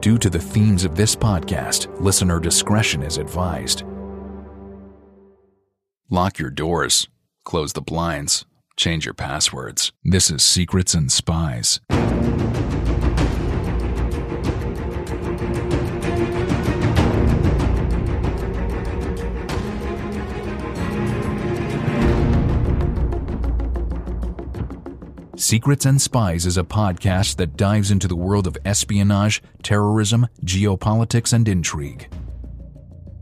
Due 0.00 0.16
to 0.16 0.30
the 0.30 0.38
themes 0.38 0.84
of 0.84 0.94
this 0.94 1.16
podcast, 1.16 1.88
listener 2.00 2.38
discretion 2.38 3.02
is 3.02 3.18
advised. 3.18 3.82
Lock 6.08 6.38
your 6.38 6.50
doors, 6.50 7.08
close 7.44 7.72
the 7.72 7.80
blinds, 7.80 8.46
change 8.76 9.04
your 9.04 9.14
passwords. 9.14 9.90
This 10.04 10.30
is 10.30 10.44
Secrets 10.44 10.94
and 10.94 11.10
Spies. 11.10 11.80
Secrets 25.48 25.86
and 25.86 25.98
Spies 25.98 26.44
is 26.44 26.58
a 26.58 26.62
podcast 26.62 27.36
that 27.36 27.56
dives 27.56 27.90
into 27.90 28.06
the 28.06 28.14
world 28.14 28.46
of 28.46 28.58
espionage, 28.66 29.42
terrorism, 29.62 30.26
geopolitics, 30.44 31.32
and 31.32 31.48
intrigue. 31.48 32.06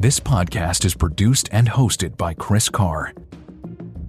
This 0.00 0.18
podcast 0.18 0.84
is 0.84 0.92
produced 0.92 1.48
and 1.52 1.68
hosted 1.68 2.16
by 2.16 2.34
Chris 2.34 2.68
Carr. 2.68 3.12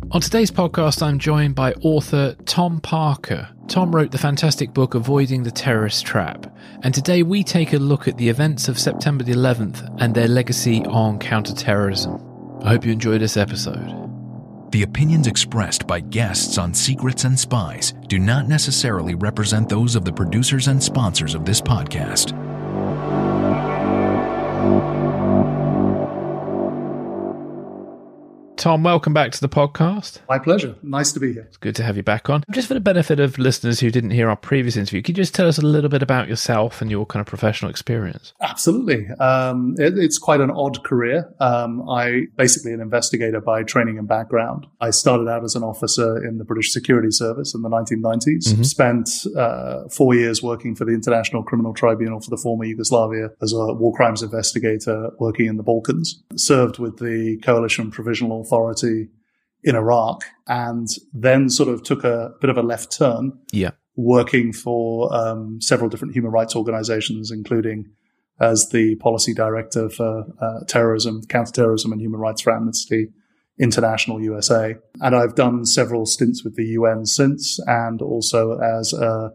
On 0.09 0.19
today's 0.19 0.49
podcast, 0.49 1.03
I'm 1.03 1.19
joined 1.19 1.53
by 1.53 1.73
author 1.83 2.35
Tom 2.45 2.81
Parker. 2.81 3.49
Tom 3.67 3.95
wrote 3.95 4.09
the 4.09 4.17
fantastic 4.17 4.73
book 4.73 4.95
Avoiding 4.95 5.43
the 5.43 5.51
Terrorist 5.51 6.03
Trap, 6.03 6.51
and 6.81 6.95
today 6.95 7.21
we 7.21 7.43
take 7.43 7.73
a 7.73 7.77
look 7.77 8.07
at 8.07 8.17
the 8.17 8.29
events 8.29 8.67
of 8.67 8.79
September 8.79 9.23
the 9.23 9.33
11th 9.33 9.95
and 10.01 10.15
their 10.15 10.27
legacy 10.27 10.83
on 10.85 11.19
counterterrorism. 11.19 12.19
I 12.63 12.69
hope 12.69 12.83
you 12.83 12.91
enjoy 12.91 13.19
this 13.19 13.37
episode. 13.37 14.07
The 14.71 14.83
opinions 14.83 15.27
expressed 15.27 15.87
by 15.87 16.01
guests 16.01 16.57
on 16.57 16.73
Secrets 16.73 17.23
and 17.23 17.39
Spies 17.39 17.93
do 18.07 18.19
not 18.19 18.49
necessarily 18.49 19.15
represent 19.15 19.69
those 19.69 19.95
of 19.95 20.03
the 20.03 20.11
producers 20.11 20.67
and 20.67 20.83
sponsors 20.83 21.35
of 21.35 21.45
this 21.45 21.61
podcast. 21.61 22.56
Tom, 28.67 28.83
welcome 28.83 29.13
back 29.13 29.31
to 29.31 29.39
the 29.39 29.47
podcast. 29.47 30.19
My 30.27 30.37
pleasure. 30.37 30.75
Nice 30.83 31.13
to 31.13 31.21
be 31.21 31.31
here. 31.31 31.43
It's 31.43 31.55
good 31.55 31.73
to 31.77 31.83
have 31.83 31.95
you 31.95 32.03
back 32.03 32.29
on. 32.29 32.43
Just 32.51 32.67
for 32.67 32.73
the 32.73 32.81
benefit 32.81 33.17
of 33.17 33.39
listeners 33.39 33.79
who 33.79 33.89
didn't 33.89 34.09
hear 34.09 34.27
our 34.27 34.35
previous 34.35 34.75
interview, 34.75 35.01
could 35.01 35.17
you 35.17 35.23
just 35.23 35.33
tell 35.33 35.47
us 35.47 35.57
a 35.57 35.61
little 35.61 35.89
bit 35.89 36.03
about 36.03 36.27
yourself 36.27 36.81
and 36.81 36.91
your 36.91 37.05
kind 37.05 37.21
of 37.21 37.27
professional 37.27 37.71
experience? 37.71 38.33
Absolutely. 38.41 39.07
Um, 39.21 39.75
it, 39.79 39.97
it's 39.97 40.17
quite 40.17 40.41
an 40.41 40.51
odd 40.51 40.83
career. 40.83 41.33
Um, 41.39 41.89
I 41.89 42.23
basically 42.35 42.73
an 42.73 42.81
investigator 42.81 43.39
by 43.39 43.63
training 43.63 43.99
and 43.99 44.05
background. 44.05 44.67
I 44.81 44.89
started 44.89 45.29
out 45.29 45.45
as 45.45 45.55
an 45.55 45.63
officer 45.63 46.21
in 46.21 46.37
the 46.37 46.43
British 46.43 46.73
Security 46.73 47.09
Service 47.09 47.55
in 47.55 47.61
the 47.61 47.69
1990s. 47.69 48.49
Mm-hmm. 48.49 48.63
Spent 48.63 49.09
uh, 49.37 49.87
four 49.87 50.13
years 50.13 50.43
working 50.43 50.75
for 50.75 50.83
the 50.83 50.91
International 50.91 51.41
Criminal 51.41 51.73
Tribunal 51.73 52.19
for 52.19 52.31
the 52.31 52.37
former 52.43 52.65
Yugoslavia 52.65 53.29
as 53.41 53.53
a 53.53 53.73
war 53.75 53.95
crimes 53.95 54.21
investigator 54.21 55.11
working 55.19 55.45
in 55.45 55.55
the 55.55 55.63
Balkans. 55.63 56.21
Served 56.35 56.79
with 56.79 56.97
the 56.97 57.39
Coalition 57.45 57.91
Provisional 57.91 58.41
Authority 58.41 58.56
in 59.63 59.75
Iraq 59.75 60.23
and 60.47 60.87
then 61.13 61.49
sort 61.49 61.69
of 61.69 61.83
took 61.83 62.03
a 62.03 62.31
bit 62.39 62.49
of 62.49 62.57
a 62.57 62.61
left 62.61 62.97
turn. 62.97 63.37
Yeah. 63.51 63.71
Working 63.95 64.53
for 64.53 65.13
um, 65.13 65.59
several 65.59 65.89
different 65.89 66.13
human 66.13 66.31
rights 66.31 66.55
organizations, 66.55 67.31
including 67.31 67.89
as 68.39 68.69
the 68.69 68.95
policy 68.95 69.33
director 69.33 69.89
for 69.89 70.25
uh, 70.39 70.63
terrorism, 70.67 71.23
counterterrorism, 71.23 71.91
and 71.91 71.99
human 71.99 72.19
rights 72.19 72.41
for 72.41 72.53
Amnesty 72.53 73.07
International 73.59 74.21
USA. 74.21 74.75
And 75.01 75.15
I've 75.15 75.33
done 75.33 75.65
several 75.65 76.05
stints 76.05 76.43
with 76.43 76.55
the 76.55 76.65
UN 76.65 77.07
since, 77.07 77.59
and 77.65 78.01
also 78.03 78.59
as 78.59 78.93
a, 78.93 79.33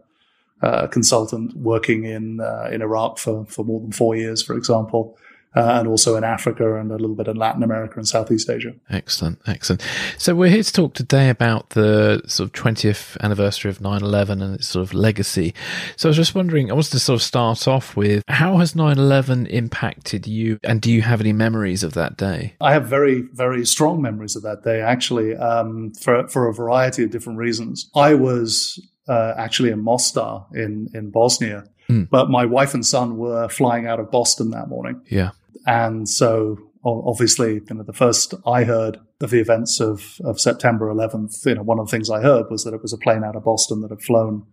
a 0.61 0.87
consultant 0.87 1.57
working 1.57 2.05
in 2.05 2.39
uh, 2.39 2.69
in 2.71 2.81
Iraq 2.81 3.19
for 3.19 3.45
for 3.47 3.65
more 3.65 3.81
than 3.81 3.91
four 3.91 4.15
years, 4.15 4.41
for 4.41 4.55
example 4.55 5.17
uh, 5.55 5.79
and 5.79 5.87
also 5.87 6.15
in 6.15 6.23
Africa 6.23 6.75
and 6.75 6.91
a 6.91 6.97
little 6.97 7.15
bit 7.15 7.27
in 7.27 7.37
Latin 7.37 7.63
America 7.63 7.95
and 7.97 8.07
Southeast 8.07 8.49
Asia. 8.49 8.73
Excellent, 8.89 9.39
excellent. 9.47 9.81
So 10.17 10.35
we're 10.35 10.49
here 10.49 10.63
to 10.63 10.73
talk 10.73 10.93
today 10.93 11.29
about 11.29 11.71
the 11.71 12.21
sort 12.27 12.47
of 12.47 12.53
20th 12.53 13.17
anniversary 13.21 13.69
of 13.69 13.79
9/11 13.79 14.41
and 14.41 14.55
its 14.55 14.67
sort 14.67 14.87
of 14.87 14.93
legacy. 14.93 15.53
So 15.95 16.09
I 16.09 16.11
was 16.11 16.17
just 16.17 16.35
wondering, 16.35 16.71
I 16.71 16.73
wanted 16.73 16.91
to 16.91 16.99
sort 16.99 17.15
of 17.15 17.23
start 17.23 17.67
off 17.67 17.95
with 17.95 18.23
how 18.27 18.57
has 18.57 18.73
9/11 18.73 19.47
impacted 19.47 20.27
you, 20.27 20.59
and 20.63 20.81
do 20.81 20.91
you 20.91 21.01
have 21.01 21.21
any 21.21 21.33
memories 21.33 21.83
of 21.83 21.93
that 21.93 22.17
day? 22.17 22.55
I 22.61 22.73
have 22.73 22.87
very, 22.87 23.21
very 23.33 23.65
strong 23.65 24.01
memories 24.01 24.35
of 24.35 24.43
that 24.43 24.63
day, 24.63 24.81
actually, 24.81 25.35
um, 25.35 25.91
for 25.93 26.27
for 26.27 26.47
a 26.47 26.53
variety 26.53 27.03
of 27.03 27.11
different 27.11 27.39
reasons. 27.39 27.89
I 27.95 28.15
was 28.15 28.79
uh, 29.07 29.33
actually 29.37 29.69
in 29.69 29.83
Mostar 29.83 30.45
in 30.53 30.89
in 30.93 31.09
Bosnia. 31.09 31.65
Mm. 31.89 32.09
But 32.09 32.29
my 32.29 32.45
wife 32.45 32.73
and 32.73 32.85
son 32.85 33.17
were 33.17 33.49
flying 33.49 33.87
out 33.87 33.99
of 33.99 34.09
Boston 34.09 34.51
that 34.51 34.69
morning. 34.69 35.01
Yeah. 35.09 35.31
And 35.65 36.07
so 36.07 36.57
obviously, 36.85 37.55
you 37.55 37.75
know, 37.75 37.83
the 37.83 37.93
first 37.93 38.33
I 38.45 38.63
heard 38.63 38.99
of 39.21 39.29
the 39.29 39.39
events 39.39 39.79
of, 39.79 40.19
of 40.23 40.39
September 40.39 40.93
11th, 40.93 41.45
you 41.45 41.55
know, 41.55 41.63
one 41.63 41.79
of 41.79 41.87
the 41.87 41.91
things 41.91 42.09
I 42.09 42.21
heard 42.21 42.47
was 42.49 42.63
that 42.63 42.73
it 42.73 42.81
was 42.81 42.93
a 42.93 42.97
plane 42.97 43.23
out 43.23 43.35
of 43.35 43.45
Boston 43.45 43.81
that 43.81 43.91
had 43.91 44.01
flown 44.01 44.45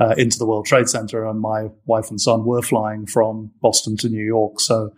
uh, 0.00 0.14
into 0.16 0.38
the 0.38 0.46
World 0.46 0.66
Trade 0.66 0.88
Center, 0.88 1.26
and 1.26 1.40
my 1.40 1.68
wife 1.86 2.10
and 2.10 2.20
son 2.20 2.44
were 2.44 2.62
flying 2.62 3.06
from 3.06 3.50
Boston 3.60 3.96
to 3.98 4.08
New 4.08 4.24
York. 4.24 4.60
So 4.60 4.92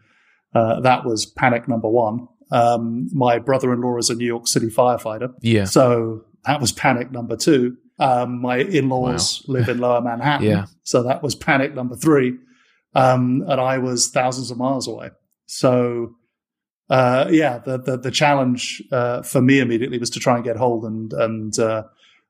uh, 0.55 0.81
that 0.81 1.05
was 1.05 1.27
panic 1.27 1.69
number 1.69 1.89
one. 1.89 2.29
Um, 2.53 3.09
my 3.13 3.39
brother-in-law 3.39 3.99
is 3.99 4.11
a 4.11 4.15
New 4.15 4.27
York 4.27 4.47
City 4.47 4.67
firefighter. 4.67 5.33
Yeah. 5.41 5.65
So 5.65 6.25
that 6.45 6.61
was 6.61 6.73
panic 6.73 7.13
number 7.13 7.37
two. 7.37 7.77
Um, 7.99 8.41
my 8.41 8.59
in-laws 8.59 9.45
wow. 9.47 9.55
live 9.55 9.69
in 9.69 9.79
Lower 9.79 10.01
Manhattan. 10.01 10.47
yeah. 10.49 10.67
So 10.83 11.03
that 11.05 11.23
was 11.23 11.35
panic 11.35 11.75
number 11.75 11.97
three. 11.97 12.39
Um, 12.95 13.45
and 13.47 13.61
I 13.61 13.79
was 13.79 14.09
thousands 14.09 14.51
of 14.51 14.59
miles 14.59 14.89
away. 14.89 15.11
So, 15.53 16.15
uh, 16.91 17.27
yeah, 17.29 17.59
the, 17.59 17.77
the, 17.77 17.97
the 17.97 18.13
challenge, 18.13 18.81
uh, 18.93 19.23
for 19.23 19.43
me 19.43 19.59
immediately 19.59 19.99
was 19.99 20.11
to 20.11 20.21
try 20.21 20.37
and 20.37 20.45
get 20.45 20.57
hold 20.57 20.85
and, 20.85 21.13
and, 21.13 21.59
uh, 21.59 21.83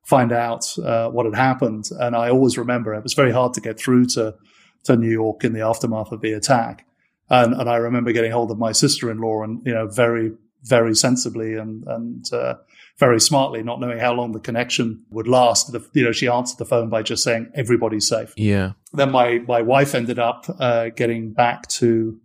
find 0.06 0.32
out, 0.32 0.74
uh, 0.78 1.10
what 1.10 1.26
had 1.26 1.34
happened. 1.34 1.90
And 1.98 2.16
I 2.16 2.30
always 2.30 2.56
remember 2.56 2.94
it 2.94 3.02
was 3.02 3.12
very 3.12 3.30
hard 3.30 3.52
to 3.54 3.60
get 3.60 3.78
through 3.78 4.06
to, 4.14 4.36
to 4.84 4.96
New 4.96 5.10
York 5.10 5.44
in 5.44 5.52
the 5.52 5.60
aftermath 5.60 6.12
of 6.12 6.22
the 6.22 6.32
attack. 6.32 6.86
And, 7.28 7.52
and 7.52 7.68
I 7.68 7.76
remember 7.76 8.12
getting 8.12 8.32
hold 8.32 8.50
of 8.50 8.58
my 8.58 8.72
sister-in-law 8.72 9.42
and, 9.42 9.60
you 9.66 9.74
know, 9.74 9.86
very, 9.86 10.32
very 10.62 10.94
sensibly 10.94 11.56
and, 11.56 11.84
and, 11.86 12.32
uh, 12.32 12.54
very 12.98 13.20
smartly, 13.20 13.62
not 13.62 13.80
knowing 13.80 13.98
how 13.98 14.14
long 14.14 14.32
the 14.32 14.40
connection 14.40 15.04
would 15.10 15.28
last. 15.28 15.72
The, 15.72 15.86
you 15.92 16.04
know, 16.04 16.12
she 16.12 16.26
answered 16.26 16.56
the 16.56 16.64
phone 16.64 16.88
by 16.88 17.02
just 17.02 17.22
saying, 17.22 17.52
everybody's 17.54 18.08
safe. 18.08 18.32
Yeah. 18.38 18.72
Then 18.94 19.10
my, 19.10 19.40
my 19.46 19.60
wife 19.60 19.94
ended 19.94 20.18
up, 20.18 20.46
uh, 20.58 20.88
getting 20.88 21.34
back 21.34 21.68
to, 21.80 22.18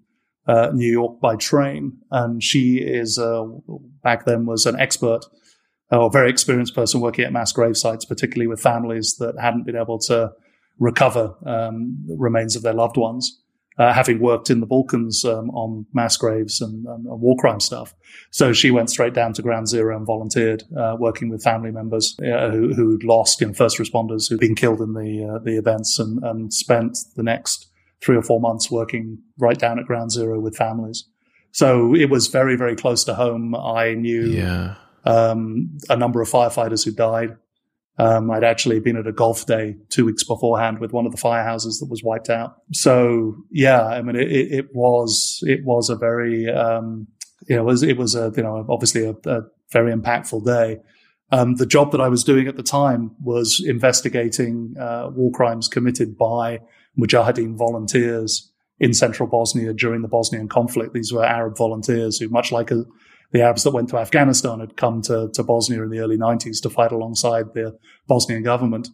uh, 0.48 0.72
New 0.74 0.92
York 0.92 1.20
by 1.20 1.36
train. 1.36 1.98
And 2.12 2.42
she 2.42 2.78
is, 2.78 3.18
uh, 3.18 3.46
back 4.04 4.26
then 4.26 4.46
was 4.46 4.66
an 4.66 4.80
expert 4.80 5.22
uh, 5.92 6.00
or 6.00 6.12
very 6.12 6.30
experienced 6.30 6.76
person 6.76 7.02
working 7.02 7.26
at 7.26 7.34
mass 7.34 7.52
grave 7.52 7.78
sites, 7.78 8.06
particularly 8.06 8.48
with 8.48 8.62
families 8.62 9.16
that 9.20 9.36
hadn't 9.40 9.66
been 9.66 9.76
able 9.76 10.00
to 10.00 10.32
recover 10.80 11.36
um, 11.46 11.98
remains 12.08 12.56
of 12.56 12.64
their 12.64 12.74
loved 12.74 12.98
ones. 12.98 13.42
Uh, 13.78 13.92
having 13.92 14.22
worked 14.22 14.50
in 14.50 14.62
the 14.62 14.66
Balkans 14.66 15.26
um, 15.26 15.50
on 15.50 15.86
mass 15.92 16.16
graves 16.16 16.62
and, 16.62 16.86
and, 16.86 17.06
and, 17.06 17.20
war 17.20 17.36
crime 17.38 17.60
stuff. 17.60 17.94
So 18.32 18.54
she 18.54 18.72
went 18.72 18.90
straight 18.90 19.14
down 19.14 19.34
to 19.34 19.42
ground 19.42 19.68
zero 19.68 19.98
and 19.98 20.06
volunteered, 20.06 20.64
uh, 20.80 20.96
working 20.98 21.28
with 21.28 21.44
family 21.44 21.72
members 21.72 22.16
uh, 22.22 22.52
who, 22.52 22.74
who'd 22.74 23.04
lost, 23.04 23.42
know, 23.42 23.52
first 23.52 23.78
responders 23.78 24.30
who'd 24.30 24.40
been 24.40 24.56
killed 24.56 24.80
in 24.80 24.94
the 24.94 25.30
uh, 25.30 25.44
the 25.44 25.58
events, 25.58 26.00
and, 26.00 26.24
and 26.24 26.54
spent 26.54 26.98
the 27.18 27.24
next 27.24 27.70
three 28.02 28.16
or 28.16 28.22
four 28.22 28.40
months 28.40 28.70
working 28.70 29.20
right 29.38 29.58
down 29.58 29.80
at 29.80 29.86
ground 29.86 30.12
zero 30.12 30.40
with 30.40 30.56
families. 30.56 31.06
So 31.52 31.96
it 31.96 32.10
was 32.10 32.28
very, 32.28 32.58
very 32.58 32.76
close 32.76 33.04
to 33.06 33.16
home. 33.16 33.56
I 33.56 33.94
knew 33.94 34.26
yeah. 34.26 34.76
um, 35.06 35.78
a 35.90 35.96
number 35.96 36.22
of 36.22 36.30
firefighters 36.30 36.84
who 36.84 36.92
died. 36.92 37.38
Um, 37.98 38.30
I'd 38.30 38.44
actually 38.44 38.82
been 38.82 38.98
at 38.98 39.08
a 39.08 39.14
golf 39.14 39.46
day 39.46 39.78
two 39.90 40.06
weeks 40.06 40.24
beforehand 40.26 40.80
with 40.80 40.92
one 40.92 41.06
of 41.06 41.14
the 41.14 41.18
firehouses 41.18 41.80
that 41.80 41.88
was 41.90 42.04
wiped 42.04 42.30
out. 42.30 42.58
So 42.74 43.38
yeah, 43.52 43.86
I 43.86 44.02
mean, 44.02 44.18
it, 44.18 44.30
it 44.30 44.66
was 44.74 45.40
it 45.44 45.64
was 45.64 45.90
a 45.90 45.96
very 45.96 46.50
um, 46.50 47.08
you 47.48 47.56
know, 47.56 47.62
it 47.62 47.66
was 47.66 47.84
it 47.84 47.98
was 47.98 48.16
a 48.16 48.34
you 48.36 48.44
know 48.44 48.66
obviously 48.70 49.06
a, 49.06 49.16
a 49.26 49.44
very 49.72 49.94
impactful 49.94 50.46
day. 50.46 50.80
Um, 51.32 51.56
the 51.56 51.66
job 51.66 51.92
that 51.92 52.02
I 52.02 52.08
was 52.08 52.24
doing 52.24 52.48
at 52.48 52.56
the 52.56 52.64
time 52.64 53.12
was 53.24 53.64
investigating 53.66 54.76
uh, 54.80 55.10
war 55.12 55.32
crimes 55.32 55.68
committed 55.68 56.18
by 56.18 56.60
Mujahideen 56.98 57.56
volunteers 57.56 58.52
in 58.80 58.94
central 58.94 59.28
Bosnia 59.28 59.74
during 59.74 60.02
the 60.02 60.08
Bosnian 60.08 60.48
conflict. 60.48 60.94
These 60.94 61.14
were 61.14 61.26
Arab 61.26 61.58
volunteers 61.58 62.18
who, 62.18 62.28
much 62.30 62.52
like 62.52 62.72
a, 62.72 62.84
the 63.32 63.42
Arabs 63.42 63.64
that 63.64 63.72
went 63.72 63.90
to 63.90 63.98
Afghanistan, 63.98 64.60
had 64.60 64.78
come 64.78 65.02
to, 65.04 65.30
to 65.34 65.44
Bosnia 65.44 65.84
in 65.84 65.90
the 65.90 66.00
early 66.00 66.18
90s 66.18 66.62
to 66.64 66.70
fight 66.70 66.92
alongside 66.92 67.54
the 67.54 67.78
Bosnian 68.08 68.44
government. 68.44 68.90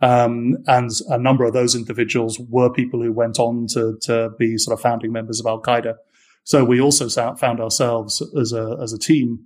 Um, 0.00 0.58
and 0.66 0.90
a 1.08 1.18
number 1.18 1.44
of 1.44 1.52
those 1.52 1.74
individuals 1.74 2.38
were 2.38 2.72
people 2.72 3.02
who 3.02 3.12
went 3.12 3.38
on 3.38 3.66
to, 3.72 3.98
to 4.02 4.30
be 4.38 4.56
sort 4.56 4.78
of 4.78 4.80
founding 4.80 5.12
members 5.12 5.40
of 5.40 5.46
Al 5.46 5.60
Qaeda. 5.60 5.96
So 6.44 6.64
we 6.64 6.80
also 6.80 7.08
found 7.36 7.60
ourselves 7.60 8.22
as 8.38 8.52
a, 8.52 8.78
as 8.80 8.92
a 8.92 8.98
team, 8.98 9.40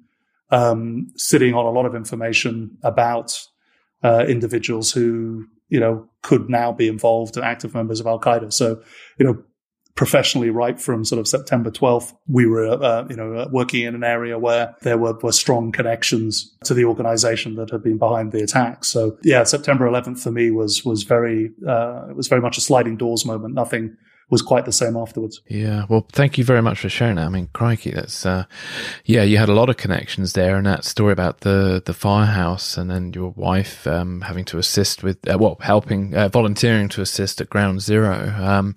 um, 0.51 1.11
sitting 1.17 1.55
on 1.55 1.65
a 1.65 1.71
lot 1.71 1.87
of 1.87 1.95
information 1.95 2.77
about, 2.83 3.41
uh, 4.05 4.25
individuals 4.29 4.93
who 4.93 5.47
you 5.73 5.81
know, 5.81 6.07
could 6.21 6.51
now 6.51 6.71
be 6.71 6.87
involved 6.87 7.35
and 7.35 7.47
active 7.47 7.75
members 7.75 7.99
of 7.99 8.07
Al 8.07 8.21
Qaeda. 8.21 8.53
So, 8.53 8.83
you 9.19 9.25
know, 9.25 9.43
professionally 9.95 10.51
right 10.51 10.79
from 10.79 11.03
sort 11.03 11.19
of 11.19 11.27
September 11.27 11.71
12th. 11.71 12.13
We 12.29 12.47
were, 12.47 12.69
uh, 12.69 13.07
you 13.09 13.17
know, 13.17 13.33
uh, 13.35 13.49
working 13.51 13.85
in 13.85 13.95
an 13.95 14.05
area 14.05 14.39
where 14.39 14.75
there 14.83 14.99
were, 14.99 15.19
were 15.23 15.33
strong 15.33 15.73
connections 15.73 16.55
to 16.65 16.75
the 16.75 16.85
organization 16.85 17.55
that 17.57 17.71
had 17.71 17.83
been 17.83 17.97
behind 17.97 18.33
the 18.33 18.43
attack. 18.43 18.85
So 18.85 19.17
yeah, 19.23 19.45
September 19.45 19.89
11th 19.89 20.19
for 20.19 20.31
me 20.31 20.51
was, 20.51 20.85
was 20.85 21.05
very, 21.05 21.53
uh, 21.67 22.09
it 22.11 22.17
was 22.17 22.29
very 22.29 22.43
much 22.43 22.59
a 22.59 22.61
sliding 22.61 22.99
doors 22.99 23.25
moment. 23.25 23.55
Nothing, 23.55 23.97
was 24.33 24.41
quite 24.41 24.65
the 24.65 24.73
same 24.73 24.97
afterwards. 24.97 25.43
Yeah. 25.47 25.85
Well, 25.91 26.07
thank 26.11 26.39
you 26.39 26.45
very 26.45 26.63
much 26.63 26.81
for 26.81 26.89
sharing 26.89 27.17
that. 27.17 27.27
I 27.27 27.29
mean, 27.29 27.51
crikey, 27.53 27.91
that's, 27.91 28.25
uh, 28.25 28.47
yeah, 29.05 29.23
you 29.23 29.37
had 29.37 29.51
a 29.51 29.55
lot 29.55 29.69
of 29.69 29.77
connections 29.77 30.33
there 30.33 30.57
and 30.57 30.67
that 30.67 30.85
story 30.85 31.13
about 31.13 31.41
the, 31.43 31.83
the 31.85 31.93
firehouse 31.93 32.79
and 32.79 32.91
then 32.91 33.13
your 33.13 33.33
wife, 33.37 33.87
um, 33.87 34.23
having 34.23 34.47
to 34.47 34.57
assist 34.57 35.03
with, 35.03 35.19
uh, 35.29 35.37
well, 35.39 35.59
helping, 35.61 36.15
uh, 36.15 36.31
volunteering 36.31 36.89
to 36.89 37.03
assist 37.03 37.43
at 37.43 37.51
ground 37.51 37.83
zero. 37.83 38.35
Um, 38.41 38.75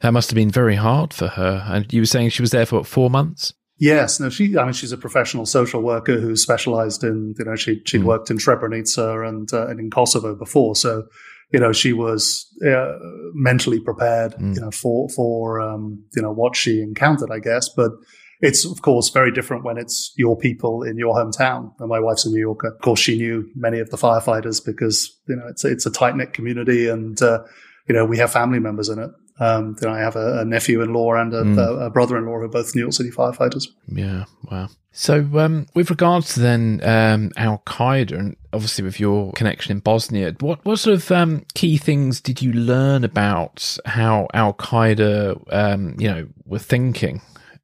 that 0.00 0.10
must 0.10 0.28
have 0.28 0.34
been 0.34 0.50
very 0.50 0.74
hard 0.74 1.14
for 1.14 1.28
her. 1.28 1.64
And 1.68 1.90
you 1.92 2.02
were 2.02 2.06
saying 2.06 2.30
she 2.30 2.42
was 2.42 2.50
there 2.50 2.66
for 2.66 2.78
what, 2.78 2.86
four 2.88 3.10
months? 3.10 3.54
Yes, 3.78 4.18
no, 4.18 4.28
she. 4.28 4.58
I 4.58 4.64
mean, 4.64 4.74
she's 4.74 4.92
a 4.92 4.98
professional 4.98 5.46
social 5.46 5.80
worker 5.80 6.20
who 6.20 6.36
specialised 6.36 7.02
in, 7.02 7.34
you 7.38 7.44
know, 7.46 7.56
she 7.56 7.80
she'd 7.86 8.02
mm. 8.02 8.04
worked 8.04 8.30
in 8.30 8.36
Srebrenica 8.36 9.26
and 9.26 9.50
uh, 9.54 9.68
and 9.68 9.80
in 9.80 9.88
Kosovo 9.90 10.34
before, 10.34 10.76
so 10.76 11.04
you 11.52 11.58
know, 11.58 11.72
she 11.72 11.92
was 11.92 12.46
uh, 12.66 12.96
mentally 13.34 13.80
prepared, 13.80 14.34
mm. 14.34 14.54
you 14.54 14.60
know, 14.60 14.70
for 14.70 15.08
for 15.08 15.60
um, 15.60 16.04
you 16.14 16.22
know 16.22 16.32
what 16.32 16.56
she 16.56 16.80
encountered, 16.80 17.30
I 17.30 17.38
guess. 17.38 17.68
But 17.68 17.92
it's 18.40 18.64
of 18.64 18.82
course 18.82 19.10
very 19.10 19.30
different 19.30 19.64
when 19.64 19.76
it's 19.76 20.12
your 20.16 20.36
people 20.36 20.82
in 20.82 20.96
your 20.96 21.14
hometown. 21.14 21.72
And 21.78 21.88
my 21.88 22.00
wife's 22.00 22.24
a 22.24 22.30
New 22.30 22.40
Yorker. 22.40 22.68
Of 22.68 22.80
course, 22.80 23.00
she 23.00 23.16
knew 23.16 23.48
many 23.54 23.80
of 23.80 23.90
the 23.90 23.96
firefighters 23.96 24.64
because 24.64 25.18
you 25.28 25.36
know 25.36 25.46
it's 25.48 25.64
it's 25.64 25.86
a 25.86 25.90
tight 25.90 26.16
knit 26.16 26.32
community, 26.32 26.88
and 26.88 27.20
uh, 27.20 27.42
you 27.88 27.94
know 27.94 28.04
we 28.04 28.18
have 28.18 28.32
family 28.32 28.60
members 28.60 28.88
in 28.88 28.98
it. 28.98 29.10
Um, 29.40 29.74
then 29.80 29.90
I 29.90 29.98
have 29.98 30.16
a, 30.16 30.40
a 30.40 30.44
nephew-in-law 30.44 31.14
and 31.14 31.32
a, 31.32 31.42
mm. 31.42 31.58
a, 31.58 31.86
a, 31.86 31.90
brother-in-law 31.90 32.38
who 32.38 32.44
are 32.44 32.48
both 32.48 32.74
New 32.74 32.82
York 32.82 32.92
City 32.92 33.10
firefighters. 33.10 33.68
Yeah, 33.88 34.26
wow. 34.50 34.68
So, 34.92 35.26
um, 35.38 35.66
with 35.74 35.88
regards 35.88 36.34
to 36.34 36.40
then 36.40 36.80
um, 36.82 37.32
Al 37.36 37.62
Qaeda, 37.66 38.18
and 38.18 38.36
obviously 38.52 38.84
with 38.84 39.00
your 39.00 39.32
connection 39.32 39.72
in 39.72 39.80
Bosnia, 39.80 40.34
what 40.40 40.64
what 40.64 40.78
sort 40.78 40.96
of 40.96 41.10
um, 41.10 41.46
key 41.54 41.78
things 41.78 42.20
did 42.20 42.42
you 42.42 42.52
learn 42.52 43.02
about 43.02 43.78
how 43.86 44.28
Al 44.34 44.52
Qaeda, 44.52 45.42
um, 45.50 45.94
you 45.98 46.08
know, 46.08 46.28
were 46.44 46.58
thinking? 46.58 47.22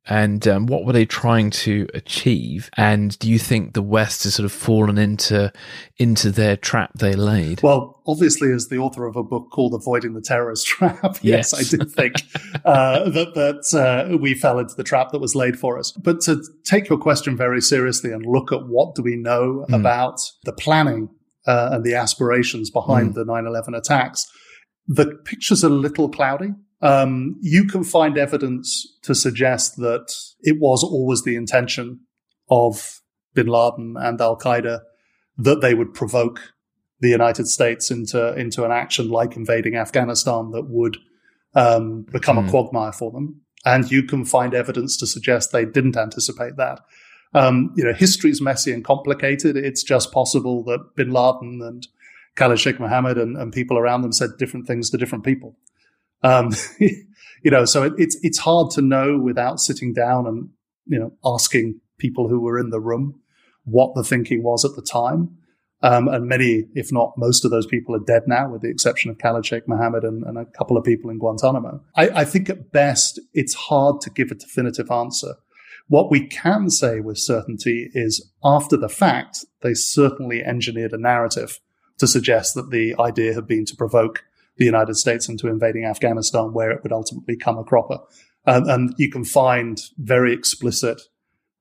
And 0.08 0.46
um, 0.46 0.66
what 0.66 0.84
were 0.84 0.92
they 0.92 1.04
trying 1.04 1.50
to 1.50 1.88
achieve? 1.94 2.70
And 2.76 3.18
do 3.18 3.28
you 3.28 3.38
think 3.38 3.74
the 3.74 3.82
West 3.82 4.24
has 4.24 4.34
sort 4.34 4.44
of 4.44 4.52
fallen 4.52 4.98
into 4.98 5.52
into 5.98 6.30
their 6.30 6.56
trap 6.56 6.92
they 6.94 7.14
laid? 7.14 7.62
Well, 7.62 8.00
obviously, 8.06 8.52
as 8.52 8.68
the 8.68 8.78
author 8.78 9.06
of 9.06 9.16
a 9.16 9.22
book 9.22 9.50
called 9.50 9.74
"Avoiding 9.74 10.14
the 10.14 10.20
Terrorist 10.20 10.66
Trap," 10.66 11.18
yes, 11.22 11.52
I 11.52 11.62
do 11.62 11.84
think 11.84 12.14
uh, 12.64 13.10
that 13.10 13.34
that 13.34 13.78
uh, 13.78 14.16
we 14.16 14.34
fell 14.34 14.58
into 14.58 14.74
the 14.74 14.84
trap 14.84 15.10
that 15.10 15.18
was 15.18 15.34
laid 15.34 15.58
for 15.58 15.78
us. 15.78 15.92
But 15.92 16.20
to 16.22 16.42
take 16.64 16.88
your 16.88 16.98
question 16.98 17.36
very 17.36 17.60
seriously 17.60 18.12
and 18.12 18.24
look 18.24 18.52
at 18.52 18.66
what 18.66 18.94
do 18.94 19.02
we 19.02 19.16
know 19.16 19.66
mm. 19.68 19.74
about 19.74 20.20
the 20.44 20.52
planning 20.52 21.08
uh, 21.46 21.70
and 21.72 21.84
the 21.84 21.94
aspirations 21.94 22.70
behind 22.70 23.10
mm. 23.10 23.14
the 23.14 23.24
9/11 23.24 23.76
attacks, 23.76 24.24
the 24.86 25.06
picture's 25.24 25.64
a 25.64 25.68
little 25.68 26.08
cloudy. 26.08 26.50
Um, 26.82 27.36
you 27.40 27.64
can 27.64 27.84
find 27.84 28.18
evidence 28.18 28.86
to 29.02 29.14
suggest 29.14 29.76
that 29.76 30.14
it 30.40 30.58
was 30.60 30.84
always 30.84 31.22
the 31.22 31.36
intention 31.36 32.00
of 32.50 33.00
bin 33.34 33.46
Laden 33.46 33.96
and 33.98 34.20
Al 34.20 34.38
Qaeda 34.38 34.80
that 35.38 35.60
they 35.60 35.74
would 35.74 35.94
provoke 35.94 36.52
the 37.00 37.08
United 37.08 37.46
States 37.46 37.90
into 37.90 38.34
into 38.34 38.64
an 38.64 38.72
action 38.72 39.08
like 39.08 39.36
invading 39.36 39.76
Afghanistan 39.76 40.50
that 40.52 40.68
would 40.68 40.96
um, 41.54 42.02
become 42.12 42.36
mm. 42.36 42.40
a 42.40 42.42
hmm. 42.42 42.50
quagmire 42.50 42.92
for 42.92 43.10
them. 43.10 43.40
And 43.64 43.90
you 43.90 44.02
can 44.02 44.24
find 44.24 44.54
evidence 44.54 44.96
to 44.98 45.06
suggest 45.06 45.50
they 45.50 45.64
didn't 45.64 45.96
anticipate 45.96 46.56
that. 46.56 46.80
Um, 47.34 47.72
you 47.76 47.84
know, 47.84 47.92
history 47.92 48.30
is 48.30 48.40
messy 48.40 48.72
and 48.72 48.84
complicated. 48.84 49.56
It's 49.56 49.82
just 49.82 50.12
possible 50.12 50.62
that 50.64 50.94
Bin 50.94 51.10
Laden 51.10 51.60
and 51.62 51.86
Khalid 52.36 52.60
Sheikh 52.60 52.78
Mohammed 52.78 53.18
and, 53.18 53.36
and 53.36 53.52
people 53.52 53.76
around 53.76 54.02
them 54.02 54.12
said 54.12 54.30
different 54.38 54.66
things 54.66 54.90
to 54.90 54.98
different 54.98 55.24
people. 55.24 55.56
Um, 56.22 56.50
you 56.80 57.50
know, 57.50 57.64
so 57.64 57.84
it, 57.84 57.92
it's 57.98 58.18
it's 58.22 58.38
hard 58.38 58.70
to 58.72 58.82
know 58.82 59.18
without 59.18 59.60
sitting 59.60 59.92
down 59.92 60.26
and 60.26 60.48
you 60.86 60.98
know 60.98 61.12
asking 61.24 61.80
people 61.98 62.28
who 62.28 62.40
were 62.40 62.58
in 62.58 62.70
the 62.70 62.80
room 62.80 63.20
what 63.64 63.94
the 63.94 64.04
thinking 64.04 64.42
was 64.42 64.64
at 64.64 64.74
the 64.76 64.82
time. 64.82 65.36
Um, 65.82 66.08
and 66.08 66.26
many, 66.26 66.64
if 66.74 66.90
not 66.90 67.12
most 67.18 67.44
of 67.44 67.50
those 67.50 67.66
people 67.66 67.94
are 67.94 68.00
dead 68.00 68.22
now, 68.26 68.50
with 68.50 68.62
the 68.62 68.70
exception 68.70 69.10
of 69.10 69.18
Khalid 69.18 69.44
Sheikh 69.44 69.68
Mohammed 69.68 70.04
and, 70.04 70.24
and 70.24 70.38
a 70.38 70.46
couple 70.46 70.76
of 70.76 70.84
people 70.84 71.10
in 71.10 71.18
Guantanamo. 71.18 71.82
I, 71.94 72.08
I 72.08 72.24
think 72.24 72.48
at 72.48 72.72
best 72.72 73.20
it's 73.34 73.54
hard 73.54 74.00
to 74.00 74.10
give 74.10 74.30
a 74.30 74.34
definitive 74.34 74.90
answer. 74.90 75.34
What 75.88 76.10
we 76.10 76.26
can 76.26 76.70
say 76.70 77.00
with 77.00 77.18
certainty 77.18 77.90
is 77.92 78.32
after 78.42 78.76
the 78.76 78.88
fact, 78.88 79.44
they 79.60 79.74
certainly 79.74 80.42
engineered 80.42 80.92
a 80.92 80.98
narrative 80.98 81.60
to 81.98 82.06
suggest 82.06 82.54
that 82.54 82.70
the 82.70 82.94
idea 82.98 83.34
had 83.34 83.46
been 83.46 83.64
to 83.66 83.76
provoke 83.76 84.24
the 84.56 84.64
United 84.64 84.96
States 84.96 85.28
into 85.28 85.48
invading 85.48 85.84
Afghanistan, 85.84 86.52
where 86.52 86.70
it 86.70 86.82
would 86.82 86.92
ultimately 86.92 87.36
come 87.36 87.58
a 87.58 87.64
cropper. 87.64 87.98
Um, 88.46 88.68
and 88.68 88.94
you 88.96 89.10
can 89.10 89.24
find 89.24 89.80
very 89.98 90.32
explicit 90.32 91.02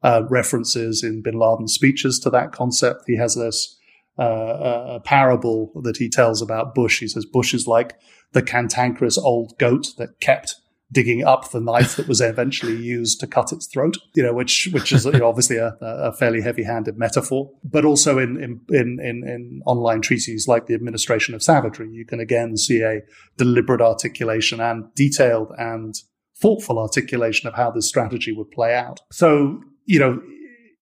uh, 0.04 0.24
references 0.30 1.04
in 1.04 1.22
bin 1.22 1.40
Laden's 1.40 1.74
speeches 1.74 2.20
to 2.20 2.30
that 2.30 2.52
concept. 2.52 3.04
He 3.08 3.18
has 3.18 3.36
this 3.36 3.78
uh, 4.18 5.00
parable 5.04 5.72
that 5.84 5.98
he 5.98 6.10
tells 6.10 6.42
about 6.42 6.76
Bush. 6.76 7.00
He 7.00 7.08
says 7.08 7.26
Bush 7.26 7.54
is 7.54 7.68
like 7.68 7.96
the 8.32 8.42
cantankerous 8.42 9.18
old 9.18 9.58
goat 9.58 9.88
that 9.98 10.20
kept 10.20 10.56
digging 10.92 11.24
up 11.24 11.52
the 11.52 11.60
knife 11.60 11.96
that 11.96 12.08
was 12.08 12.22
eventually 12.22 12.76
used 12.76 13.20
to 13.20 13.28
cut 13.28 13.52
its 13.52 13.68
throat. 13.68 13.98
You 14.16 14.24
know, 14.24 14.34
which 14.34 14.70
which 14.72 14.92
is 14.92 15.06
you 15.06 15.12
know, 15.14 15.28
obviously 15.28 15.58
a, 15.58 15.76
a 15.82 16.14
fairly 16.14 16.42
heavy-handed 16.42 16.98
metaphor, 16.98 17.52
but 17.64 17.86
also 17.86 18.18
in, 18.18 18.38
in 18.42 18.62
in 18.70 19.00
in 19.00 19.62
online 19.66 20.02
treatises 20.02 20.48
like 20.48 20.68
the 20.68 20.74
Administration 20.74 21.34
of 21.34 21.44
Savagery, 21.44 21.90
you 21.90 22.06
can 22.06 22.20
again 22.20 22.58
see 22.58 22.82
a 22.82 23.02
deliberate 23.38 23.82
articulation 23.82 24.60
and 24.60 24.94
detailed 24.96 25.52
and 25.58 25.96
thoughtful 26.38 26.78
articulation 26.78 27.48
of 27.48 27.56
how 27.56 27.72
this 27.72 27.88
strategy 27.88 28.32
would 28.32 28.52
play 28.52 28.76
out. 28.76 29.02
So 29.12 29.62
you 29.86 30.00
know, 30.00 30.22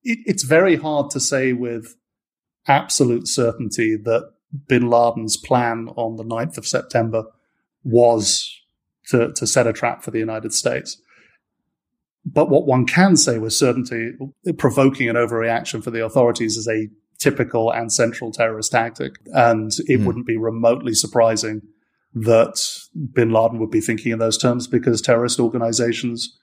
it, 0.04 0.20
it's 0.26 0.44
very 0.44 0.76
hard 0.76 1.12
to 1.12 1.20
say 1.20 1.54
with 1.54 1.96
absolute 2.68 3.28
certainty 3.28 3.98
that 4.04 4.32
Bin 4.68 4.90
Laden's 4.90 5.38
plan 5.38 5.90
on 5.96 6.16
the 6.16 6.24
9th 6.24 6.58
of 6.58 6.68
September 6.68 7.26
was 7.84 8.50
to, 9.10 9.32
to 9.34 9.48
set 9.48 9.68
a 9.68 9.74
trap 9.74 10.04
for 10.04 10.12
the 10.12 10.20
United 10.20 10.54
States. 10.54 11.02
But 12.26 12.50
what 12.50 12.66
one 12.66 12.86
can 12.86 13.18
say 13.18 13.38
with 13.38 13.54
certainty, 13.54 14.14
provoking 14.58 15.10
an 15.10 15.16
overreaction 15.16 15.84
for 15.84 15.92
the 15.92 16.06
authorities 16.06 16.56
is 16.56 16.68
a 16.68 16.88
typical 17.20 17.72
and 17.72 17.92
central 17.92 18.32
terrorist 18.32 18.72
tactic. 18.72 19.16
And 19.28 19.72
it 19.88 20.00
mm. 20.00 20.06
wouldn't 20.06 20.28
be 20.28 20.38
remotely 20.38 20.94
surprising 20.94 21.62
that 22.14 22.62
bin 23.14 23.32
Laden 23.32 23.60
would 23.60 23.72
be 23.72 23.82
thinking 23.82 24.12
in 24.12 24.20
those 24.20 24.38
terms 24.38 24.68
because 24.68 25.02
terrorist 25.02 25.40
organizations 25.40 26.38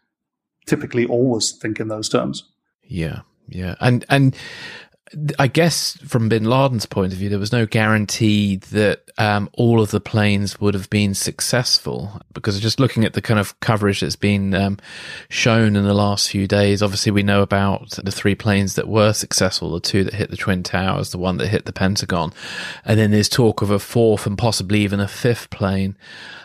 typically 0.67 1.07
always 1.07 1.53
think 1.53 1.81
in 1.81 1.89
those 1.89 2.09
terms. 2.09 2.51
Yeah. 2.83 3.21
Yeah. 3.49 3.75
And, 3.81 4.05
and 4.09 4.37
I 5.41 5.49
guess 5.49 5.97
from 6.07 6.29
bin 6.29 6.45
Laden's 6.45 6.87
point 6.87 7.13
of 7.13 7.19
view, 7.19 7.29
there 7.29 7.39
was 7.39 7.51
no 7.51 7.67
guarantee 7.67 8.57
that 8.57 9.11
um, 9.19 9.51
all 9.55 9.81
of 9.81 9.91
the 9.91 10.01
planes 10.01 10.61
would 10.61 10.75
have 10.75 10.89
been 10.89 11.15
successful 11.15 12.21
because 12.33 12.61
just 12.61 12.79
looking 12.79 13.05
at 13.05 13.15
the 13.15 13.23
kind 13.23 13.41
of 13.41 13.59
coverage 13.59 14.01
that's 14.01 14.15
been 14.15 14.55
um, 14.55 14.79
shown 15.29 15.75
in 15.75 15.83
the 15.83 15.95
last 15.95 16.31
few 16.31 16.47
days, 16.47 16.81
obviously 16.81 17.11
we 17.11 17.25
know 17.25 17.43
about 17.43 17.91
the 18.05 18.13
three 18.13 18.37
planes 18.37 18.77
that 18.77 18.87
were 18.87 19.13
successful, 19.13 19.73
the 19.73 19.81
two 19.81 20.05
that 20.05 20.15
hit 20.15 20.31
the 20.31 20.37
Twin 20.37 20.63
Towers, 20.63 21.11
the 21.11 21.19
one 21.19 21.39
that 21.39 21.49
hit 21.49 21.65
the 21.65 21.73
Pentagon. 21.73 22.33
And 22.85 22.99
then 22.99 23.11
there's 23.11 23.29
talk 23.29 23.63
of 23.63 23.71
a 23.71 23.81
fourth 23.81 24.27
and 24.27 24.39
possibly 24.39 24.81
even 24.83 25.01
a 25.01 25.09
fifth 25.09 25.51
plane. 25.51 25.97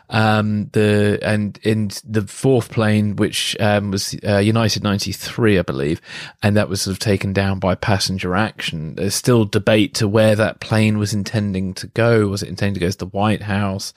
Um, 0.09 0.69
the 0.73 1.19
and 1.21 1.59
in 1.63 1.89
the 2.03 2.21
fourth 2.21 2.71
plane, 2.71 3.15
which 3.15 3.55
um, 3.59 3.91
was 3.91 4.15
uh, 4.27 4.37
United 4.37 4.83
93, 4.83 5.59
I 5.59 5.61
believe, 5.63 6.01
and 6.43 6.55
that 6.55 6.69
was 6.69 6.81
sort 6.81 6.93
of 6.93 6.99
taken 6.99 7.33
down 7.33 7.59
by 7.59 7.75
passenger 7.75 8.35
action. 8.35 8.95
There's 8.95 9.15
still 9.15 9.45
debate 9.45 9.93
to 9.95 10.07
where 10.07 10.35
that 10.35 10.59
plane 10.59 10.97
was 10.97 11.13
intending 11.13 11.73
to 11.75 11.87
go. 11.87 12.27
Was 12.27 12.43
it 12.43 12.49
intending 12.49 12.75
to 12.75 12.79
go 12.81 12.89
to 12.89 12.97
the 12.97 13.05
White 13.07 13.43
House? 13.43 13.93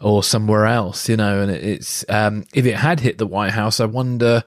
Or 0.00 0.22
somewhere 0.22 0.64
else, 0.64 1.08
you 1.08 1.16
know, 1.16 1.40
and 1.40 1.50
it's 1.50 2.04
um, 2.08 2.44
if 2.54 2.64
it 2.66 2.76
had 2.76 3.00
hit 3.00 3.18
the 3.18 3.26
White 3.26 3.50
House, 3.50 3.80
I 3.80 3.84
wonder 3.84 4.44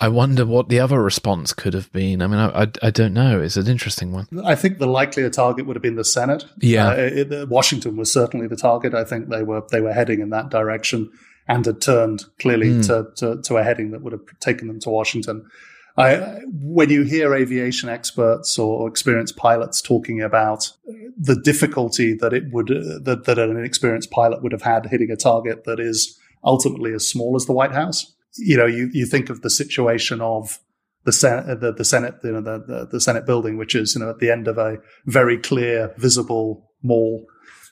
I 0.00 0.08
wonder 0.08 0.46
what 0.46 0.68
the 0.68 0.78
other 0.78 1.02
response 1.02 1.52
could 1.52 1.74
have 1.74 1.90
been. 1.92 2.22
I 2.22 2.26
mean, 2.28 2.38
I, 2.38 2.62
I, 2.62 2.66
I, 2.82 2.90
don't 2.90 3.12
know. 3.12 3.40
It's 3.40 3.56
an 3.56 3.66
interesting 3.66 4.12
one. 4.12 4.28
I 4.44 4.54
think 4.54 4.78
the 4.78 4.86
likelier 4.86 5.28
target 5.28 5.66
would 5.66 5.74
have 5.74 5.82
been 5.82 5.96
the 5.96 6.04
Senate. 6.04 6.44
Yeah, 6.58 6.90
uh, 6.90 6.94
it, 6.96 7.48
Washington 7.48 7.96
was 7.96 8.12
certainly 8.12 8.46
the 8.46 8.56
target. 8.56 8.94
I 8.94 9.04
think 9.04 9.28
they 9.28 9.42
were 9.42 9.62
they 9.70 9.80
were 9.80 9.92
heading 9.92 10.20
in 10.20 10.30
that 10.30 10.50
direction 10.50 11.10
and 11.48 11.64
had 11.64 11.80
turned 11.80 12.24
clearly 12.38 12.68
mm. 12.68 12.86
to, 12.86 13.10
to, 13.16 13.40
to 13.42 13.56
a 13.56 13.64
heading 13.64 13.90
that 13.90 14.02
would 14.02 14.12
have 14.12 14.20
taken 14.38 14.68
them 14.68 14.78
to 14.80 14.90
Washington. 14.90 15.48
I, 15.96 16.42
when 16.52 16.90
you 16.90 17.02
hear 17.02 17.34
aviation 17.34 17.88
experts 17.88 18.56
or 18.56 18.86
experienced 18.86 19.36
pilots 19.36 19.82
talking 19.82 20.22
about 20.22 20.70
the 21.16 21.34
difficulty 21.34 22.14
that 22.14 22.32
it 22.32 22.52
would 22.52 22.70
uh, 22.70 23.00
that, 23.02 23.24
that 23.24 23.38
an 23.38 23.56
inexperienced 23.56 24.12
pilot 24.12 24.40
would 24.40 24.52
have 24.52 24.62
had 24.62 24.86
hitting 24.86 25.10
a 25.10 25.16
target 25.16 25.64
that 25.64 25.80
is 25.80 26.16
ultimately 26.44 26.92
as 26.92 27.08
small 27.08 27.34
as 27.34 27.46
the 27.46 27.52
White 27.52 27.72
House. 27.72 28.14
You 28.38 28.56
know, 28.56 28.66
you, 28.66 28.90
you 28.92 29.06
think 29.06 29.30
of 29.30 29.42
the 29.42 29.50
situation 29.50 30.20
of 30.20 30.58
the 31.04 31.12
Senate, 31.12 31.60
the, 31.60 31.72
the 31.72 31.84
Senate, 31.84 32.16
you 32.22 32.32
know, 32.32 32.40
the, 32.40 32.64
the, 32.66 32.88
the 32.92 33.00
Senate 33.00 33.26
building, 33.26 33.56
which 33.56 33.74
is, 33.74 33.94
you 33.94 34.00
know, 34.00 34.10
at 34.10 34.18
the 34.18 34.30
end 34.30 34.48
of 34.48 34.58
a 34.58 34.78
very 35.06 35.38
clear, 35.38 35.94
visible 35.96 36.70
mall. 36.82 37.24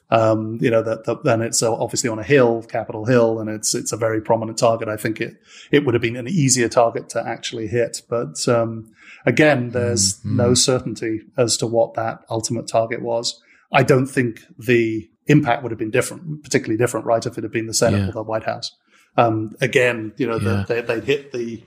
Um, 0.08 0.58
you 0.61 0.70
know, 0.70 0.82
that, 0.82 1.23
then 1.25 1.42
it's 1.42 1.62
obviously 1.62 2.08
on 2.08 2.20
a 2.20 2.23
hill, 2.23 2.62
Capitol 2.62 3.06
Hill, 3.06 3.40
and 3.40 3.50
it's, 3.50 3.75
it's 3.75 3.92
a 3.92 3.96
very 3.96 4.23
prominent 4.23 4.56
target. 4.56 4.88
I 4.88 4.96
think 4.96 5.20
it, 5.20 5.35
it 5.73 5.85
would 5.85 5.94
have 5.94 6.02
been 6.02 6.16
an 6.16 6.28
easier 6.28 6.68
target 6.68 7.08
to 7.11 7.26
actually 7.26 7.66
hit. 7.66 8.02
But, 8.08 8.49
um, 8.49 8.92
again, 9.26 9.70
there's 9.70 10.18
mm-hmm. 10.20 10.37
no 10.37 10.54
certainty 10.54 11.23
as 11.37 11.56
to 11.56 11.66
what 11.66 11.94
that 11.94 12.20
ultimate 12.30 12.68
target 12.68 13.02
was. 13.02 13.42
I 13.73 13.82
don't 13.82 14.06
think 14.06 14.42
the 14.56 15.11
impact 15.26 15.64
would 15.64 15.73
have 15.73 15.78
been 15.78 15.90
different, 15.90 16.44
particularly 16.44 16.78
different, 16.78 17.04
right? 17.04 17.26
If 17.26 17.37
it 17.37 17.42
had 17.42 17.50
been 17.50 17.66
the 17.66 17.75
Senate 17.75 17.99
yeah. 17.99 18.08
or 18.08 18.12
the 18.12 18.23
White 18.23 18.44
House. 18.44 18.76
Um, 19.16 19.56
again, 19.61 20.12
you 20.16 20.26
know, 20.26 20.37
yeah. 20.37 20.64
the, 20.66 20.75
they, 20.75 20.80
they'd 20.82 21.04
hit 21.04 21.32
the, 21.32 21.62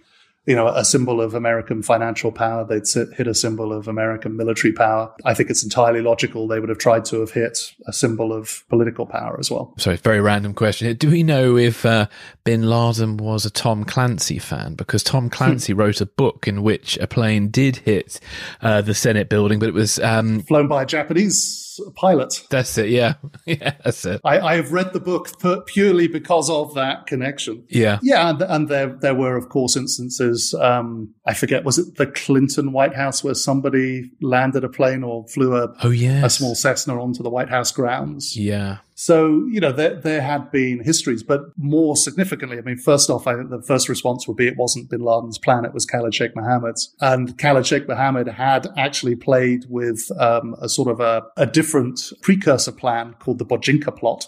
you 0.46 0.55
know, 0.55 0.67
a 0.67 0.84
symbol 0.84 1.22
of 1.22 1.34
American 1.34 1.84
financial 1.84 2.31
power. 2.31 2.65
They'd 2.65 2.88
hit 3.15 3.27
a 3.27 3.34
symbol 3.34 3.72
of 3.72 3.88
American 3.88 4.36
military 4.36 4.74
power. 4.74 5.13
I 5.25 5.34
think 5.34 5.50
it's 5.50 5.63
entirely 5.63 6.01
logical 6.01 6.48
they 6.48 6.60
would 6.60 6.69
have 6.69 6.77
tried 6.77 7.05
to 7.05 7.19
have 7.19 7.31
hit 7.31 7.75
a 7.88 7.93
symbol 7.93 8.34
of 8.34 8.63
political 8.69 9.05
power 9.05 9.38
as 9.39 9.51
well. 9.51 9.74
Sorry, 9.77 9.98
very 9.98 10.22
random 10.22 10.53
question. 10.53 10.96
Do 10.96 11.10
we 11.10 11.24
know 11.24 11.58
if 11.58 11.86
uh, 11.86 12.08
Bin 12.43 12.69
Laden 12.69 13.17
was 13.17 13.46
a 13.46 13.51
Tom 13.51 13.84
Clancy 13.84 14.39
fan? 14.39 14.75
Because 14.75 15.03
Tom 15.03 15.29
Clancy 15.29 15.74
hmm. 15.74 15.79
wrote 15.79 16.01
a 16.01 16.05
book 16.05 16.48
in 16.48 16.63
which 16.63 16.98
a 16.98 17.08
plane 17.08 17.50
did 17.50 17.77
hit 17.77 18.19
uh, 18.62 18.81
the 18.81 18.96
Senate 18.96 19.29
building, 19.29 19.60
but 19.60 19.69
it 19.69 19.75
was 19.75 20.00
um, 20.00 20.41
flown 20.41 20.67
by 20.67 20.84
a 20.84 20.86
Japanese 20.86 21.69
pilot. 21.96 22.46
That's 22.50 22.77
it. 22.77 22.89
Yeah, 22.89 23.15
yeah, 23.46 23.75
that's 23.84 24.05
it. 24.05 24.22
I, 24.24 24.39
I 24.39 24.55
have 24.55 24.72
read 24.72 24.93
the 24.93 25.00
book 25.00 25.29
purely 25.67 26.08
because 26.08 26.50
of 26.50 26.74
that 26.75 27.08
connection. 27.08 27.65
Yeah, 27.69 28.00
yeah, 28.01 28.29
and, 28.29 28.41
and 28.41 28.67
there 28.67 28.88
there 28.88 29.15
were 29.15 29.36
of 29.36 29.50
course 29.50 29.75
instances. 29.75 30.28
Um, 30.53 31.13
I 31.25 31.33
forget 31.33 31.63
was 31.63 31.77
it 31.77 31.95
the 31.95 32.07
Clinton 32.07 32.71
White 32.71 32.95
House 32.95 33.24
where 33.24 33.33
somebody 33.33 34.12
landed 34.21 34.63
a 34.63 34.69
plane 34.69 35.03
or 35.03 35.27
flew 35.27 35.55
a 35.55 35.74
oh 35.83 35.89
yeah 35.89 36.25
a 36.25 36.29
small 36.29 36.55
Cessna 36.55 37.01
onto 37.01 37.24
the 37.24 37.29
White 37.29 37.50
House 37.50 37.71
grounds. 37.71 38.36
Yeah, 38.38 38.77
so, 39.00 39.48
you 39.50 39.62
know, 39.62 39.71
there, 39.71 39.95
there 39.95 40.19
had 40.19 40.51
been 40.51 40.83
histories, 40.83 41.24
but 41.24 41.57
more 41.57 41.95
significantly, 41.95 42.57
I 42.57 42.62
mean, 42.62 42.75
first 42.75 43.09
off, 43.09 43.27
I 43.27 43.36
think 43.36 43.50
the 43.50 43.62
first 43.62 43.88
response 43.88 44.27
would 44.27 44.36
be 44.36 44.45
it 44.45 44.57
wasn't 44.57 44.89
bin 44.89 45.00
Laden's 45.00 45.38
plan, 45.38 45.63
it 45.63 45.74
was 45.74 45.86
Khalid 45.86 46.13
Sheikh 46.13 46.36
Mohammed's. 46.36 46.93
And 47.00 47.38
Khalid 47.38 47.65
Sheikh 47.65 47.88
Mohammed 47.88 48.27
had 48.27 48.67
actually 48.75 49.15
played 49.15 49.63
with 49.69 50.01
um, 50.19 50.53
a 50.62 50.67
sort 50.67 50.89
of 50.89 51.00
a, 51.00 51.24
a 51.38 51.45
different 51.45 52.12
precursor 52.21 52.74
plan 52.74 53.15
called 53.19 53.39
the 53.39 53.45
Bojinka 53.45 53.95
plot, 53.98 54.27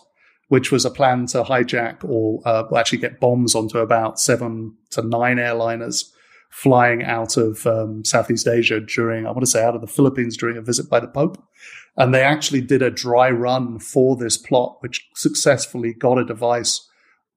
which 0.52 0.70
was 0.70 0.84
a 0.84 0.92
plan 0.92 1.26
to 1.26 1.44
hijack 1.44 2.04
or 2.04 2.42
uh, 2.44 2.66
actually 2.76 2.98
get 2.98 3.22
bombs 3.22 3.56
onto 3.56 3.78
about 3.78 4.20
seven 4.20 4.76
to 4.90 5.02
nine 5.02 5.38
airliners 5.38 6.12
flying 6.50 7.06
out 7.06 7.38
of 7.38 7.66
um, 7.66 8.04
Southeast 8.04 8.50
Asia 8.50 8.82
during, 8.82 9.26
I 9.26 9.32
want 9.32 9.44
to 9.44 9.50
say, 9.50 9.64
out 9.64 9.76
of 9.76 9.80
the 9.80 9.88
Philippines 9.88 10.36
during 10.36 10.58
a 10.58 10.62
visit 10.62 10.90
by 10.90 11.00
the 11.00 11.08
Pope. 11.08 11.42
And 11.96 12.14
they 12.14 12.22
actually 12.22 12.60
did 12.60 12.82
a 12.82 12.92
dry 12.92 13.32
run 13.32 13.80
for 13.80 14.18
this 14.18 14.36
plot, 14.36 14.76
which 14.82 15.08
successfully 15.16 15.94
got 15.94 16.18
a 16.18 16.26
device 16.26 16.86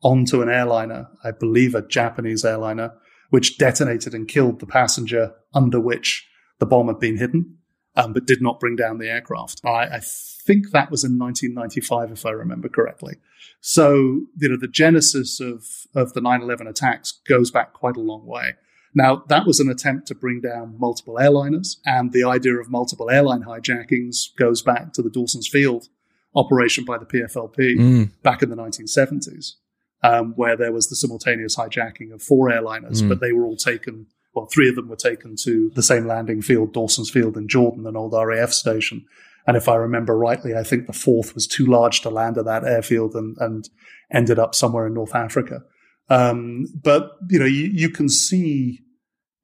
onto 0.03 0.43
an 0.43 0.49
airliner, 0.49 1.07
I 1.23 1.31
believe 1.31 1.77
a 1.77 1.87
Japanese 1.87 2.45
airliner, 2.45 2.95
which 3.31 3.59
detonated 3.59 4.13
and 4.13 4.27
killed 4.27 4.59
the 4.59 4.67
passenger 4.67 5.35
under 5.55 5.79
which 5.79 6.29
the 6.59 6.67
bomb 6.67 6.89
had 6.89 6.99
been 6.99 7.19
hidden, 7.19 7.59
um, 7.97 8.13
but 8.13 8.27
did 8.27 8.43
not 8.43 8.61
bring 8.61 8.77
down 8.77 8.99
the 8.99 9.09
aircraft. 9.09 9.61
I, 9.65 9.87
I 9.87 10.01
think 10.01 10.71
that 10.71 10.91
was 10.91 11.05
in 11.05 11.19
1995, 11.19 12.13
if 12.13 12.27
I 12.27 12.31
remember 12.31 12.69
correctly. 12.69 13.17
So, 13.61 14.23
you 14.37 14.49
know, 14.49 14.57
the 14.59 14.69
genesis 14.69 15.41
of, 15.41 15.65
of 15.95 16.13
the 16.13 16.21
9-11 16.21 16.69
attacks 16.69 17.13
goes 17.27 17.51
back 17.51 17.73
quite 17.73 17.97
a 17.97 18.01
long 18.01 18.27
way. 18.27 18.55
Now, 18.95 19.25
that 19.29 19.47
was 19.47 19.59
an 19.59 19.69
attempt 19.69 20.07
to 20.09 20.15
bring 20.15 20.41
down 20.41 20.77
multiple 20.79 21.17
airliners, 21.21 21.79
and 21.85 22.13
the 22.13 22.25
idea 22.25 22.55
of 22.55 22.71
multiple 22.71 23.11
airline 23.11 23.43
hijackings 23.43 24.35
goes 24.37 24.63
back 24.63 24.93
to 24.93 25.03
the 25.03 25.11
Dawson's 25.11 25.49
Field 25.49 25.89
operation 26.35 26.85
by 26.85 26.99
the 26.99 27.07
PFLP 27.07 27.77
mm. 27.77 28.11
back 28.23 28.43
in 28.43 28.51
the 28.51 28.57
1970s, 28.57 29.55
um, 30.03 30.33
where 30.37 30.57
there 30.57 30.73
was 30.73 30.89
the 30.89 30.97
simultaneous 30.97 31.57
hijacking 31.57 32.13
of 32.13 32.23
four 32.23 32.51
airliners, 32.51 33.03
mm. 33.03 33.09
but 33.09 33.21
they 33.21 33.33
were 33.33 33.45
all 33.45 33.57
taken. 33.57 34.07
Well, 34.35 34.47
three 34.47 34.69
of 34.69 34.75
them 34.75 34.89
were 34.89 34.97
taken 34.97 35.37
to 35.45 35.71
the 35.75 35.83
same 35.83 36.07
landing 36.07 36.43
field, 36.43 36.73
Dawson's 36.73 37.11
Field 37.11 37.37
in 37.37 37.49
Jordan, 37.49 37.87
an 37.87 37.97
old 37.97 38.15
RAF 38.15 38.53
station. 38.53 39.05
And 39.47 39.57
if 39.57 39.69
I 39.69 39.77
remember 39.77 40.17
rightly, 40.17 40.55
I 40.55 40.63
think 40.63 40.87
the 40.87 40.93
fourth 40.93 41.35
was 41.35 41.47
too 41.47 41.67
large 41.67 42.01
to 42.01 42.11
land 42.11 42.39
at 42.39 42.47
that 42.47 42.65
airfield 42.65 43.15
and, 43.15 43.37
and 43.39 43.69
ended 44.13 44.39
up 44.39 44.55
somewhere 44.55 44.87
in 44.87 44.95
North 44.95 45.15
Africa. 45.15 45.63
Um, 46.09 46.67
but 46.83 47.13
you 47.31 47.39
know, 47.39 47.45
you, 47.45 47.71
you 47.73 47.91
can 47.91 48.09
see 48.09 48.81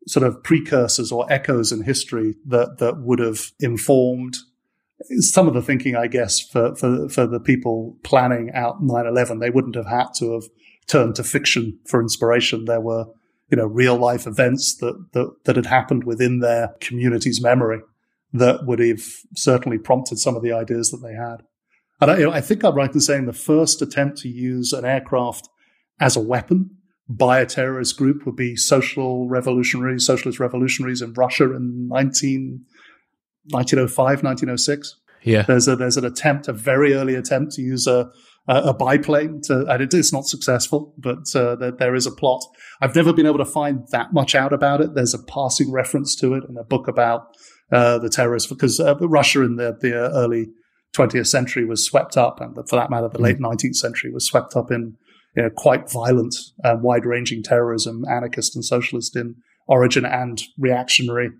sort 0.06 0.26
of 0.26 0.42
precursors 0.42 1.12
or 1.12 1.30
echoes 1.30 1.70
in 1.70 1.82
history 1.82 2.34
that 2.46 2.78
that 2.78 3.00
would 3.02 3.18
have 3.18 3.52
informed 3.60 4.36
some 5.20 5.48
of 5.48 5.54
the 5.54 5.62
thinking, 5.62 5.96
I 5.96 6.06
guess, 6.06 6.40
for 6.40 6.74
for, 6.74 7.08
for 7.08 7.26
the 7.26 7.40
people 7.40 7.96
planning 8.02 8.50
out 8.54 8.82
9/11. 8.82 9.40
They 9.40 9.50
wouldn't 9.50 9.76
have 9.76 9.86
had 9.86 10.08
to 10.16 10.32
have 10.34 10.44
turned 10.86 11.14
to 11.16 11.24
fiction 11.24 11.78
for 11.86 12.00
inspiration. 12.00 12.64
There 12.64 12.80
were 12.80 13.06
you 13.50 13.56
know 13.56 13.66
real 13.66 13.96
life 13.96 14.26
events 14.26 14.76
that 14.76 15.12
that, 15.12 15.34
that 15.44 15.56
had 15.56 15.66
happened 15.66 16.04
within 16.04 16.40
their 16.40 16.74
community's 16.80 17.42
memory 17.42 17.80
that 18.32 18.64
would 18.66 18.78
have 18.78 19.02
certainly 19.34 19.78
prompted 19.78 20.18
some 20.18 20.36
of 20.36 20.42
the 20.42 20.52
ideas 20.52 20.90
that 20.90 20.98
they 20.98 21.14
had. 21.14 21.42
And 22.00 22.10
I, 22.10 22.18
you 22.18 22.24
know, 22.24 22.32
I 22.32 22.40
think 22.40 22.64
I'm 22.64 22.74
right 22.74 22.92
in 22.92 23.00
saying 23.00 23.26
the 23.26 23.32
first 23.32 23.82
attempt 23.82 24.18
to 24.18 24.28
use 24.28 24.72
an 24.72 24.84
aircraft 24.84 25.48
as 25.98 26.16
a 26.16 26.20
weapon 26.20 26.70
by 27.08 27.40
a 27.40 27.46
terrorist 27.46 27.96
group 27.96 28.24
would 28.24 28.36
be 28.36 28.54
social 28.54 29.28
revolutionaries, 29.28 30.06
socialist 30.06 30.38
revolutionaries 30.38 31.02
in 31.02 31.12
Russia 31.14 31.52
in 31.54 31.88
19, 31.88 32.64
1905, 33.50 34.22
1906. 34.22 34.96
Yeah. 35.22 35.42
There's 35.42 35.66
a, 35.66 35.76
there's 35.76 35.96
an 35.96 36.04
attempt, 36.04 36.46
a 36.46 36.52
very 36.52 36.94
early 36.94 37.16
attempt 37.16 37.52
to 37.54 37.62
use 37.62 37.86
a, 37.86 38.10
a, 38.48 38.56
a 38.56 38.74
biplane 38.74 39.40
to, 39.44 39.66
and 39.66 39.82
it 39.82 39.94
is 39.94 40.12
not 40.12 40.26
successful, 40.26 40.94
but 40.98 41.34
uh, 41.34 41.56
there, 41.56 41.72
there 41.72 41.94
is 41.94 42.06
a 42.06 42.10
plot. 42.10 42.42
I've 42.80 42.94
never 42.94 43.12
been 43.12 43.26
able 43.26 43.38
to 43.38 43.44
find 43.44 43.86
that 43.90 44.12
much 44.12 44.34
out 44.34 44.52
about 44.52 44.80
it. 44.80 44.94
There's 44.94 45.14
a 45.14 45.22
passing 45.22 45.70
reference 45.70 46.16
to 46.16 46.34
it 46.34 46.44
in 46.48 46.56
a 46.56 46.64
book 46.64 46.88
about 46.88 47.36
uh, 47.72 47.98
the 47.98 48.08
terrorists 48.08 48.48
because 48.48 48.80
uh, 48.80 48.96
Russia 48.96 49.42
in 49.42 49.56
the, 49.56 49.76
the 49.80 49.94
early 49.94 50.48
20th 50.96 51.28
century 51.28 51.64
was 51.64 51.84
swept 51.84 52.16
up, 52.16 52.40
and 52.40 52.56
for 52.68 52.76
that 52.76 52.90
matter, 52.90 53.08
the 53.08 53.18
mm. 53.18 53.22
late 53.22 53.38
19th 53.38 53.76
century 53.76 54.10
was 54.10 54.26
swept 54.26 54.56
up 54.56 54.70
in 54.70 54.96
you 55.36 55.44
know, 55.44 55.50
quite 55.50 55.90
violent, 55.90 56.34
uh, 56.64 56.76
wide-ranging 56.80 57.42
terrorism, 57.42 58.04
anarchist 58.10 58.56
and 58.56 58.64
socialist 58.64 59.14
in 59.14 59.36
origin, 59.68 60.04
and 60.04 60.42
reactionary 60.58 61.30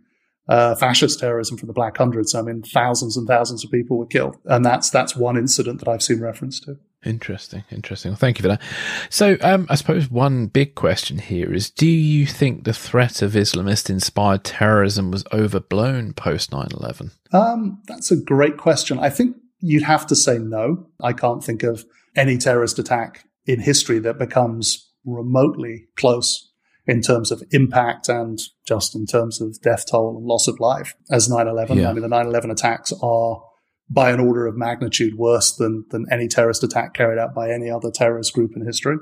uh, 0.49 0.75
fascist 0.75 1.19
terrorism 1.21 1.57
from 1.57 1.67
the 1.67 1.73
Black 1.73 1.97
Hundreds. 1.97 2.35
I 2.35 2.43
mean, 2.43 2.63
thousands 2.63 3.17
and 3.17 3.27
thousands 3.27 3.65
of 3.65 3.71
people 3.71 3.99
were 3.99 4.07
killed, 4.07 4.37
and 4.45 4.65
that's 4.65 4.91
that's 4.91 5.17
one 5.17 5.37
incident 5.37 5.81
that 5.81 5.89
I've 5.89 6.03
seen 6.03 6.21
reference 6.21 6.61
to. 6.61 6.77
Interesting, 7.05 7.65
interesting. 7.71 8.11
Well, 8.11 8.19
thank 8.19 8.39
you 8.39 8.43
for 8.43 8.49
that. 8.49 8.63
So, 9.09 9.39
um, 9.41 9.67
I 9.71 9.75
suppose 9.75 10.11
one 10.11 10.49
big 10.49 10.75
question 10.75 11.19
here 11.19 11.53
is: 11.53 11.71
Do 11.71 11.87
you 11.89 12.27
think 12.27 12.65
the 12.65 12.75
threat 12.75 13.23
of 13.23 13.33
Islamist-inspired 13.33 14.45
terrorism 14.45 15.11
was 15.11 15.25
overblown 15.33 16.13
post 16.13 16.51
9/11? 16.51 17.13
Um, 17.33 17.81
that's 17.87 18.11
a 18.11 18.17
great 18.17 18.59
question. 18.59 18.99
I 18.99 19.09
think 19.09 19.37
you'd 19.61 19.85
have 19.85 20.07
to 20.09 20.17
say 20.17 20.39
no. 20.39 20.89
I 21.03 21.15
can't 21.15 21.43
think 21.43 21.63
of 21.63 21.85
any 22.17 22.37
terrorist 22.37 22.79
attack 22.79 23.25
in 23.47 23.61
history 23.61 23.99
that 24.01 24.19
becomes 24.19 24.91
remotely 25.05 25.87
close 25.97 26.51
in 26.87 27.01
terms 27.01 27.31
of 27.31 27.43
impact 27.51 28.09
and 28.09 28.39
just 28.67 28.95
in 28.95 29.07
terms 29.07 29.41
of 29.41 29.61
death 29.63 29.85
toll 29.91 30.17
and 30.17 30.27
loss 30.27 30.49
of 30.49 30.61
life 30.61 30.95
as 31.11 31.29
9-11. 31.29 31.77
Yeah. 31.77 31.91
I 31.91 31.93
mean, 31.93 32.03
the 32.03 32.09
9-11 32.09 32.51
attacks 32.51 32.93
are 33.03 33.43
by 33.91 34.11
an 34.11 34.21
order 34.21 34.47
of 34.47 34.57
magnitude 34.57 35.17
worse 35.17 35.53
than, 35.53 35.85
than 35.91 36.07
any 36.11 36.29
terrorist 36.29 36.63
attack 36.63 36.95
carried 36.95 37.19
out 37.19 37.35
by 37.35 37.51
any 37.51 37.69
other 37.69 37.91
terrorist 37.91 38.33
group 38.33 38.53
in 38.55 38.65
history. 38.65 38.97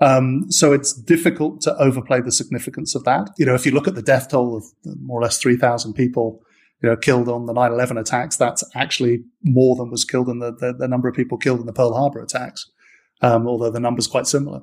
Um, 0.00 0.50
so 0.50 0.72
it's 0.72 0.94
difficult 0.94 1.60
to 1.62 1.76
overplay 1.76 2.20
the 2.20 2.32
significance 2.32 2.94
of 2.94 3.04
that. 3.04 3.30
You 3.36 3.44
know, 3.44 3.54
if 3.54 3.66
you 3.66 3.72
look 3.72 3.88
at 3.88 3.96
the 3.96 4.02
death 4.02 4.30
toll 4.30 4.56
of 4.56 4.64
more 5.02 5.18
or 5.18 5.22
less 5.22 5.38
3,000 5.38 5.92
people, 5.92 6.40
you 6.82 6.88
know, 6.88 6.96
killed 6.96 7.28
on 7.28 7.44
the 7.44 7.52
9-11 7.52 8.00
attacks, 8.00 8.36
that's 8.36 8.64
actually 8.74 9.24
more 9.42 9.76
than 9.76 9.90
was 9.90 10.04
killed 10.04 10.28
in 10.28 10.38
the, 10.38 10.52
the, 10.52 10.72
the 10.72 10.88
number 10.88 11.08
of 11.08 11.14
people 11.14 11.36
killed 11.36 11.60
in 11.60 11.66
the 11.66 11.72
Pearl 11.72 11.92
Harbor 11.92 12.20
attacks 12.20 12.70
um, 13.22 13.46
although 13.46 13.70
the 13.70 13.80
number's 13.80 14.06
quite 14.06 14.26
similar. 14.26 14.62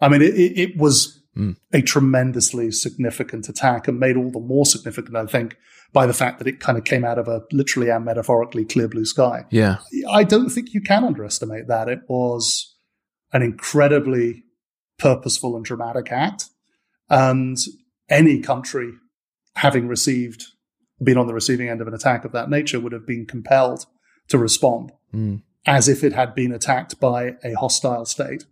I 0.00 0.08
mean, 0.08 0.22
it, 0.22 0.34
it 0.34 0.76
was 0.76 1.19
mm. 1.36 1.56
a 1.72 1.82
tremendously 1.82 2.70
significant 2.70 3.48
attack 3.48 3.88
and 3.88 3.98
made 3.98 4.16
all 4.16 4.30
the 4.30 4.40
more 4.40 4.66
significant, 4.66 5.16
I 5.16 5.26
think, 5.26 5.56
by 5.92 6.06
the 6.06 6.12
fact 6.12 6.38
that 6.38 6.48
it 6.48 6.60
kind 6.60 6.78
of 6.78 6.84
came 6.84 7.04
out 7.04 7.18
of 7.18 7.28
a 7.28 7.42
literally 7.52 7.90
and 7.90 8.04
metaphorically 8.04 8.64
clear 8.64 8.88
blue 8.88 9.04
sky. 9.04 9.44
Yeah. 9.50 9.78
I 10.08 10.24
don't 10.24 10.50
think 10.50 10.72
you 10.72 10.80
can 10.80 11.04
underestimate 11.04 11.68
that. 11.68 11.88
It 11.88 12.00
was 12.08 12.74
an 13.32 13.42
incredibly 13.42 14.44
purposeful 14.98 15.56
and 15.56 15.64
dramatic 15.64 16.12
act. 16.12 16.46
And 17.08 17.56
any 18.08 18.40
country 18.40 18.92
having 19.56 19.88
received, 19.88 20.44
been 21.02 21.18
on 21.18 21.26
the 21.26 21.34
receiving 21.34 21.68
end 21.68 21.80
of 21.80 21.88
an 21.88 21.94
attack 21.94 22.24
of 22.24 22.32
that 22.32 22.50
nature 22.50 22.78
would 22.78 22.92
have 22.92 23.06
been 23.06 23.26
compelled 23.26 23.86
to 24.28 24.38
respond. 24.38 24.92
Mm 25.12 25.42
as 25.66 25.88
if 25.88 26.02
it 26.02 26.12
had 26.12 26.34
been 26.34 26.52
attacked 26.52 26.98
by 27.00 27.36
a 27.44 27.54
hostile 27.54 28.04
state. 28.04 28.44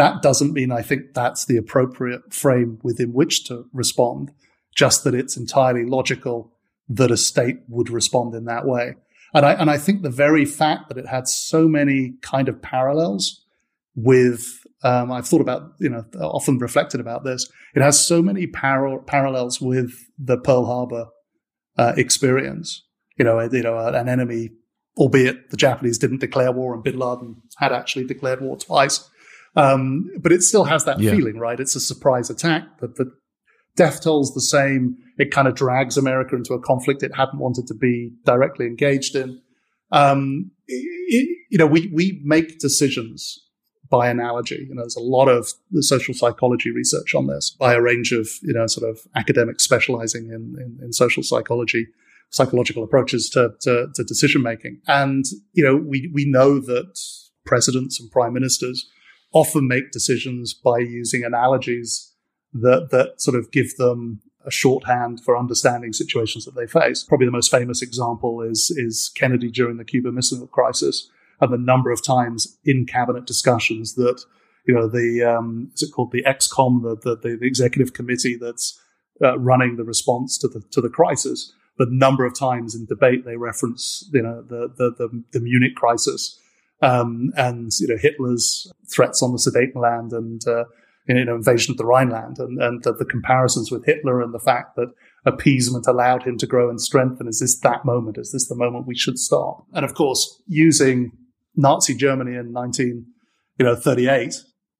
That 0.00 0.22
doesn't 0.22 0.54
mean 0.54 0.72
I 0.72 0.80
think 0.80 1.12
that's 1.12 1.44
the 1.44 1.58
appropriate 1.58 2.32
frame 2.32 2.78
within 2.82 3.12
which 3.12 3.44
to 3.48 3.66
respond, 3.74 4.32
just 4.74 5.04
that 5.04 5.14
it's 5.14 5.36
entirely 5.36 5.84
logical 5.84 6.54
that 6.88 7.10
a 7.10 7.18
state 7.18 7.58
would 7.68 7.90
respond 7.90 8.34
in 8.34 8.46
that 8.46 8.64
way. 8.64 8.94
And 9.34 9.44
I, 9.44 9.52
and 9.52 9.70
I 9.70 9.76
think 9.76 10.00
the 10.00 10.08
very 10.08 10.46
fact 10.46 10.88
that 10.88 10.96
it 10.96 11.06
had 11.06 11.28
so 11.28 11.68
many 11.68 12.14
kind 12.22 12.48
of 12.48 12.62
parallels 12.62 13.44
with, 13.94 14.64
um, 14.82 15.12
I've 15.12 15.28
thought 15.28 15.42
about, 15.42 15.72
you 15.78 15.90
know, 15.90 16.06
often 16.18 16.56
reflected 16.56 16.98
about 16.98 17.24
this. 17.24 17.52
It 17.74 17.82
has 17.82 18.02
so 18.02 18.22
many 18.22 18.46
par- 18.46 19.02
parallels 19.02 19.60
with 19.60 19.92
the 20.18 20.38
Pearl 20.38 20.64
Harbor 20.64 21.08
uh, 21.76 21.92
experience. 21.98 22.86
You 23.18 23.26
know, 23.26 23.38
you 23.38 23.62
know, 23.62 23.76
an 23.78 24.08
enemy, 24.08 24.48
albeit 24.96 25.50
the 25.50 25.58
Japanese 25.58 25.98
didn't 25.98 26.20
declare 26.22 26.52
war 26.52 26.72
and 26.72 26.82
Bin 26.82 26.98
Laden 26.98 27.42
had 27.58 27.70
actually 27.70 28.06
declared 28.06 28.40
war 28.40 28.56
twice. 28.56 29.09
Um, 29.56 30.10
but 30.20 30.32
it 30.32 30.42
still 30.42 30.64
has 30.64 30.84
that 30.84 31.00
yeah. 31.00 31.10
feeling, 31.10 31.38
right? 31.38 31.58
It's 31.58 31.74
a 31.74 31.80
surprise 31.80 32.30
attack, 32.30 32.64
but 32.80 32.96
the 32.96 33.10
death 33.76 34.02
toll's 34.02 34.32
the 34.34 34.40
same. 34.40 34.96
It 35.18 35.30
kind 35.30 35.48
of 35.48 35.54
drags 35.54 35.96
America 35.96 36.36
into 36.36 36.54
a 36.54 36.60
conflict 36.60 37.02
it 37.02 37.16
hadn't 37.16 37.38
wanted 37.38 37.66
to 37.68 37.74
be 37.74 38.12
directly 38.24 38.66
engaged 38.66 39.16
in. 39.16 39.40
Um, 39.92 40.52
it, 40.68 41.28
you 41.50 41.58
know, 41.58 41.66
we, 41.66 41.90
we 41.92 42.20
make 42.24 42.58
decisions 42.60 43.40
by 43.90 44.08
analogy. 44.08 44.66
You 44.68 44.74
know, 44.74 44.82
there's 44.82 44.96
a 44.96 45.00
lot 45.00 45.28
of 45.28 45.48
social 45.80 46.14
psychology 46.14 46.70
research 46.70 47.14
on 47.14 47.26
this 47.26 47.50
by 47.50 47.74
a 47.74 47.80
range 47.80 48.12
of, 48.12 48.28
you 48.42 48.52
know, 48.52 48.68
sort 48.68 48.88
of 48.88 49.00
academics 49.16 49.64
specializing 49.64 50.26
in, 50.26 50.54
in, 50.62 50.78
in 50.80 50.92
social 50.92 51.24
psychology, 51.24 51.88
psychological 52.30 52.84
approaches 52.84 53.28
to, 53.30 53.50
to, 53.62 53.88
to 53.94 54.04
decision 54.04 54.42
making. 54.42 54.80
And, 54.86 55.24
you 55.52 55.64
know, 55.64 55.74
we, 55.74 56.08
we 56.14 56.24
know 56.24 56.60
that 56.60 56.96
presidents 57.44 57.98
and 58.00 58.08
prime 58.12 58.32
ministers 58.32 58.88
often 59.32 59.68
make 59.68 59.92
decisions 59.92 60.54
by 60.54 60.78
using 60.78 61.24
analogies 61.24 62.12
that, 62.52 62.88
that 62.90 63.20
sort 63.20 63.36
of 63.36 63.50
give 63.52 63.76
them 63.76 64.20
a 64.44 64.50
shorthand 64.50 65.20
for 65.20 65.36
understanding 65.36 65.92
situations 65.92 66.44
that 66.44 66.54
they 66.54 66.66
face. 66.66 67.04
Probably 67.04 67.26
the 67.26 67.32
most 67.32 67.50
famous 67.50 67.82
example 67.82 68.42
is, 68.42 68.70
is 68.76 69.10
Kennedy 69.14 69.50
during 69.50 69.76
the 69.76 69.84
Cuban 69.84 70.14
Missile 70.14 70.46
Crisis 70.46 71.10
and 71.40 71.52
the 71.52 71.58
number 71.58 71.90
of 71.90 72.04
times 72.04 72.58
in 72.64 72.86
cabinet 72.86 73.26
discussions 73.26 73.94
that, 73.94 74.24
you 74.66 74.74
know, 74.74 74.88
the, 74.88 75.22
um, 75.22 75.70
is 75.74 75.82
it 75.82 75.92
called 75.92 76.12
the 76.12 76.24
ExComm, 76.24 76.82
the, 76.82 77.16
the, 77.16 77.36
the 77.38 77.46
executive 77.46 77.92
committee 77.92 78.36
that's 78.36 78.80
uh, 79.22 79.38
running 79.38 79.76
the 79.76 79.84
response 79.84 80.38
to 80.38 80.48
the, 80.48 80.60
to 80.70 80.80
the 80.80 80.88
crisis. 80.88 81.52
The 81.78 81.86
number 81.88 82.24
of 82.24 82.38
times 82.38 82.74
in 82.74 82.86
debate 82.86 83.24
they 83.24 83.36
reference, 83.36 84.08
you 84.12 84.22
know, 84.22 84.42
the, 84.42 84.72
the, 84.76 84.90
the, 84.96 85.24
the 85.32 85.40
Munich 85.40 85.74
crisis, 85.76 86.38
um, 86.82 87.30
and, 87.36 87.70
you 87.78 87.88
know, 87.88 87.96
Hitler's 88.00 88.70
threats 88.92 89.22
on 89.22 89.32
the 89.32 89.38
Sudetenland 89.38 90.12
and, 90.12 90.46
uh, 90.46 90.64
you 91.06 91.24
know, 91.24 91.34
invasion 91.34 91.72
of 91.72 91.78
the 91.78 91.84
Rhineland 91.84 92.38
and, 92.38 92.60
and 92.62 92.82
the, 92.82 92.92
the, 92.92 93.04
comparisons 93.04 93.70
with 93.70 93.84
Hitler 93.84 94.20
and 94.20 94.32
the 94.32 94.38
fact 94.38 94.76
that 94.76 94.92
appeasement 95.26 95.86
allowed 95.86 96.22
him 96.22 96.38
to 96.38 96.46
grow 96.46 96.70
and 96.70 96.80
strengthen. 96.80 97.26
Is 97.26 97.40
this 97.40 97.58
that 97.60 97.84
moment? 97.84 98.16
Is 98.16 98.32
this 98.32 98.48
the 98.48 98.54
moment 98.54 98.86
we 98.86 98.94
should 98.94 99.18
stop? 99.18 99.66
And 99.72 99.84
of 99.84 99.94
course, 99.94 100.40
using 100.46 101.12
Nazi 101.56 101.94
Germany 101.94 102.36
in 102.36 102.52
1938 102.52 104.34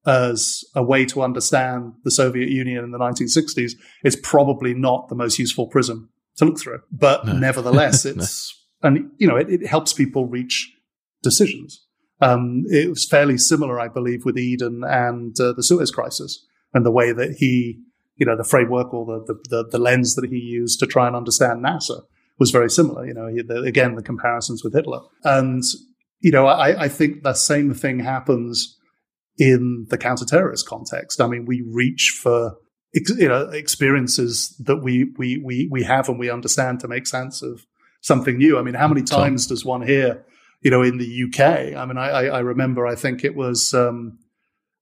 as 0.06 0.64
a 0.74 0.82
way 0.82 1.04
to 1.04 1.22
understand 1.22 1.92
the 2.04 2.10
Soviet 2.10 2.48
Union 2.48 2.84
in 2.84 2.90
the 2.90 2.98
1960s 2.98 3.72
is 4.04 4.16
probably 4.16 4.72
not 4.72 5.08
the 5.08 5.14
most 5.14 5.38
useful 5.38 5.66
prism 5.66 6.08
to 6.36 6.46
look 6.46 6.58
through. 6.58 6.80
But 6.90 7.26
no. 7.26 7.32
nevertheless, 7.34 8.04
it's, 8.06 8.58
no. 8.82 8.88
and 8.88 9.10
you 9.18 9.26
know, 9.26 9.36
it, 9.36 9.50
it 9.50 9.66
helps 9.66 9.92
people 9.92 10.26
reach 10.26 10.72
decisions. 11.22 11.86
Um, 12.20 12.64
it 12.66 12.88
was 12.88 13.06
fairly 13.06 13.38
similar, 13.38 13.80
I 13.80 13.88
believe, 13.88 14.24
with 14.24 14.38
Eden 14.38 14.82
and 14.86 15.38
uh, 15.40 15.52
the 15.52 15.62
Suez 15.62 15.90
Crisis 15.90 16.44
and 16.74 16.84
the 16.84 16.90
way 16.90 17.12
that 17.12 17.36
he, 17.38 17.80
you 18.16 18.26
know, 18.26 18.36
the 18.36 18.44
framework 18.44 18.92
or 18.92 19.06
the, 19.26 19.38
the, 19.48 19.68
the, 19.70 19.78
lens 19.78 20.14
that 20.16 20.28
he 20.28 20.36
used 20.36 20.78
to 20.80 20.86
try 20.86 21.06
and 21.06 21.16
understand 21.16 21.62
Nasser 21.62 22.00
was 22.38 22.50
very 22.50 22.68
similar. 22.68 23.06
You 23.06 23.14
know, 23.14 23.26
he, 23.26 23.42
the, 23.42 23.62
again, 23.62 23.94
the 23.94 24.02
comparisons 24.02 24.62
with 24.62 24.74
Hitler. 24.74 25.00
And, 25.24 25.62
you 26.20 26.30
know, 26.30 26.46
I, 26.46 26.84
I 26.84 26.88
think 26.88 27.22
the 27.22 27.34
same 27.34 27.72
thing 27.72 28.00
happens 28.00 28.76
in 29.38 29.86
the 29.88 29.96
counterterrorist 29.96 30.66
context. 30.66 31.20
I 31.20 31.26
mean, 31.26 31.46
we 31.46 31.62
reach 31.72 32.18
for, 32.22 32.56
you 32.92 33.28
know, 33.28 33.48
experiences 33.48 34.54
that 34.58 34.82
we, 34.82 35.10
we, 35.16 35.38
we, 35.42 35.68
we 35.70 35.82
have 35.84 36.10
and 36.10 36.18
we 36.18 36.28
understand 36.28 36.80
to 36.80 36.88
make 36.88 37.06
sense 37.06 37.40
of 37.40 37.64
something 38.02 38.36
new. 38.36 38.58
I 38.58 38.62
mean, 38.62 38.74
how 38.74 38.88
many 38.88 39.02
times 39.02 39.46
does 39.46 39.64
one 39.64 39.86
hear 39.86 40.24
you 40.62 40.70
know, 40.70 40.82
in 40.82 40.98
the 40.98 41.24
UK. 41.24 41.76
I 41.76 41.84
mean, 41.86 41.96
I, 41.96 42.26
I 42.26 42.38
remember, 42.40 42.86
I 42.86 42.94
think 42.94 43.24
it 43.24 43.34
was 43.34 43.72
um, 43.72 44.18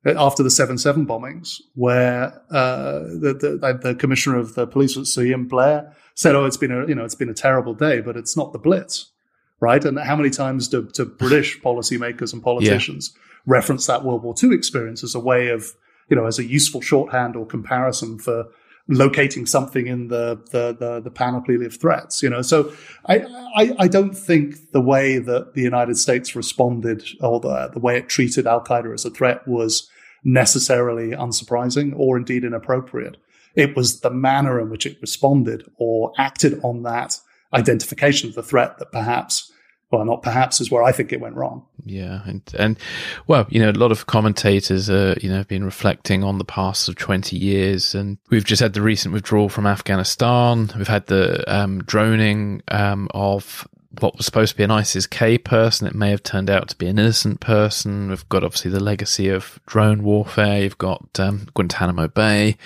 after 0.07 0.43
the 0.43 0.51
7 0.51 0.79
7 0.79 1.07
bombings, 1.07 1.61
where 1.75 2.41
uh, 2.51 3.01
the, 3.01 3.59
the, 3.61 3.79
the, 3.83 3.95
commissioner 3.95 4.39
of 4.39 4.55
the 4.55 4.67
police, 4.67 4.97
Sir 5.09 5.23
Ian 5.23 5.47
Blair, 5.47 5.95
said, 6.15 6.35
Oh, 6.35 6.45
it's 6.47 6.57
been 6.57 6.73
a, 6.73 6.87
you 6.87 6.95
know, 6.95 7.05
it's 7.05 7.15
been 7.15 7.29
a 7.29 7.35
terrible 7.35 7.75
day, 7.75 8.01
but 8.01 8.17
it's 8.17 8.37
not 8.37 8.53
the 8.53 8.59
Blitz. 8.59 9.13
Right. 9.61 9.85
And 9.85 9.99
how 9.99 10.15
many 10.15 10.31
times 10.31 10.69
do, 10.69 10.89
do 10.95 11.05
British 11.05 11.61
policymakers 11.61 12.33
and 12.33 12.41
politicians 12.41 13.13
yeah. 13.13 13.23
reference 13.45 13.87
that 13.87 14.05
World 14.05 14.23
War 14.23 14.35
II 14.41 14.55
experience 14.55 15.03
as 15.03 15.17
a 15.17 15.21
way 15.21 15.49
of, 15.49 15.73
you 16.09 16.17
know, 16.17 16.27
as 16.27 16.39
a 16.39 16.45
useful 16.45 16.81
shorthand 16.81 17.35
or 17.35 17.45
comparison 17.45 18.21
for 18.21 18.47
locating 18.89 19.45
something 19.45 19.87
in 19.87 20.09
the, 20.09 20.41
the, 20.51 20.75
the, 20.79 21.01
the, 21.01 21.11
panoply 21.11 21.63
of 21.65 21.77
threats, 21.77 22.23
you 22.23 22.31
know. 22.31 22.41
So 22.41 22.73
I, 23.07 23.19
I, 23.55 23.77
I, 23.81 23.89
don't 23.89 24.17
think 24.17 24.73
the 24.73 24.81
way 24.81 25.19
that 25.19 25.53
the 25.53 25.61
United 25.61 25.99
States 25.99 26.35
responded 26.35 27.05
or 27.21 27.39
the, 27.39 27.69
the 27.75 27.81
way 27.81 27.99
it 27.99 28.09
treated 28.09 28.47
Al 28.47 28.65
Qaeda 28.65 28.95
as 28.95 29.05
a 29.05 29.11
threat 29.11 29.47
was 29.47 29.91
necessarily 30.25 31.11
unsurprising 31.11 31.93
or 31.97 32.17
indeed 32.17 32.45
inappropriate. 32.45 33.19
It 33.55 33.77
was 33.77 34.01
the 34.01 34.11
manner 34.11 34.59
in 34.59 34.71
which 34.71 34.87
it 34.87 34.99
responded 35.03 35.71
or 35.77 36.13
acted 36.17 36.59
on 36.63 36.83
that 36.85 37.21
identification 37.53 38.31
of 38.31 38.35
the 38.35 38.43
threat 38.43 38.79
that 38.79 38.93
perhaps 38.93 39.53
well, 39.91 40.05
not 40.05 40.23
perhaps 40.23 40.61
is 40.61 40.71
where 40.71 40.83
I 40.83 40.93
think 40.93 41.13
it 41.13 41.21
went 41.21 41.37
wrong. 41.37 41.65
Yeah, 41.85 42.21
and 42.27 42.43
and 42.59 42.79
well, 43.27 43.47
you 43.49 43.61
know, 43.61 43.71
a 43.71 43.73
lot 43.73 43.91
of 43.91 44.07
commentators, 44.07 44.91
uh, 44.91 45.15
you 45.21 45.31
know, 45.31 45.37
have 45.37 45.49
been 45.49 45.65
reflecting 45.65 46.23
on 46.23 46.39
the 46.39 46.45
past 46.45 46.89
of 46.89 46.97
twenty 46.97 47.37
years, 47.37 47.95
and 47.95 48.19
we've 48.29 48.45
just 48.45 48.61
had 48.61 48.75
the 48.75 48.83
recent 48.83 49.15
withdrawal 49.15 49.49
from 49.49 49.67
Afghanistan. 49.67 50.71
We've 50.77 50.89
had 50.89 51.07
the 51.07 51.43
um, 51.53 51.83
droning 51.85 52.63
um, 52.69 53.09
of 53.15 53.67
what 54.01 54.17
was 54.17 54.27
supposed 54.27 54.53
to 54.53 54.57
be 54.57 54.65
an 54.65 54.71
ISIS 54.71 55.07
K 55.07 55.39
person. 55.39 55.87
It 55.87 55.95
may 55.95 56.11
have 56.11 56.23
turned 56.23 56.51
out 56.51 56.69
to 56.69 56.77
be 56.77 56.87
an 56.89 56.99
innocent 56.99 57.41
person. 57.41 58.11
We've 58.11 58.29
got 58.29 58.45
obviously 58.45 58.71
the 58.71 58.81
legacy 58.81 59.31
of 59.31 59.59
drone 59.67 60.03
warfare. 60.03 60.63
You've 60.63 60.79
got 60.79 61.19
um, 61.19 61.49
Guantanamo 61.55 62.09
Bay, 62.09 62.59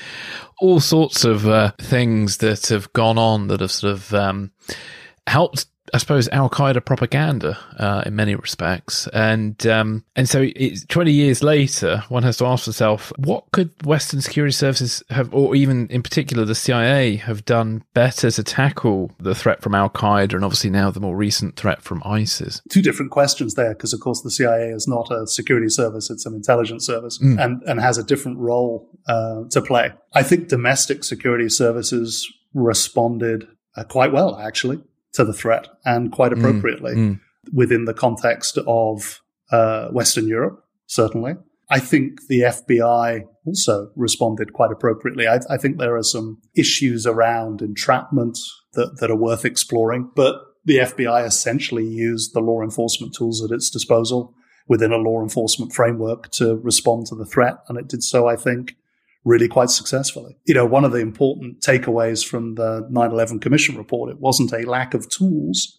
all 0.61 0.81
sorts 0.81 1.25
of 1.25 1.47
uh, 1.47 1.73
things 1.79 2.39
that 2.39 2.67
have 2.67 2.93
gone 2.93 3.19
on 3.19 3.47
that 3.47 3.61
have 3.61 3.71
sort 3.71 3.93
of 3.93 4.13
um, 4.13 4.51
helped 5.29 5.67
I 5.93 5.99
suppose 5.99 6.29
Al 6.29 6.49
Qaeda 6.49 6.85
propaganda 6.85 7.59
uh, 7.79 8.05
in 8.07 8.15
many 8.15 8.35
respects, 8.37 9.09
and 9.09 9.67
um, 9.67 10.05
and 10.15 10.29
so 10.29 10.47
twenty 10.89 11.13
years 11.13 11.43
later, 11.43 12.05
one 12.09 12.23
has 12.23 12.37
to 12.37 12.47
ask 12.47 12.67
oneself, 12.67 13.13
what 13.19 13.51
could 13.53 13.71
Western 13.85 14.21
security 14.21 14.53
services 14.53 15.03
have, 15.11 15.35
or 15.35 15.57
even 15.57 15.89
in 15.89 16.03
particular 16.03 16.45
the 16.45 16.55
CIA, 16.55 17.17
have 17.17 17.45
done 17.45 17.83
better 17.95 18.31
to 18.31 18.43
tackle 18.45 19.11
the 19.19 19.35
threat 19.35 19.61
from 19.61 19.75
Al 19.75 19.91
Qaeda, 19.91 20.35
and 20.35 20.45
obviously 20.45 20.71
now 20.71 20.91
the 20.91 21.01
more 21.01 21.17
recent 21.17 21.57
threat 21.57 21.83
from 21.83 22.01
ISIS? 22.05 22.63
Two 22.71 22.83
different 22.83 23.11
questions 23.11 23.55
there, 23.55 23.75
because 23.75 23.93
of 23.93 24.01
course 24.01 24.23
the 24.23 24.31
CIA 24.31 24.69
is 24.69 24.87
not 24.87 25.11
a 25.11 25.27
security 25.27 25.69
service; 25.69 26.11
it's 26.11 26.27
an 26.27 26.35
intelligence 26.35 26.87
service, 26.87 27.19
mm. 27.19 27.43
and 27.43 27.61
and 27.65 27.81
has 27.81 27.99
a 27.99 28.05
different 28.05 28.39
role 28.39 28.89
uh, 29.09 29.43
to 29.51 29.61
play. 29.61 29.93
I 30.15 30.23
think 30.23 30.47
domestic 30.47 31.03
security 31.03 31.49
services 31.49 32.33
responded 32.55 33.49
uh, 33.77 33.83
quite 33.83 34.13
well, 34.13 34.39
actually 34.39 34.81
to 35.15 35.25
the 35.25 35.33
threat 35.33 35.69
and 35.85 36.13
quite 36.13 36.33
mm, 36.33 36.39
appropriately 36.39 36.95
mm, 36.95 37.11
mm. 37.11 37.21
within 37.53 37.85
the 37.85 37.95
context 37.95 38.59
of 38.67 39.21
uh, 39.51 39.89
Western 39.89 40.27
Europe, 40.27 40.65
certainly. 40.87 41.35
I 41.71 41.79
think 41.79 42.27
the 42.29 42.41
FBI 42.41 43.23
also 43.47 43.91
responded 43.97 44.53
quite 44.53 44.71
appropriately. 44.71 45.27
I, 45.27 45.41
I, 45.49 45.57
think 45.57 45.79
there 45.79 45.97
are 45.97 46.03
some 46.03 46.41
issues 46.55 47.07
around 47.07 47.63
entrapment 47.63 48.39
that, 48.75 48.99
that 49.01 49.11
are 49.11 49.17
worth 49.17 49.45
exploring, 49.45 50.11
but 50.15 50.37
the 50.65 50.79
FBI 50.79 51.27
essentially 51.27 51.87
used 51.87 52.35
the 52.35 52.41
law 52.41 52.63
enforcement 52.63 53.15
tools 53.15 53.43
at 53.43 53.51
its 53.51 53.71
disposal 53.71 54.35
within 54.69 54.93
a 54.93 54.97
law 54.97 55.23
enforcement 55.23 55.73
framework 55.73 56.31
to 56.33 56.57
respond 56.57 57.07
to 57.07 57.15
the 57.15 57.27
threat. 57.27 57.57
And 57.69 57.79
it 57.79 57.89
did 57.89 58.03
so, 58.03 58.27
I 58.27 58.37
think, 58.37 58.77
really 59.25 59.49
quite 59.49 59.71
successfully. 59.71 60.37
You 60.45 60.55
know, 60.55 60.67
one 60.67 60.85
of 60.85 60.93
the 60.93 60.99
important 60.99 61.61
takeaways 61.61 62.27
from 62.27 62.57
the 62.57 62.89
9-11 62.91 63.41
Commission 63.41 63.77
report, 63.77 64.11
it 64.11 64.21
wasn't 64.21 64.53
a 64.53 64.69
lack 64.69 64.95
of 64.95 65.09
tools 65.09 65.79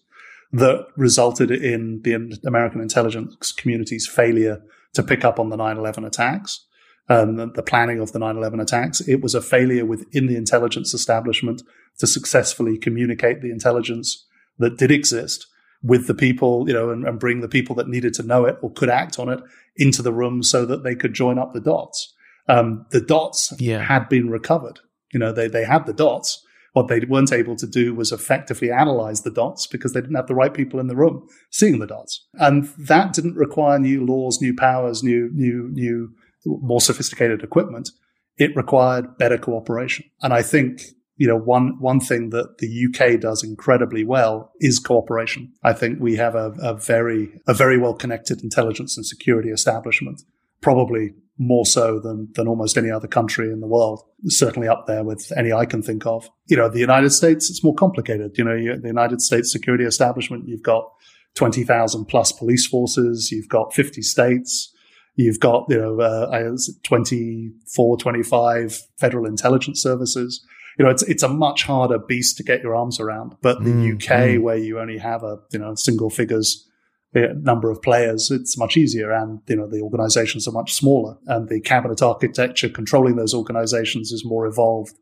that 0.52 0.86
resulted 0.96 1.50
in 1.50 2.00
the 2.02 2.38
American 2.46 2.80
intelligence 2.80 3.52
community's 3.52 4.06
failure 4.06 4.62
to 4.94 5.02
pick 5.02 5.24
up 5.24 5.38
on 5.38 5.50
the 5.50 5.56
9-11 5.56 6.06
attacks. 6.06 6.64
Um, 7.06 7.52
the 7.52 7.62
planning 7.62 8.00
of 8.00 8.12
the 8.12 8.18
9-11 8.18 8.62
attacks. 8.62 9.02
It 9.02 9.20
was 9.20 9.34
a 9.34 9.42
failure 9.42 9.84
within 9.84 10.26
the 10.26 10.36
intelligence 10.36 10.94
establishment 10.94 11.60
to 11.98 12.06
successfully 12.06 12.78
communicate 12.78 13.42
the 13.42 13.50
intelligence 13.50 14.26
that 14.58 14.78
did 14.78 14.90
exist 14.90 15.46
with 15.82 16.06
the 16.06 16.14
people, 16.14 16.66
you 16.66 16.72
know, 16.72 16.88
and, 16.88 17.06
and, 17.06 17.20
bring 17.20 17.42
the 17.42 17.48
people 17.48 17.76
that 17.76 17.88
needed 17.88 18.14
to 18.14 18.22
know 18.22 18.46
it 18.46 18.56
or 18.62 18.72
could 18.72 18.88
act 18.88 19.18
on 19.18 19.28
it 19.28 19.38
into 19.76 20.00
the 20.00 20.14
room 20.14 20.42
so 20.42 20.64
that 20.64 20.82
they 20.82 20.94
could 20.94 21.12
join 21.12 21.38
up 21.38 21.52
the 21.52 21.60
dots. 21.60 22.13
Um, 22.48 22.86
the 22.90 23.00
dots 23.00 23.52
yeah. 23.58 23.82
had 23.82 24.08
been 24.08 24.30
recovered. 24.30 24.80
You 25.12 25.20
know, 25.20 25.32
they, 25.32 25.48
they 25.48 25.64
had 25.64 25.86
the 25.86 25.92
dots. 25.92 26.42
What 26.72 26.88
they 26.88 27.00
weren't 27.00 27.32
able 27.32 27.54
to 27.56 27.66
do 27.66 27.94
was 27.94 28.10
effectively 28.10 28.70
analyze 28.70 29.22
the 29.22 29.30
dots 29.30 29.66
because 29.66 29.92
they 29.92 30.00
didn't 30.00 30.16
have 30.16 30.26
the 30.26 30.34
right 30.34 30.52
people 30.52 30.80
in 30.80 30.88
the 30.88 30.96
room 30.96 31.26
seeing 31.50 31.78
the 31.78 31.86
dots. 31.86 32.26
And 32.34 32.68
that 32.78 33.12
didn't 33.12 33.36
require 33.36 33.78
new 33.78 34.04
laws, 34.04 34.40
new 34.40 34.54
powers, 34.54 35.02
new, 35.02 35.30
new, 35.32 35.70
new, 35.72 36.12
more 36.44 36.80
sophisticated 36.80 37.42
equipment. 37.42 37.90
It 38.36 38.56
required 38.56 39.16
better 39.18 39.38
cooperation. 39.38 40.06
And 40.20 40.34
I 40.34 40.42
think 40.42 40.82
you 41.16 41.28
know, 41.28 41.38
one 41.38 41.76
one 41.78 42.00
thing 42.00 42.30
that 42.30 42.58
the 42.58 42.86
UK 42.88 43.20
does 43.20 43.44
incredibly 43.44 44.04
well 44.04 44.50
is 44.58 44.78
cooperation. 44.78 45.52
I 45.62 45.72
think 45.72 46.00
we 46.00 46.16
have 46.16 46.34
a, 46.34 46.52
a 46.60 46.74
very 46.74 47.40
a 47.46 47.54
very 47.54 47.78
well 47.78 47.94
connected 47.94 48.42
intelligence 48.42 48.96
and 48.96 49.06
security 49.06 49.50
establishment, 49.50 50.22
probably 50.60 51.12
more 51.38 51.66
so 51.66 51.98
than 51.98 52.28
than 52.34 52.46
almost 52.48 52.76
any 52.76 52.90
other 52.90 53.08
country 53.08 53.50
in 53.50 53.60
the 53.60 53.66
world. 53.66 54.02
Certainly 54.26 54.68
up 54.68 54.86
there 54.86 55.04
with 55.04 55.32
any 55.36 55.52
I 55.52 55.66
can 55.66 55.82
think 55.82 56.06
of. 56.06 56.28
You 56.46 56.56
know, 56.56 56.68
the 56.68 56.80
United 56.80 57.10
States, 57.10 57.50
it's 57.50 57.64
more 57.64 57.74
complicated. 57.74 58.36
You 58.38 58.44
know, 58.44 58.54
you, 58.54 58.76
the 58.76 58.88
United 58.88 59.20
States 59.20 59.52
security 59.52 59.84
establishment, 59.84 60.48
you've 60.48 60.62
got 60.62 60.90
twenty 61.34 61.64
thousand 61.64 62.06
plus 62.06 62.32
police 62.32 62.66
forces, 62.66 63.30
you've 63.30 63.48
got 63.48 63.74
fifty 63.74 64.02
states. 64.02 64.70
You've 65.16 65.38
got, 65.38 65.66
you 65.68 65.78
know, 65.78 66.00
uh, 66.00 66.56
24, 66.82 67.96
25 67.98 68.82
federal 68.98 69.26
intelligence 69.26 69.80
services 69.80 70.44
you 70.78 70.84
know, 70.84 70.90
it's 70.90 71.02
it's 71.04 71.22
a 71.22 71.28
much 71.28 71.64
harder 71.64 71.98
beast 71.98 72.36
to 72.38 72.42
get 72.42 72.62
your 72.62 72.74
arms 72.74 72.98
around. 72.98 73.36
But 73.40 73.62
the 73.62 73.70
mm, 73.70 73.94
UK, 73.94 74.10
mm. 74.10 74.42
where 74.42 74.56
you 74.56 74.80
only 74.80 74.98
have 74.98 75.22
a 75.22 75.38
you 75.52 75.58
know 75.58 75.74
single 75.74 76.10
figures 76.10 76.68
number 77.14 77.70
of 77.70 77.82
players, 77.82 78.30
it's 78.30 78.58
much 78.58 78.76
easier, 78.76 79.12
and 79.12 79.40
you 79.46 79.56
know 79.56 79.68
the 79.68 79.80
organisations 79.80 80.46
are 80.48 80.52
much 80.52 80.74
smaller, 80.74 81.16
and 81.26 81.48
the 81.48 81.60
cabinet 81.60 82.02
architecture 82.02 82.68
controlling 82.68 83.16
those 83.16 83.34
organisations 83.34 84.12
is 84.12 84.24
more 84.24 84.46
evolved. 84.46 84.98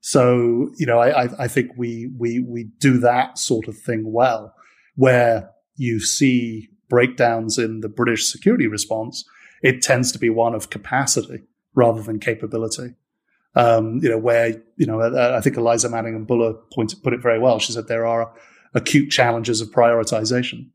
So 0.00 0.70
you 0.76 0.86
know, 0.86 0.98
I, 0.98 1.28
I 1.38 1.48
think 1.48 1.72
we 1.76 2.10
we 2.18 2.40
we 2.40 2.64
do 2.78 2.98
that 2.98 3.38
sort 3.38 3.68
of 3.68 3.76
thing 3.76 4.12
well, 4.12 4.54
where 4.94 5.50
you 5.76 6.00
see 6.00 6.68
breakdowns 6.88 7.58
in 7.58 7.80
the 7.80 7.88
British 7.88 8.26
security 8.30 8.66
response. 8.66 9.24
It 9.62 9.82
tends 9.82 10.10
to 10.12 10.18
be 10.18 10.30
one 10.30 10.54
of 10.54 10.70
capacity 10.70 11.42
rather 11.74 12.02
than 12.02 12.18
capability 12.18 12.94
um, 13.54 13.98
you 14.02 14.08
know, 14.08 14.18
where, 14.18 14.62
you 14.76 14.86
know, 14.86 15.00
I 15.00 15.40
think 15.40 15.56
Eliza 15.56 15.88
Manningham 15.88 16.24
Buller 16.24 16.54
pointed, 16.72 17.02
put 17.02 17.12
it 17.12 17.20
very 17.20 17.38
well. 17.38 17.58
She 17.58 17.72
said 17.72 17.88
there 17.88 18.06
are 18.06 18.32
acute 18.74 19.10
challenges 19.10 19.60
of 19.60 19.70
prioritization, 19.70 20.68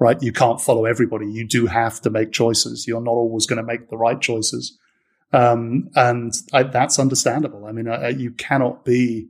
right? 0.00 0.20
You 0.22 0.32
can't 0.32 0.60
follow 0.60 0.86
everybody. 0.86 1.30
You 1.30 1.46
do 1.46 1.66
have 1.66 2.00
to 2.00 2.10
make 2.10 2.32
choices. 2.32 2.88
You're 2.88 3.02
not 3.02 3.12
always 3.12 3.46
going 3.46 3.58
to 3.58 3.62
make 3.62 3.90
the 3.90 3.96
right 3.96 4.20
choices. 4.20 4.76
Um, 5.32 5.90
and 5.94 6.32
I, 6.52 6.64
that's 6.64 6.98
understandable. 6.98 7.66
I 7.66 7.72
mean, 7.72 7.86
I, 7.86 8.08
you 8.08 8.32
cannot 8.32 8.84
be 8.84 9.28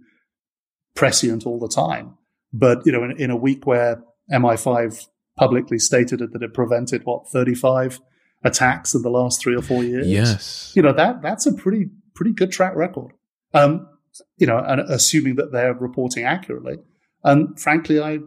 prescient 0.95 1.45
all 1.45 1.59
the 1.59 1.69
time. 1.69 2.17
But, 2.53 2.87
you 2.87 2.93
know, 2.93 3.05
in, 3.05 3.21
in 3.21 3.31
a 3.31 3.37
week 3.37 3.67
where 3.67 4.03
MI5 4.33 5.09
publicly 5.37 5.79
stated 5.79 6.21
that 6.21 6.43
it 6.43 6.55
prevented 6.55 7.05
what, 7.05 7.29
35 7.29 8.01
attacks 8.45 8.95
in 8.95 9.03
the 9.03 9.11
last 9.11 9.43
three 9.43 9.57
or 9.57 9.63
four 9.63 9.83
years? 9.83 10.07
Yes. 10.07 10.73
You 10.75 10.83
know, 10.83 10.93
that, 10.93 11.21
that's 11.21 11.47
a 11.47 11.53
pretty 11.53 11.91
pretty 12.15 12.33
good 12.33 12.53
track 12.53 12.75
record. 12.77 13.13
Um, 13.55 13.89
you 14.37 14.47
know, 14.47 14.59
and 14.59 14.81
assuming 14.81 15.37
that 15.37 15.53
they're 15.53 15.75
reporting 15.75 16.25
accurately. 16.25 16.77
And 17.25 17.59
frankly, 17.59 18.01
I 18.01 18.19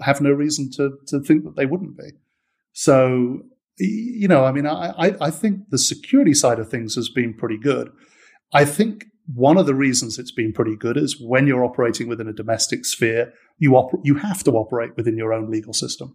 have 0.00 0.20
no 0.20 0.30
reason 0.30 0.70
to 0.72 0.98
to 1.08 1.20
think 1.20 1.44
that 1.44 1.56
they 1.56 1.66
wouldn't 1.66 1.96
be. 1.96 2.10
So, 2.72 3.42
you 3.78 4.28
know, 4.28 4.44
I 4.44 4.52
mean, 4.52 4.66
I, 4.66 5.14
I 5.20 5.30
think 5.30 5.70
the 5.70 5.78
security 5.78 6.34
side 6.34 6.58
of 6.58 6.68
things 6.68 6.94
has 6.94 7.08
been 7.08 7.32
pretty 7.32 7.56
good. 7.56 7.90
I 8.52 8.64
think 8.64 9.06
one 9.34 9.56
of 9.56 9.66
the 9.66 9.74
reasons 9.74 10.18
it's 10.18 10.30
been 10.30 10.52
pretty 10.52 10.76
good 10.76 10.96
is 10.96 11.20
when 11.20 11.46
you're 11.46 11.64
operating 11.64 12.06
within 12.08 12.28
a 12.28 12.32
domestic 12.32 12.84
sphere, 12.84 13.32
you 13.58 13.74
op- 13.76 14.00
you 14.04 14.16
have 14.16 14.44
to 14.44 14.52
operate 14.52 14.96
within 14.96 15.16
your 15.16 15.32
own 15.32 15.50
legal 15.50 15.72
system. 15.72 16.14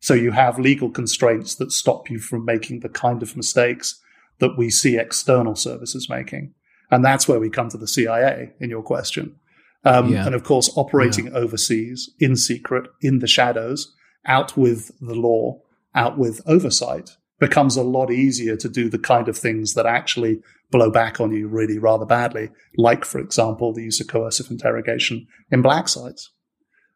So 0.00 0.14
you 0.14 0.32
have 0.32 0.58
legal 0.58 0.90
constraints 0.90 1.54
that 1.56 1.70
stop 1.70 2.10
you 2.10 2.18
from 2.18 2.44
making 2.44 2.80
the 2.80 2.88
kind 2.88 3.22
of 3.22 3.36
mistakes 3.36 4.00
that 4.40 4.58
we 4.58 4.68
see 4.68 4.98
external 4.98 5.54
services 5.54 6.08
making. 6.10 6.54
And 6.90 7.04
that's 7.04 7.28
where 7.28 7.38
we 7.38 7.48
come 7.48 7.68
to 7.70 7.78
the 7.78 7.86
CIA 7.86 8.52
in 8.60 8.68
your 8.68 8.82
question. 8.82 9.36
Um, 9.84 10.12
yeah. 10.12 10.26
And 10.26 10.34
of 10.34 10.44
course, 10.44 10.70
operating 10.76 11.26
yeah. 11.26 11.32
overseas 11.32 12.10
in 12.18 12.36
secret, 12.36 12.88
in 13.00 13.18
the 13.18 13.26
shadows, 13.26 13.94
out 14.26 14.56
with 14.56 14.92
the 15.00 15.14
law, 15.14 15.60
out 15.94 16.18
with 16.18 16.40
oversight 16.46 17.16
becomes 17.40 17.76
a 17.76 17.82
lot 17.82 18.10
easier 18.12 18.56
to 18.56 18.68
do 18.68 18.88
the 18.88 18.98
kind 18.98 19.28
of 19.28 19.36
things 19.36 19.74
that 19.74 19.84
actually 19.84 20.40
blow 20.70 20.90
back 20.90 21.20
on 21.20 21.32
you 21.32 21.48
really 21.48 21.78
rather 21.78 22.06
badly. 22.06 22.50
Like, 22.76 23.04
for 23.04 23.18
example, 23.18 23.72
the 23.72 23.82
use 23.82 24.00
of 24.00 24.06
coercive 24.06 24.50
interrogation 24.50 25.26
in 25.50 25.60
black 25.60 25.88
sites. 25.88 26.30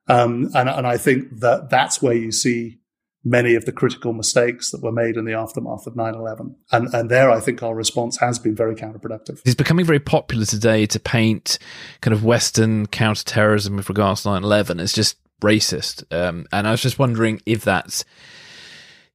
Um, 0.09 0.51
and, 0.55 0.69
and 0.69 0.87
I 0.87 0.99
think 0.99 1.41
that 1.41 1.69
that's 1.69 2.01
where 2.01 2.15
you 2.15 2.31
see 2.31 2.79
many 3.27 3.57
of 3.57 3.65
the 3.65 3.73
critical 3.73 4.13
mistakes 4.13 4.71
that 4.71 4.81
were 4.81 4.93
made 4.93 5.17
in 5.17 5.25
the 5.25 5.33
aftermath 5.33 5.85
of 5.85 5.95
9-11 5.95 6.55
and, 6.71 6.95
and 6.95 7.11
there 7.11 7.29
i 7.29 7.41
think 7.41 7.61
our 7.61 7.75
response 7.75 8.19
has 8.19 8.39
been 8.39 8.55
very 8.55 8.77
counterproductive. 8.77 9.41
It's 9.45 9.57
becoming 9.57 9.85
very 9.85 9.99
popular 9.99 10.45
today 10.45 10.87
to 10.87 11.01
paint 11.01 11.59
kind 12.01 12.15
of 12.15 12.25
western 12.25 12.87
counterterrorism 12.87 13.77
with 13.77 13.89
regards 13.89 14.23
to 14.23 14.29
9-11 14.29 14.81
as 14.81 14.93
just 14.93 15.17
racist. 15.43 16.05
Um, 16.15 16.47
and 16.53 16.69
i 16.69 16.71
was 16.71 16.81
just 16.81 16.99
wondering 16.99 17.43
if 17.45 17.65
that's 17.65 18.05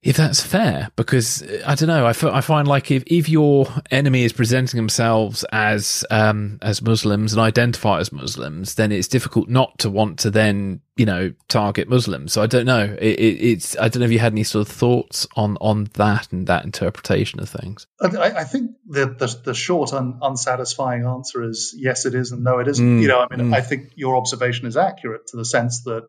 if 0.02 0.16
that's 0.16 0.40
fair 0.40 0.90
because 0.96 1.42
uh, 1.42 1.62
i 1.66 1.74
don't 1.74 1.88
know 1.88 2.06
I, 2.06 2.10
f- 2.10 2.24
I 2.24 2.40
find 2.40 2.66
like 2.66 2.90
if, 2.90 3.04
if 3.06 3.28
your 3.28 3.66
enemy 3.90 4.24
is 4.24 4.32
presenting 4.32 4.76
themselves 4.78 5.44
as 5.52 6.04
um, 6.10 6.58
as 6.62 6.82
muslims 6.82 7.32
and 7.32 7.40
identify 7.40 8.00
as 8.00 8.12
muslims 8.12 8.74
then 8.74 8.92
it's 8.92 9.08
difficult 9.08 9.48
not 9.48 9.78
to 9.80 9.90
want 9.90 10.18
to 10.20 10.30
then 10.30 10.80
you 10.96 11.06
know 11.06 11.32
target 11.48 11.88
muslims. 11.88 12.32
So 12.32 12.42
i 12.42 12.46
don't 12.46 12.66
know. 12.66 12.96
It, 13.00 13.18
it, 13.18 13.40
it's 13.40 13.76
i 13.78 13.88
don't 13.88 14.00
know 14.00 14.06
if 14.06 14.12
you 14.12 14.18
had 14.18 14.32
any 14.32 14.44
sort 14.44 14.68
of 14.68 14.74
thoughts 14.74 15.26
on 15.36 15.56
on 15.60 15.88
that 15.94 16.30
and 16.32 16.46
that 16.48 16.64
interpretation 16.64 17.40
of 17.40 17.48
things. 17.48 17.86
I, 18.00 18.30
I 18.30 18.44
think 18.44 18.72
the, 18.86 19.06
the, 19.06 19.40
the 19.44 19.54
short 19.54 19.92
and 19.92 20.16
unsatisfying 20.22 21.06
answer 21.06 21.42
is 21.42 21.74
yes 21.76 22.04
it 22.04 22.14
is 22.14 22.32
and 22.32 22.44
no 22.44 22.58
it 22.58 22.68
isn't. 22.68 22.98
Mm, 22.98 23.02
you 23.02 23.08
know 23.08 23.20
i 23.20 23.34
mean 23.34 23.50
mm. 23.50 23.54
i 23.54 23.60
think 23.60 23.92
your 23.94 24.16
observation 24.16 24.66
is 24.66 24.76
accurate 24.76 25.28
to 25.28 25.36
the 25.36 25.44
sense 25.44 25.82
that 25.84 26.06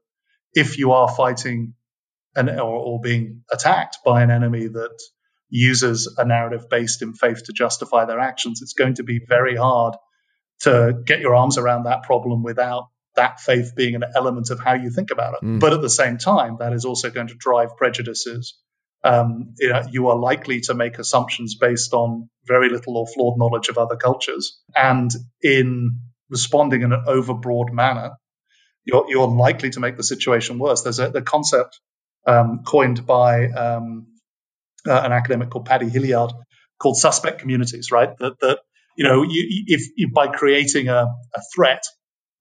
if 0.54 0.78
you 0.78 0.92
are 0.92 1.10
fighting 1.10 1.74
an, 2.36 2.50
or, 2.50 2.76
or 2.76 3.02
being 3.02 3.44
attacked 3.52 4.00
by 4.06 4.24
an 4.24 4.32
enemy 4.32 4.68
that 4.68 4.98
uses 5.50 6.16
a 6.18 6.26
narrative 6.26 6.68
based 6.70 7.02
in 7.02 7.14
faith 7.14 7.44
to 7.46 7.54
justify 7.54 8.06
their 8.06 8.20
actions, 8.20 8.62
it's 8.62 8.74
going 8.74 8.96
to 8.96 9.04
be 9.04 9.20
very 9.28 9.56
hard 9.56 9.96
to 10.62 10.94
get 11.06 11.20
your 11.20 11.36
arms 11.36 11.58
around 11.58 11.84
that 11.84 12.04
problem 12.04 12.44
without 12.44 12.88
that 13.16 13.40
faith 13.40 13.74
being 13.76 13.96
an 13.96 14.04
element 14.16 14.50
of 14.50 14.60
how 14.60 14.74
you 14.74 14.90
think 14.90 15.12
about 15.12 15.36
it. 15.36 15.46
Mm. 15.46 15.60
But 15.60 15.74
at 15.74 15.82
the 15.82 15.90
same 15.90 16.18
time, 16.18 16.58
that 16.60 16.74
is 16.74 16.86
also 16.86 17.12
going 17.12 17.28
to 17.28 17.36
drive 17.36 17.78
prejudices. 17.78 18.58
Um, 19.04 19.54
you, 19.60 19.70
know, 19.70 19.84
you, 19.92 20.08
are 20.08 20.18
likely 20.18 20.62
to 20.62 20.74
make 20.74 20.98
assumptions 20.98 21.56
based 21.56 21.94
on 21.94 22.30
very 22.46 22.70
little 22.70 22.98
or 22.98 23.06
flawed 23.06 23.38
knowledge 23.38 23.68
of 23.68 23.78
other 23.78 23.98
cultures. 23.98 24.60
And 24.76 25.12
in 25.42 26.00
responding 26.30 26.82
in 26.82 26.94
an 26.94 27.04
overbroad 27.08 27.72
manner, 27.72 28.12
you're, 28.86 29.06
you're 29.10 29.28
likely 29.28 29.70
to 29.72 29.80
make 29.80 29.98
the 29.98 30.04
situation 30.04 30.58
worse. 30.58 30.82
There's 30.82 31.00
a 31.00 31.10
the 31.10 31.22
concept 31.22 31.80
um, 32.26 32.64
coined 32.66 33.06
by 33.06 33.48
um, 33.50 34.08
uh, 34.88 35.02
an 35.04 35.12
academic 35.12 35.50
called 35.50 35.66
Paddy 35.66 35.90
Hillyard 35.90 36.32
called 36.80 36.98
suspect 36.98 37.40
communities, 37.40 37.92
right? 37.92 38.10
That, 38.20 38.40
that 38.42 38.60
you 38.98 39.06
know, 39.06 39.24
you, 39.24 39.64
if, 39.68 39.90
if, 39.96 40.14
by 40.14 40.28
creating 40.28 40.90
a, 40.90 41.08
a 41.34 41.42
threat 41.56 41.84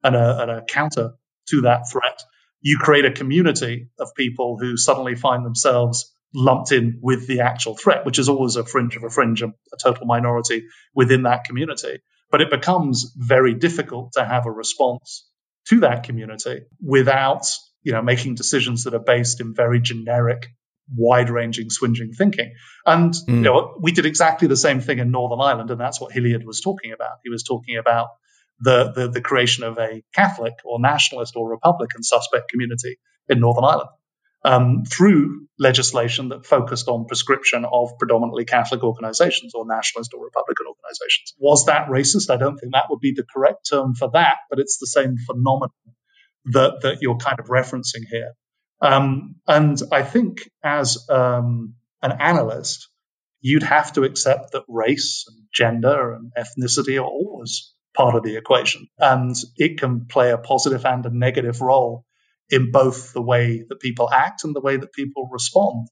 and 0.03 0.17
a, 0.17 0.43
and 0.43 0.51
a 0.51 0.63
counter 0.63 1.13
to 1.49 1.61
that 1.63 1.91
threat, 1.91 2.21
you 2.61 2.79
create 2.79 3.05
a 3.05 3.13
community 3.13 3.89
of 3.99 4.09
people 4.17 4.59
who 4.61 4.77
suddenly 4.77 5.15
find 5.15 5.45
themselves 5.45 6.13
lumped 6.35 6.73
in 6.73 6.99
with 7.03 7.27
the 7.27 7.41
actual 7.41 7.77
threat, 7.77 8.07
which 8.07 8.19
is 8.19 8.29
always 8.29 8.57
a 8.57 8.65
fringe 8.65 8.97
of 8.97 9.05
a 9.05 9.11
fringe, 9.11 9.43
a, 9.43 9.49
a 9.49 9.77
total 9.83 10.07
minority 10.07 10.65
within 10.95 11.23
that 11.23 11.45
community. 11.45 12.01
But 12.31 12.41
it 12.41 12.51
becomes 12.51 13.13
very 13.17 13.55
difficult 13.55 14.13
to 14.15 14.25
have 14.25 14.47
a 14.47 14.51
response 14.51 15.29
to 15.69 15.81
that 15.81 16.05
community 16.05 16.63
without 16.81 17.47
you 17.83 17.93
know, 17.93 18.03
making 18.03 18.35
decisions 18.35 18.85
that 18.85 18.95
are 18.95 19.01
based 19.01 19.41
in 19.41 19.55
very 19.55 19.81
generic, 19.81 20.49
wide-ranging, 20.95 21.71
swinging 21.71 22.13
thinking. 22.13 22.55
And 22.87 23.13
mm. 23.13 23.29
you 23.29 23.41
know, 23.41 23.77
we 23.81 23.93
did 23.93 24.07
exactly 24.07 24.49
the 24.49 24.57
same 24.57 24.81
thing 24.81 24.99
in 24.99 25.11
Northern 25.11 25.41
Ireland, 25.41 25.71
and 25.71 25.81
that's 25.81 26.01
what 26.01 26.13
Hillyard 26.13 26.45
was 26.45 26.61
talking 26.61 26.93
about. 26.93 27.19
He 27.25 27.31
was 27.31 27.43
talking 27.43 27.79
about 27.79 28.09
the, 28.61 28.93
the, 28.93 29.09
the 29.09 29.21
creation 29.21 29.65
of 29.65 29.79
a 29.79 30.03
Catholic 30.15 30.55
or 30.65 30.81
nationalist 30.81 31.35
or 31.37 31.51
Republican 31.51 32.03
suspect 32.03 32.51
community 32.51 32.99
in 33.29 33.41
Northern 33.41 33.65
Ireland. 33.65 33.91
Um, 34.45 34.85
through 34.85 35.47
legislation 35.57 36.31
that 36.31 36.45
focused 36.45 36.89
on 36.89 37.07
proscription 37.07 37.65
of 37.65 37.91
predominantly 37.97 38.45
Catholic 38.45 38.83
organizations 38.83 39.55
or 39.55 39.65
nationalist 39.65 40.13
or 40.15 40.25
Republican 40.25 40.67
organizations. 40.67 41.35
Was 41.39 41.67
that 41.67 41.87
racist? 41.87 42.29
I 42.29 42.39
don't 42.39 42.57
think 42.57 42.73
that 42.73 42.87
would 42.91 42.99
be 42.99 43.13
the 43.15 43.23
correct 43.23 43.69
term 43.71 43.95
for 43.95 44.11
that, 44.15 44.39
but 44.51 44.59
it's 44.59 44.79
the 44.79 44.89
same 44.89 45.17
phenomenon 45.17 45.71
that, 46.47 46.81
that 46.83 46.99
you're 47.01 47.17
kind 47.17 47.39
of 47.39 47.47
referencing 47.47 48.05
here. 48.11 48.33
Um, 48.81 49.37
and 49.47 49.81
I 49.93 50.03
think 50.03 50.49
as 50.63 51.07
um, 51.09 51.75
an 52.03 52.13
analyst, 52.21 52.89
you'd 53.41 53.63
have 53.63 53.93
to 53.93 54.05
accept 54.05 54.53
that 54.53 54.65
race 54.69 55.25
and 55.29 55.47
gender 55.53 56.13
and 56.13 56.33
ethnicity 56.37 57.01
are 57.01 57.07
always 57.07 57.75
part 57.95 58.15
of 58.15 58.23
the 58.23 58.37
equation. 58.37 58.89
And 58.99 59.35
it 59.57 59.79
can 59.79 60.07
play 60.07 60.31
a 60.31 60.39
positive 60.39 60.85
and 60.85 61.05
a 61.07 61.17
negative 61.17 61.61
role 61.61 62.05
in 62.51 62.71
both 62.71 63.13
the 63.13 63.23
way 63.23 63.65
that 63.69 63.81
people 63.81 64.11
act 64.11 64.45
and 64.45 64.55
the 64.55 64.61
way 64.61 64.77
that 64.77 64.93
people 64.93 65.29
respond 65.31 65.89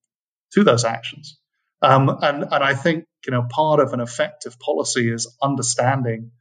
to 0.53 0.65
those 0.65 0.85
actions. 0.85 1.39
Um, 1.83 2.09
and, 2.09 2.45
and 2.45 2.65
I 2.65 2.75
think, 2.75 3.05
you 3.27 3.33
know, 3.33 3.47
part 3.49 3.81
of 3.81 3.93
an 3.93 4.01
effective 4.01 4.59
policy 4.59 5.11
is 5.11 5.35
understanding 5.43 6.33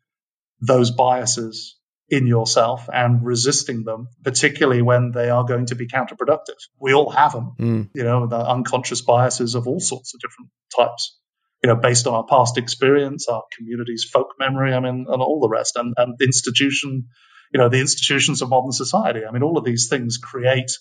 those 0.60 0.92
biases 0.92 1.79
in 2.10 2.26
yourself 2.26 2.90
and 2.92 3.24
resisting 3.24 3.84
them, 3.84 4.08
particularly 4.24 4.82
when 4.82 5.12
they 5.12 5.30
are 5.30 5.44
going 5.44 5.68
to 5.68 5.76
be 5.76 5.88
counterproductive. 5.88 6.58
We 6.80 6.94
all 6.94 7.10
have 7.12 7.34
them, 7.34 7.54
mm. 7.60 7.90
you 7.94 8.04
know, 8.04 8.28
the 8.28 8.38
unconscious 8.38 9.02
biases 9.02 9.56
of 9.56 9.68
all 9.68 9.80
sorts 9.80 10.14
of 10.14 10.20
different 10.20 10.50
types, 10.76 11.20
you 11.64 11.68
know, 11.68 11.76
based 11.76 12.08
on 12.08 12.14
our 12.16 12.26
past 12.26 12.58
experience, 12.58 13.28
our 13.28 13.44
community's 13.56 14.06
folk 14.12 14.34
memory, 14.40 14.74
I 14.74 14.80
mean, 14.80 15.06
and 15.08 15.22
all 15.22 15.40
the 15.40 15.50
rest, 15.50 15.76
and, 15.76 15.94
and 15.98 16.16
institution, 16.22 17.08
you 17.54 17.60
know, 17.60 17.70
the 17.70 17.80
institutions 17.80 18.42
of 18.42 18.50
modern 18.50 18.72
society. 18.72 19.22
I 19.28 19.32
mean, 19.32 19.44
all 19.44 19.58
of 19.58 19.66
these 19.66 19.88
things 19.90 20.18
create, 20.18 20.72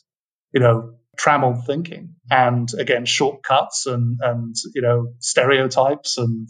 you 0.52 0.60
know, 0.60 0.94
trammeled 1.18 1.66
thinking 1.66 2.14
and 2.30 2.68
again, 2.78 3.04
shortcuts 3.04 3.86
and, 3.86 4.18
and, 4.22 4.54
you 4.74 4.82
know, 4.82 5.12
stereotypes 5.18 6.16
and 6.16 6.48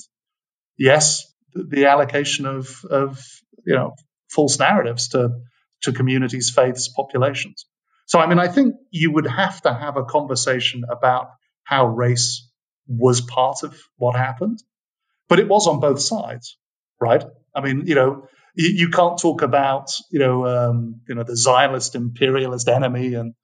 yes, 0.77 1.25
the 1.55 1.87
allocation 1.87 2.47
of, 2.47 2.85
of, 2.85 3.19
you 3.67 3.75
know, 3.75 3.95
false 4.29 4.59
narratives 4.59 5.09
to, 5.09 5.41
to 5.83 5.93
communities, 5.93 6.53
faiths, 6.55 6.88
populations. 6.88 7.67
So, 8.07 8.19
I 8.19 8.27
mean, 8.27 8.38
I 8.38 8.49
think 8.49 8.75
you 8.91 9.12
would 9.12 9.27
have 9.27 9.61
to 9.62 9.73
have 9.73 9.97
a 9.97 10.05
conversation 10.05 10.85
about 10.88 11.31
how 11.64 11.87
race 11.87 12.49
was 12.87 13.21
part 13.21 13.62
of 13.62 13.79
what 13.97 14.17
happened, 14.17 14.62
but 15.29 15.38
it 15.38 15.49
was 15.49 15.67
on 15.67 15.81
both 15.81 16.01
sides, 16.01 16.57
right? 17.01 17.23
I 17.55 17.61
mean, 17.61 17.87
you 17.87 17.95
know, 17.95 18.27
you, 18.55 18.69
you 18.69 18.88
can't 18.88 19.19
talk 19.19 19.43
about, 19.43 19.91
you 20.11 20.19
know, 20.19 20.47
um, 20.47 21.03
you 21.07 21.14
know, 21.14 21.23
the 21.23 21.37
Zionist 21.37 21.95
imperialist 21.95 22.69
enemy 22.69 23.12
and, 23.12 23.35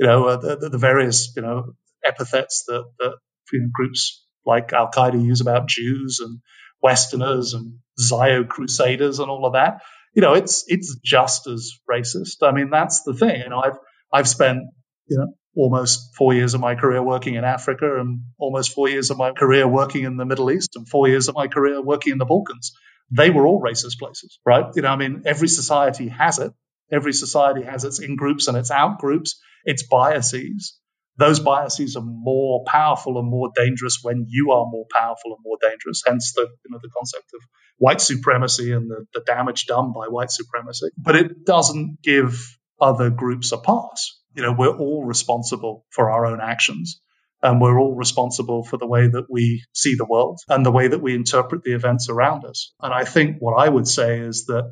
you 0.00 0.06
know, 0.06 0.24
uh, 0.24 0.36
the, 0.36 0.70
the, 0.70 0.78
various, 0.78 1.34
you 1.36 1.42
know, 1.42 1.74
epithets 2.04 2.64
that, 2.66 2.84
that 2.98 3.12
you 3.52 3.60
know, 3.60 3.68
groups 3.72 4.26
like 4.46 4.72
Al 4.72 4.90
Qaeda 4.90 5.22
use 5.22 5.42
about 5.42 5.68
Jews 5.68 6.20
and 6.20 6.40
Westerners 6.82 7.52
and 7.52 7.74
Zio 8.00 8.44
Crusaders 8.44 9.18
and 9.18 9.30
all 9.30 9.46
of 9.46 9.52
that 9.52 9.82
you 10.14 10.22
know, 10.22 10.34
it's 10.34 10.64
it's 10.68 10.96
just 11.04 11.46
as 11.46 11.72
racist. 11.90 12.42
I 12.42 12.52
mean, 12.52 12.70
that's 12.70 13.02
the 13.02 13.14
thing. 13.14 13.40
You 13.40 13.48
know, 13.48 13.60
I've 13.60 13.78
I've 14.12 14.28
spent 14.28 14.60
you 15.08 15.18
know 15.18 15.34
almost 15.56 16.14
four 16.16 16.34
years 16.34 16.54
of 16.54 16.60
my 16.60 16.74
career 16.74 17.02
working 17.02 17.34
in 17.34 17.44
Africa, 17.44 18.00
and 18.00 18.20
almost 18.38 18.72
four 18.72 18.88
years 18.88 19.10
of 19.10 19.18
my 19.18 19.32
career 19.32 19.66
working 19.66 20.04
in 20.04 20.16
the 20.16 20.24
Middle 20.24 20.50
East, 20.50 20.76
and 20.76 20.88
four 20.88 21.08
years 21.08 21.28
of 21.28 21.34
my 21.34 21.48
career 21.48 21.82
working 21.82 22.12
in 22.12 22.18
the 22.18 22.24
Balkans. 22.24 22.72
They 23.10 23.30
were 23.30 23.46
all 23.46 23.60
racist 23.60 23.98
places, 23.98 24.38
right? 24.46 24.64
You 24.74 24.82
know, 24.82 24.88
I 24.88 24.96
mean, 24.96 25.22
every 25.26 25.48
society 25.48 26.08
has 26.08 26.38
it. 26.38 26.52
Every 26.90 27.12
society 27.12 27.62
has 27.62 27.84
its 27.84 27.98
in 27.98 28.16
groups 28.16 28.48
and 28.48 28.56
its 28.56 28.70
out 28.70 28.98
groups, 28.98 29.40
its 29.64 29.82
biases 29.86 30.78
those 31.16 31.40
biases 31.40 31.96
are 31.96 32.04
more 32.04 32.64
powerful 32.66 33.18
and 33.18 33.28
more 33.28 33.50
dangerous 33.54 33.98
when 34.02 34.26
you 34.28 34.52
are 34.52 34.66
more 34.66 34.86
powerful 34.90 35.34
and 35.34 35.38
more 35.44 35.58
dangerous. 35.62 36.02
Hence 36.06 36.32
the 36.34 36.42
you 36.42 36.70
know 36.70 36.78
the 36.82 36.90
concept 36.96 37.30
of 37.34 37.40
white 37.78 38.00
supremacy 38.00 38.72
and 38.72 38.90
the, 38.90 39.04
the 39.14 39.20
damage 39.20 39.66
done 39.66 39.92
by 39.92 40.06
white 40.06 40.30
supremacy. 40.30 40.88
But 40.96 41.16
it 41.16 41.44
doesn't 41.44 41.98
give 42.02 42.56
other 42.80 43.10
groups 43.10 43.52
a 43.52 43.58
pass. 43.58 44.20
You 44.34 44.42
know, 44.42 44.54
we're 44.58 44.76
all 44.76 45.04
responsible 45.04 45.86
for 45.90 46.10
our 46.10 46.26
own 46.26 46.40
actions. 46.40 47.00
And 47.42 47.60
we're 47.60 47.78
all 47.78 47.94
responsible 47.94 48.64
for 48.64 48.78
the 48.78 48.86
way 48.86 49.06
that 49.06 49.26
we 49.28 49.62
see 49.74 49.96
the 49.96 50.06
world 50.06 50.40
and 50.48 50.64
the 50.64 50.70
way 50.70 50.88
that 50.88 51.02
we 51.02 51.14
interpret 51.14 51.62
the 51.62 51.74
events 51.74 52.08
around 52.08 52.46
us. 52.46 52.72
And 52.80 52.92
I 52.92 53.04
think 53.04 53.36
what 53.38 53.52
I 53.52 53.68
would 53.68 53.86
say 53.86 54.20
is 54.20 54.46
that 54.46 54.64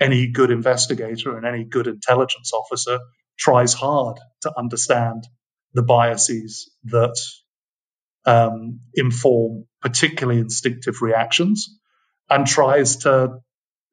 any 0.00 0.26
good 0.26 0.50
investigator 0.50 1.36
and 1.36 1.46
any 1.46 1.64
good 1.64 1.86
intelligence 1.86 2.52
officer 2.52 2.98
tries 3.38 3.72
hard 3.72 4.18
to 4.42 4.52
understand 4.58 5.28
the 5.74 5.82
biases 5.82 6.70
that 6.84 7.16
um, 8.24 8.80
inform 8.94 9.66
particularly 9.80 10.40
instinctive 10.40 11.02
reactions 11.02 11.78
and 12.28 12.46
tries 12.46 12.96
to 12.96 13.38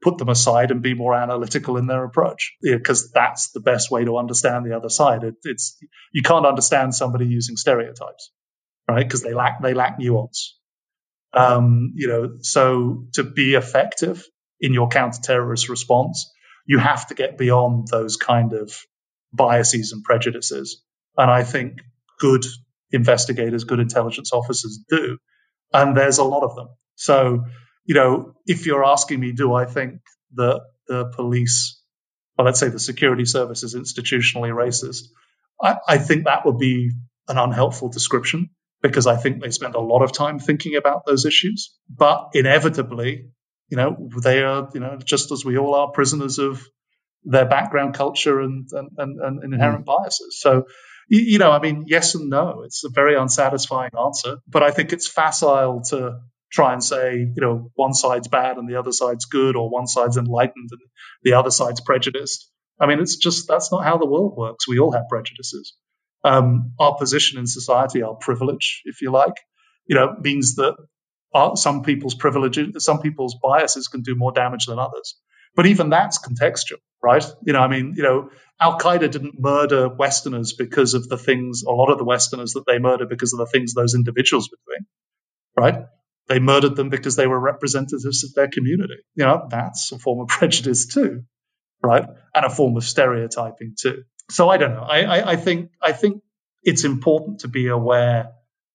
put 0.02 0.18
them 0.18 0.30
aside 0.30 0.72
and 0.72 0.82
be 0.82 0.94
more 0.94 1.16
analytical 1.16 1.78
in 1.78 1.88
their 1.88 2.04
approach. 2.04 2.54
Because 2.62 3.12
yeah, 3.16 3.22
that's 3.22 3.52
the 3.52 3.60
best 3.60 3.92
way 3.92 4.06
to 4.06 4.18
understand 4.18 4.66
the 4.66 4.76
other 4.76 4.90
side. 4.90 5.24
It, 5.24 5.36
it's 5.44 5.78
you 6.12 6.22
can't 6.22 6.46
understand 6.46 6.94
somebody 6.94 7.26
using 7.28 7.58
stereotypes 7.58 8.32
right? 8.88 9.06
Because 9.06 9.22
they 9.22 9.34
lack 9.34 9.62
they 9.62 9.74
lack 9.74 10.00
nuance. 10.00 10.58
Um, 11.34 11.92
you 11.96 12.08
know 12.08 12.38
so 12.40 13.08
to 13.14 13.24
be 13.24 13.56
effective 13.56 14.26
in 14.62 14.74
your 14.74 14.88
counter-terrorist 14.88 15.68
response 15.68 16.32
you 16.66 16.78
have 16.78 17.08
to 17.08 17.14
get 17.14 17.38
beyond 17.38 17.90
those 17.92 18.16
kind 18.16 18.54
of 18.54 18.74
biases 19.34 19.92
and 19.92 20.02
prejudices 20.02 20.82
and 21.18 21.32
I 21.32 21.44
think 21.44 21.80
good 22.20 22.44
investigators, 22.92 23.64
good 23.64 23.80
intelligence 23.80 24.32
officers 24.34 24.80
do. 24.90 25.18
And 25.74 25.96
there's 25.96 26.18
a 26.18 26.24
lot 26.24 26.44
of 26.44 26.56
them. 26.56 26.70
So, 26.96 27.46
you 27.86 27.96
know, 27.96 28.34
if 28.46 28.66
you're 28.66 28.86
asking 28.86 29.20
me, 29.20 29.34
do 29.34 29.54
I 29.54 29.66
think 29.66 30.00
that 30.36 30.62
the 30.88 31.06
police, 31.06 31.82
well, 32.38 32.46
let's 32.46 32.60
say 32.60 32.70
the 32.70 32.80
security 32.80 33.26
service 33.26 33.64
is 33.64 33.76
institutionally 33.76 34.52
racist? 34.52 35.04
I, 35.62 35.78
I 35.88 35.98
think 35.98 36.26
that 36.26 36.46
would 36.46 36.58
be 36.58 36.92
an 37.28 37.38
unhelpful 37.38 37.90
description 37.90 38.50
because 38.82 39.08
I 39.08 39.18
think 39.18 39.42
they 39.42 39.50
spend 39.50 39.76
a 39.76 39.80
lot 39.80 40.04
of 40.04 40.12
time 40.12 40.40
thinking 40.40 40.76
about 40.76 41.06
those 41.06 41.26
issues. 41.26 41.76
But 41.90 42.30
inevitably, 42.34 43.30
you 43.70 43.78
know, 43.78 44.10
they 44.22 44.44
are, 44.44 44.70
you 44.74 44.80
know, 44.80 44.98
just 45.04 45.32
as 45.32 45.44
we 45.44 45.58
all 45.58 45.74
are 45.74 45.92
prisoners 45.92 46.40
of 46.40 46.64
their 47.24 47.46
background 47.46 47.96
culture 47.96 48.40
and, 48.40 48.68
and, 48.72 48.90
and, 48.98 49.20
and 49.20 49.54
inherent 49.54 49.86
mm. 49.86 49.98
biases. 49.98 50.40
So, 50.40 50.66
you 51.08 51.40
know, 51.40 51.52
I 51.52 51.60
mean, 51.60 51.86
yes 51.88 52.16
and 52.16 52.30
no. 52.30 52.64
It's 52.66 52.84
a 52.84 52.90
very 52.90 53.16
unsatisfying 53.16 53.92
answer, 54.00 54.38
but 54.48 54.64
I 54.64 54.72
think 54.72 54.94
it's 54.94 55.08
facile 55.08 55.82
to 55.90 56.20
try 56.52 56.74
and 56.74 56.84
say, 56.84 57.18
you 57.18 57.42
know, 57.42 57.72
one 57.76 57.94
side's 57.94 58.28
bad 58.28 58.58
and 58.58 58.68
the 58.70 58.78
other 58.78 58.92
side's 58.92 59.26
good, 59.26 59.56
or 59.56 59.70
one 59.70 59.88
side's 59.88 60.18
enlightened 60.18 60.70
and 60.72 60.82
the 61.24 61.34
other 61.34 61.52
side's 61.52 61.82
prejudiced. 61.82 62.50
I 62.80 62.88
mean, 62.88 63.00
it's 63.00 63.18
just 63.18 63.48
that's 63.48 63.72
not 63.72 63.84
how 63.84 63.98
the 63.98 64.08
world 64.08 64.36
works. 64.38 64.68
We 64.68 64.80
all 64.80 64.92
have 64.92 65.08
prejudices. 65.10 65.76
Um, 66.24 66.74
our 66.80 66.96
position 66.98 67.40
in 67.40 67.46
society, 67.46 68.02
our 68.02 68.16
privilege, 68.16 68.82
if 68.86 69.02
you 69.02 69.12
like, 69.12 69.36
you 69.86 69.96
know, 69.96 70.16
means 70.20 70.56
that 70.56 70.76
our, 71.34 71.56
some 71.56 71.84
people's 71.84 72.16
privileges, 72.16 72.84
some 72.84 73.00
people's 73.00 73.38
biases 73.42 73.88
can 73.88 74.02
do 74.02 74.16
more 74.16 74.32
damage 74.32 74.66
than 74.66 74.80
others. 74.80 75.16
But 75.56 75.68
even 75.68 75.90
that's 75.90 76.20
contextual, 76.20 76.80
right? 77.02 77.26
You 77.44 77.54
know, 77.54 77.60
I 77.60 77.68
mean, 77.68 77.94
you 77.96 78.04
know, 78.04 78.30
Al 78.60 78.78
Qaeda 78.78 79.10
didn't 79.12 79.40
murder 79.40 79.90
Westerners 79.90 80.54
because 80.54 80.94
of 80.94 81.08
the 81.08 81.18
things, 81.18 81.64
a 81.64 81.72
lot 81.72 81.92
of 81.92 81.98
the 81.98 82.04
Westerners 82.04 82.54
that 82.54 82.66
they 82.68 82.80
murdered 82.80 83.10
because 83.10 83.34
of 83.34 83.40
the 83.40 83.46
things 83.46 83.74
those 83.74 83.96
individuals 83.96 84.50
were 84.50 84.58
doing, 84.68 84.86
right? 85.58 85.86
They 86.28 86.40
murdered 86.40 86.76
them 86.76 86.90
because 86.90 87.16
they 87.16 87.28
were 87.28 87.40
representatives 87.40 88.24
of 88.24 88.34
their 88.34 88.48
community. 88.48 88.98
You 89.16 89.26
know, 89.26 89.48
that's 89.50 89.92
a 89.92 90.00
form 90.00 90.22
of 90.22 90.28
prejudice 90.40 90.88
too, 90.88 91.24
right? 91.82 92.06
And 92.34 92.46
a 92.46 92.50
form 92.50 92.78
of 92.78 92.84
stereotyping 92.84 93.76
too. 93.80 94.04
So 94.32 94.50
I 94.50 94.58
don't 94.58 94.74
know. 94.74 94.84
I, 94.84 95.02
I, 95.04 95.32
I 95.32 95.36
think 95.36 95.70
I 95.82 95.92
think 95.92 96.22
it's 96.64 96.84
important 96.84 97.42
to 97.42 97.48
be 97.48 97.68
aware 97.68 98.32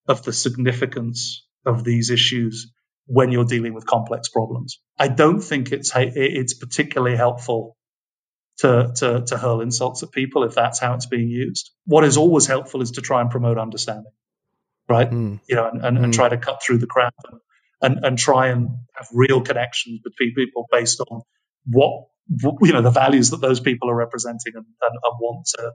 of 0.07 0.23
the 0.23 0.33
significance 0.33 1.45
of 1.66 1.83
these 1.85 2.11
issues 2.11 2.73
when 3.12 3.33
you're 3.33 3.44
dealing 3.44 3.75
with 3.75 3.85
complex 3.87 4.29
problems. 4.29 4.81
I 4.96 5.09
don't 5.09 5.40
think 5.40 5.73
it's 5.73 5.90
it's 5.96 6.55
particularly 6.55 7.16
helpful 7.16 7.77
to, 8.59 8.92
to, 8.94 9.25
to 9.27 9.37
hurl 9.37 9.62
insults 9.62 10.05
at 10.05 10.12
people 10.12 10.44
if 10.44 10.55
that's 10.55 10.79
how 10.79 10.94
it's 10.94 11.07
being 11.07 11.29
used. 11.29 11.73
What 11.87 12.05
is 12.05 12.16
always 12.16 12.46
helpful 12.46 12.83
is 12.83 12.92
to 12.92 13.01
try 13.01 13.20
and 13.20 13.29
promote 13.29 13.59
understanding, 13.59 14.12
right? 14.88 15.11
Mm. 15.11 15.40
You 15.49 15.57
know, 15.57 15.68
and, 15.68 15.85
and, 15.85 15.99
mm. 15.99 16.05
and, 16.05 16.14
hmm. 16.14 16.18
try 16.18 16.29
to 16.29 16.37
cut 16.37 16.62
through 16.62 16.79
the 16.79 16.87
crap 16.87 17.14
and, 17.25 17.40
and, 17.83 18.05
and 18.05 18.18
try 18.18 18.49
and 18.49 18.68
have 18.94 19.09
real 19.12 19.40
connections 19.40 20.01
between 20.05 20.35
people 20.35 20.68
based 20.70 21.01
on 21.01 21.23
what, 21.66 22.07
you 22.62 22.73
know, 22.73 22.83
the 22.83 22.90
values 22.90 23.31
that 23.31 23.40
those 23.40 23.59
people 23.59 23.90
are 23.90 23.96
representing 23.96 24.53
and, 24.55 24.66
and, 24.83 24.99
and 25.03 25.14
want 25.20 25.46
to, 25.57 25.73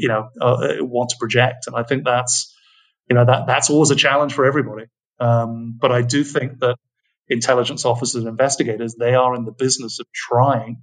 you 0.00 0.08
know, 0.08 0.30
uh, 0.40 0.76
want 0.80 1.10
to 1.10 1.16
project. 1.18 1.66
And 1.66 1.76
I 1.76 1.82
think 1.82 2.04
that's, 2.04 2.56
you 3.10 3.16
know, 3.16 3.26
that 3.26 3.46
that's 3.46 3.68
always 3.68 3.90
a 3.90 3.96
challenge 3.96 4.32
for 4.32 4.46
everybody. 4.46 4.84
Um, 5.22 5.78
but 5.80 5.92
I 5.92 6.02
do 6.02 6.24
think 6.24 6.58
that 6.58 6.76
intelligence 7.28 7.84
officers 7.84 8.16
and 8.16 8.28
investigators, 8.28 8.96
they 8.96 9.14
are 9.14 9.36
in 9.36 9.44
the 9.44 9.52
business 9.52 10.00
of 10.00 10.06
trying 10.12 10.82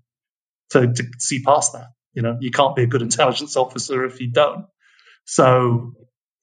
to, 0.69 0.93
to 0.93 1.03
see 1.17 1.43
past 1.43 1.73
that. 1.73 1.87
You 2.13 2.21
know, 2.21 2.37
you 2.39 2.49
can't 2.49 2.75
be 2.75 2.83
a 2.83 2.87
good 2.87 3.01
intelligence 3.01 3.57
officer 3.57 4.05
if 4.05 4.21
you 4.21 4.31
don't. 4.31 4.65
So, 5.25 5.91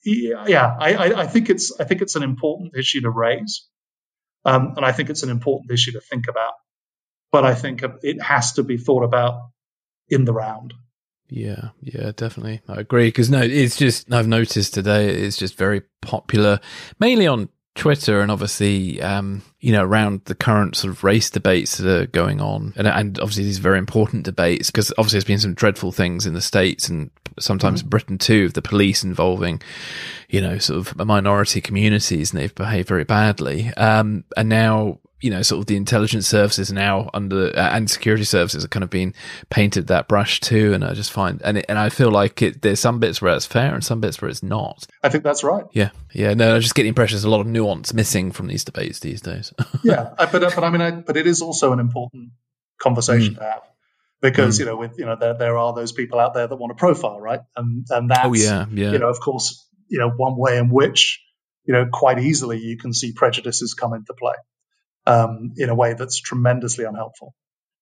yeah, 0.04 0.76
I, 0.78 1.22
I, 1.22 1.26
think 1.26 1.48
it's 1.48 1.72
I 1.80 1.84
think 1.84 2.02
it's 2.02 2.16
an 2.16 2.22
important 2.22 2.76
issue 2.76 3.00
to 3.00 3.10
raise, 3.10 3.66
um, 4.44 4.74
and 4.76 4.84
I 4.84 4.92
think 4.92 5.10
it's 5.10 5.22
an 5.22 5.30
important 5.30 5.72
issue 5.72 5.92
to 5.92 6.00
think 6.00 6.28
about. 6.28 6.52
But 7.32 7.44
I 7.44 7.54
think 7.54 7.82
it 8.02 8.22
has 8.22 8.52
to 8.52 8.62
be 8.62 8.76
thought 8.76 9.02
about 9.04 9.40
in 10.08 10.24
the 10.24 10.32
round. 10.32 10.74
Yeah, 11.28 11.70
yeah, 11.80 12.12
definitely. 12.14 12.60
I 12.68 12.74
agree. 12.74 13.08
Because 13.08 13.30
no, 13.30 13.40
it's 13.40 13.76
just, 13.76 14.12
I've 14.12 14.28
noticed 14.28 14.74
today 14.74 15.08
it's 15.08 15.36
just 15.36 15.56
very 15.56 15.82
popular, 16.00 16.60
mainly 17.00 17.26
on 17.26 17.48
Twitter 17.76 18.20
and 18.20 18.30
obviously, 18.30 19.00
um, 19.02 19.42
you 19.60 19.70
know, 19.70 19.84
around 19.84 20.22
the 20.24 20.34
current 20.34 20.76
sort 20.76 20.92
of 20.92 21.04
race 21.04 21.30
debates 21.30 21.76
that 21.76 21.88
are 21.88 22.06
going 22.06 22.40
on. 22.40 22.72
And, 22.76 22.88
and 22.88 23.20
obviously 23.20 23.44
these 23.44 23.58
very 23.58 23.78
important 23.78 24.24
debates 24.24 24.70
because 24.70 24.90
obviously 24.98 25.18
there's 25.18 25.24
been 25.24 25.38
some 25.38 25.54
dreadful 25.54 25.92
things 25.92 26.26
in 26.26 26.34
the 26.34 26.40
States 26.40 26.88
and 26.88 27.10
sometimes 27.38 27.82
mm. 27.82 27.90
Britain 27.90 28.18
too, 28.18 28.46
of 28.46 28.54
the 28.54 28.62
police 28.62 29.04
involving, 29.04 29.62
you 30.28 30.40
know, 30.40 30.58
sort 30.58 30.78
of 30.78 31.06
minority 31.06 31.60
communities 31.60 32.32
and 32.32 32.40
they've 32.40 32.54
behaved 32.54 32.88
very 32.88 33.04
badly. 33.04 33.68
Um, 33.76 34.24
and 34.36 34.48
now 34.48 34.98
you 35.20 35.30
know, 35.30 35.42
sort 35.42 35.60
of 35.60 35.66
the 35.66 35.76
intelligence 35.76 36.28
services 36.28 36.70
now 36.70 37.08
under 37.14 37.48
uh, 37.56 37.70
and 37.70 37.90
security 37.90 38.24
services 38.24 38.64
are 38.64 38.68
kind 38.68 38.84
of 38.84 38.90
being 38.90 39.14
painted 39.48 39.86
that 39.86 40.08
brush 40.08 40.40
too. 40.40 40.74
And 40.74 40.84
I 40.84 40.92
just 40.92 41.10
find 41.10 41.40
and 41.42 41.58
it, 41.58 41.66
and 41.68 41.78
I 41.78 41.88
feel 41.88 42.10
like 42.10 42.42
it, 42.42 42.62
there's 42.62 42.80
some 42.80 43.00
bits 43.00 43.22
where 43.22 43.34
it's 43.34 43.46
fair 43.46 43.74
and 43.74 43.82
some 43.82 44.00
bits 44.00 44.20
where 44.20 44.28
it's 44.28 44.42
not. 44.42 44.86
I 45.02 45.08
think 45.08 45.24
that's 45.24 45.42
right. 45.42 45.64
Yeah, 45.72 45.90
yeah. 46.12 46.34
No, 46.34 46.56
I 46.56 46.58
just 46.58 46.74
get 46.74 46.82
the 46.82 46.90
impression 46.90 47.16
there's 47.16 47.24
a 47.24 47.30
lot 47.30 47.40
of 47.40 47.46
nuance 47.46 47.94
missing 47.94 48.30
from 48.30 48.46
these 48.46 48.64
debates 48.64 49.00
these 49.00 49.22
days. 49.22 49.52
yeah, 49.82 50.12
but 50.18 50.32
but 50.32 50.64
I 50.64 50.70
mean, 50.70 50.82
I, 50.82 50.90
but 50.90 51.16
it 51.16 51.26
is 51.26 51.40
also 51.40 51.72
an 51.72 51.80
important 51.80 52.32
conversation 52.80 53.34
mm. 53.34 53.38
to 53.38 53.44
have 53.44 53.62
because 54.20 54.56
mm. 54.56 54.60
you 54.60 54.66
know, 54.66 54.76
with 54.76 54.98
you 54.98 55.06
know, 55.06 55.16
there 55.18 55.34
there 55.34 55.56
are 55.56 55.72
those 55.72 55.92
people 55.92 56.20
out 56.20 56.34
there 56.34 56.46
that 56.46 56.56
want 56.56 56.76
to 56.76 56.78
profile, 56.78 57.18
right? 57.18 57.40
And 57.56 57.86
and 57.88 58.10
that's 58.10 58.26
oh 58.26 58.34
yeah, 58.34 58.66
yeah. 58.70 58.92
You 58.92 58.98
know, 58.98 59.08
of 59.08 59.20
course, 59.20 59.66
you 59.88 59.98
know, 59.98 60.10
one 60.10 60.36
way 60.36 60.58
in 60.58 60.68
which 60.68 61.22
you 61.64 61.72
know 61.72 61.86
quite 61.90 62.18
easily 62.18 62.58
you 62.58 62.76
can 62.76 62.92
see 62.92 63.12
prejudices 63.12 63.72
come 63.72 63.94
into 63.94 64.12
play 64.12 64.34
um, 65.06 65.52
in 65.56 65.68
a 65.68 65.74
way 65.74 65.94
that's 65.94 66.20
tremendously 66.20 66.84
unhelpful. 66.84 67.34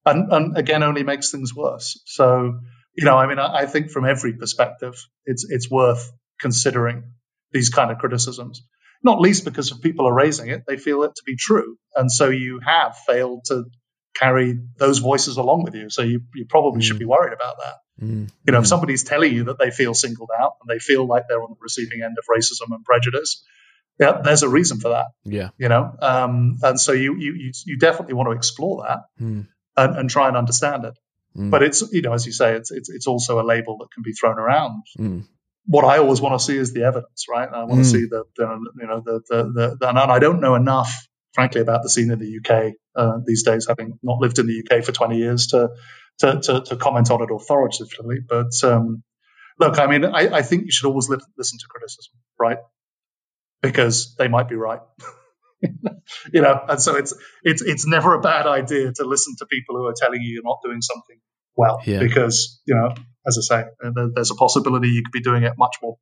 And, 0.06 0.32
and, 0.32 0.58
again, 0.58 0.82
only 0.82 1.02
makes 1.02 1.30
things 1.30 1.54
worse. 1.54 2.00
So, 2.04 2.60
you 2.94 3.04
know, 3.04 3.16
I 3.16 3.26
mean, 3.26 3.38
I, 3.38 3.60
I, 3.60 3.66
think 3.66 3.90
from 3.90 4.04
every 4.04 4.34
perspective, 4.34 4.94
it's 5.24 5.46
it's 5.48 5.70
worth 5.70 6.12
considering 6.38 7.04
these 7.52 7.70
kind 7.70 7.90
of 7.90 7.98
criticisms. 7.98 8.62
Not 9.02 9.20
least 9.20 9.44
because 9.44 9.70
if 9.70 9.80
people 9.80 10.06
are 10.06 10.14
raising 10.14 10.48
it, 10.48 10.64
they 10.68 10.76
feel 10.76 11.02
it 11.04 11.14
to 11.16 11.22
be 11.24 11.36
true, 11.36 11.78
and 11.96 12.12
so 12.12 12.28
you 12.28 12.60
have 12.64 12.96
failed 13.06 13.44
to 13.46 13.64
carry 14.14 14.58
those 14.78 14.98
voices 14.98 15.36
along 15.36 15.64
with 15.64 15.74
you. 15.74 15.90
So 15.90 16.02
you, 16.02 16.20
you 16.34 16.46
probably 16.48 16.80
mm. 16.80 16.84
should 16.84 16.98
be 16.98 17.04
worried 17.04 17.32
about 17.32 17.56
that. 17.58 18.04
Mm. 18.04 18.30
You 18.46 18.52
know, 18.52 18.58
mm. 18.58 18.62
if 18.62 18.68
somebody's 18.68 19.02
telling 19.02 19.32
you 19.32 19.44
that 19.44 19.58
they 19.58 19.70
feel 19.70 19.92
singled 19.92 20.30
out 20.38 20.52
and 20.62 20.68
they 20.74 20.78
feel 20.78 21.06
like 21.06 21.24
they're 21.28 21.42
on 21.42 21.50
the 21.50 21.56
receiving 21.60 22.02
end 22.02 22.16
of 22.18 22.24
racism 22.30 22.74
and 22.74 22.84
prejudice, 22.84 23.44
yeah, 23.98 24.20
there's 24.22 24.42
a 24.42 24.48
reason 24.48 24.80
for 24.80 24.90
that. 24.90 25.06
Yeah, 25.24 25.50
you 25.58 25.68
know, 25.68 25.92
um, 26.00 26.58
and 26.62 26.80
so 26.80 26.92
you 26.92 27.16
you 27.16 27.52
you 27.66 27.78
definitely 27.78 28.14
want 28.14 28.28
to 28.28 28.32
explore 28.32 28.84
that 28.88 29.00
mm. 29.20 29.46
and, 29.76 29.96
and, 29.96 30.10
try 30.10 30.28
and 30.28 30.36
understand 30.36 30.84
it. 30.84 30.94
Mm. 31.36 31.50
But 31.50 31.62
it's 31.62 31.82
you 31.92 32.02
know, 32.02 32.12
as 32.12 32.26
you 32.26 32.32
say, 32.32 32.54
it's 32.54 32.70
it's 32.70 32.88
it's 32.88 33.06
also 33.06 33.40
a 33.40 33.44
label 33.44 33.78
that 33.78 33.88
can 33.92 34.02
be 34.02 34.12
thrown 34.12 34.38
around. 34.38 34.82
Mm. 34.98 35.24
What 35.66 35.84
I 35.84 35.98
always 35.98 36.20
want 36.20 36.38
to 36.38 36.44
see 36.44 36.56
is 36.58 36.72
the 36.72 36.84
evidence, 36.84 37.26
right? 37.30 37.48
I 37.48 37.64
want 37.64 37.82
to 37.82 37.88
see 37.88 38.04
the, 38.04 38.24
the, 38.36 38.58
you 38.80 38.86
know 38.86 39.00
the 39.04 39.22
the, 39.28 39.42
the, 39.44 39.76
the 39.80 39.88
and 39.88 39.98
I 39.98 40.18
don't 40.18 40.40
know 40.40 40.56
enough, 40.56 40.92
frankly, 41.32 41.60
about 41.60 41.82
the 41.82 41.88
scene 41.88 42.10
in 42.10 42.18
the 42.18 42.38
UK 42.38 42.74
uh, 42.96 43.18
these 43.24 43.44
days, 43.44 43.66
having 43.66 43.98
not 44.02 44.18
lived 44.18 44.38
in 44.38 44.46
the 44.46 44.62
UK 44.62 44.84
for 44.84 44.92
20 44.92 45.16
years 45.16 45.48
to 45.48 45.70
to, 46.18 46.40
to, 46.40 46.60
to 46.62 46.76
comment 46.76 47.10
on 47.10 47.22
it 47.22 47.28
authoritatively. 47.32 48.18
But 48.28 48.52
um, 48.62 49.02
look, 49.58 49.78
I 49.78 49.86
mean, 49.86 50.04
I, 50.04 50.28
I, 50.28 50.42
think 50.42 50.64
you 50.64 50.70
should 50.70 50.86
always 50.86 51.08
li- 51.08 51.18
listen 51.36 51.58
to 51.58 51.66
criticism, 51.68 52.14
right? 52.38 52.58
Because 53.64 54.14
they 54.16 54.28
might 54.28 54.48
be 54.48 54.56
right. 54.56 54.80
you 56.32 56.42
know, 56.42 56.60
and 56.68 56.80
so 56.80 56.96
it's 56.96 57.14
it's 57.42 57.62
it's 57.62 57.86
never 57.86 58.14
a 58.14 58.20
bad 58.20 58.46
idea 58.46 58.92
to 58.92 59.04
listen 59.04 59.34
to 59.38 59.46
people 59.46 59.76
who 59.76 59.86
are 59.86 59.94
telling 59.96 60.20
you 60.20 60.34
you're 60.34 60.42
not 60.44 60.58
doing 60.64 60.82
something 60.82 61.18
well, 61.56 61.80
yeah. 61.84 62.00
because 62.00 62.60
you 62.66 62.74
know, 62.74 62.94
as 63.26 63.38
I 63.38 63.62
say, 63.62 63.64
uh, 63.84 64.06
there's 64.14 64.30
a 64.30 64.34
possibility 64.34 64.88
you 64.88 65.02
could 65.04 65.12
be 65.12 65.22
doing 65.22 65.44
it 65.44 65.54
much 65.56 65.76
more 65.82 65.96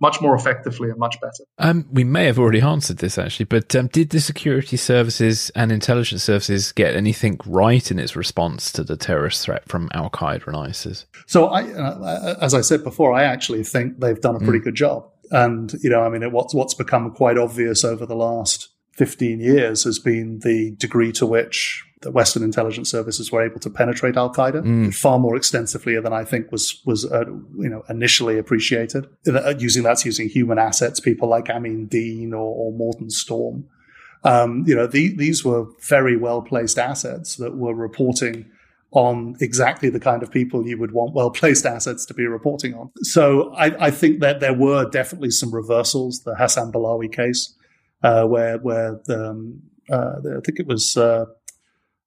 much 0.00 0.20
more 0.20 0.34
effectively 0.34 0.90
and 0.90 0.98
much 0.98 1.20
better. 1.20 1.44
Um, 1.58 1.86
we 1.90 2.04
may 2.04 2.26
have 2.26 2.38
already 2.38 2.60
answered 2.60 2.98
this 2.98 3.18
actually, 3.18 3.46
but 3.46 3.74
um, 3.74 3.88
did 3.88 4.10
the 4.10 4.20
security 4.20 4.76
services 4.76 5.50
and 5.56 5.72
intelligence 5.72 6.22
services 6.22 6.72
get 6.72 6.94
anything 6.94 7.40
right 7.46 7.90
in 7.90 7.98
its 7.98 8.14
response 8.14 8.70
to 8.72 8.84
the 8.84 8.96
terrorist 8.96 9.42
threat 9.42 9.68
from 9.68 9.88
Al 9.94 10.10
Qaeda 10.10 10.46
and 10.46 10.56
ISIS? 10.56 11.06
So, 11.26 11.46
I, 11.46 11.64
uh, 11.72 12.36
as 12.40 12.54
I 12.54 12.60
said 12.60 12.84
before, 12.84 13.12
I 13.12 13.24
actually 13.24 13.64
think 13.64 13.98
they've 13.98 14.20
done 14.20 14.36
a 14.36 14.40
pretty 14.40 14.60
mm. 14.60 14.64
good 14.64 14.76
job. 14.76 15.10
And, 15.30 15.74
you 15.82 15.90
know, 15.90 16.02
I 16.02 16.08
mean, 16.08 16.30
what's, 16.32 16.54
what's 16.54 16.74
become 16.74 17.10
quite 17.12 17.38
obvious 17.38 17.84
over 17.84 18.06
the 18.06 18.16
last 18.16 18.68
15 18.92 19.40
years 19.40 19.84
has 19.84 19.98
been 19.98 20.40
the 20.40 20.72
degree 20.72 21.12
to 21.12 21.26
which 21.26 21.84
the 22.00 22.10
Western 22.10 22.42
intelligence 22.42 22.90
services 22.90 23.32
were 23.32 23.44
able 23.44 23.58
to 23.60 23.70
penetrate 23.70 24.16
Al 24.16 24.32
Qaeda 24.32 24.62
mm. 24.62 24.94
far 24.94 25.18
more 25.18 25.36
extensively 25.36 25.98
than 26.00 26.12
I 26.12 26.24
think 26.24 26.52
was 26.52 26.80
was 26.86 27.04
uh, 27.04 27.24
you 27.26 27.68
know 27.68 27.82
initially 27.88 28.38
appreciated. 28.38 29.08
Uh, 29.26 29.54
using 29.58 29.82
that's 29.82 30.04
using 30.04 30.28
human 30.28 30.58
assets, 30.58 31.00
people 31.00 31.28
like 31.28 31.50
Aimen 31.50 31.86
Dean 31.86 32.32
or, 32.32 32.54
or 32.54 32.72
Morten 32.72 33.10
Storm. 33.10 33.68
Um, 34.24 34.64
you 34.66 34.74
know, 34.74 34.86
the, 34.86 35.14
these 35.16 35.44
were 35.44 35.66
very 35.88 36.16
well 36.16 36.42
placed 36.42 36.78
assets 36.78 37.36
that 37.36 37.56
were 37.56 37.74
reporting 37.74 38.50
on 38.90 39.36
exactly 39.40 39.90
the 39.90 40.00
kind 40.00 40.22
of 40.22 40.30
people 40.30 40.66
you 40.66 40.78
would 40.78 40.92
want 40.92 41.14
well 41.14 41.30
placed 41.30 41.66
assets 41.66 42.06
to 42.06 42.14
be 42.14 42.26
reporting 42.26 42.74
on. 42.74 42.90
So 43.02 43.52
I, 43.54 43.86
I, 43.86 43.90
think 43.90 44.20
that 44.20 44.40
there 44.40 44.54
were 44.54 44.88
definitely 44.88 45.30
some 45.30 45.54
reversals. 45.54 46.20
The 46.20 46.34
Hassan 46.34 46.72
Balawi 46.72 47.12
case, 47.12 47.54
uh, 48.02 48.24
where 48.24 48.58
where 48.58 49.00
the, 49.04 49.30
um, 49.30 49.62
uh, 49.90 50.20
the, 50.20 50.36
I 50.38 50.40
think 50.44 50.58
it 50.58 50.66
was 50.66 50.96
uh, 50.96 51.26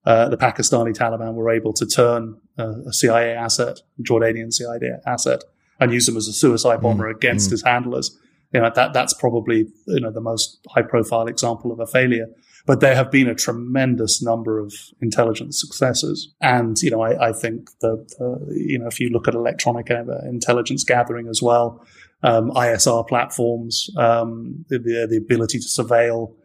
uh 0.06 0.30
the 0.30 0.38
Pakistani 0.38 0.96
Taliban 0.96 1.36
were 1.36 1.52
able 1.52 1.74
to 1.74 1.86
turn 1.86 2.38
a 2.58 2.94
CIA 2.94 3.34
asset, 3.36 3.82
Jordanian 4.02 4.52
CIA 4.52 5.00
asset, 5.06 5.44
and 5.80 5.91
use 5.94 6.06
them 6.06 6.17
as 6.17 6.28
a 6.28 6.34
suicide 6.34 6.82
bomber 6.82 7.12
mm, 7.12 7.15
against 7.15 7.50
mm. 7.50 7.52
his 7.52 7.63
handlers. 7.63 8.17
You 8.54 8.62
know 8.62 8.72
that 8.74 8.94
that's 8.94 9.14
probably 9.14 9.68
you 9.88 10.00
know 10.00 10.12
the 10.12 10.22
most 10.22 10.60
high 10.70 10.82
profile 10.82 11.28
example 11.28 11.72
of 11.72 11.80
a 11.80 11.88
failure. 11.88 12.28
But 12.66 12.80
there 12.80 12.96
have 12.96 13.10
been 13.10 13.28
a 13.28 13.36
tremendous 13.36 14.22
number 14.22 14.60
of 14.60 14.74
intelligence 15.02 15.60
successes. 15.60 16.34
And, 16.42 16.80
you 16.82 16.92
know, 16.92 17.02
I, 17.02 17.30
I 17.30 17.34
think 17.34 17.70
that, 17.80 18.14
uh, 18.20 18.46
you 18.52 18.80
know, 18.80 18.88
if 18.88 19.00
you 19.00 19.10
look 19.10 19.28
at 19.28 19.34
electronic 19.34 19.90
intelligence 19.90 20.84
gathering 20.84 21.28
as 21.28 21.42
well, 21.42 21.84
um, 22.24 22.52
ISR 22.52 23.08
platforms, 23.08 23.90
um, 23.98 24.66
the, 24.70 24.78
the 24.78 25.18
ability 25.18 25.58
to 25.58 25.66
surveil 25.66 26.36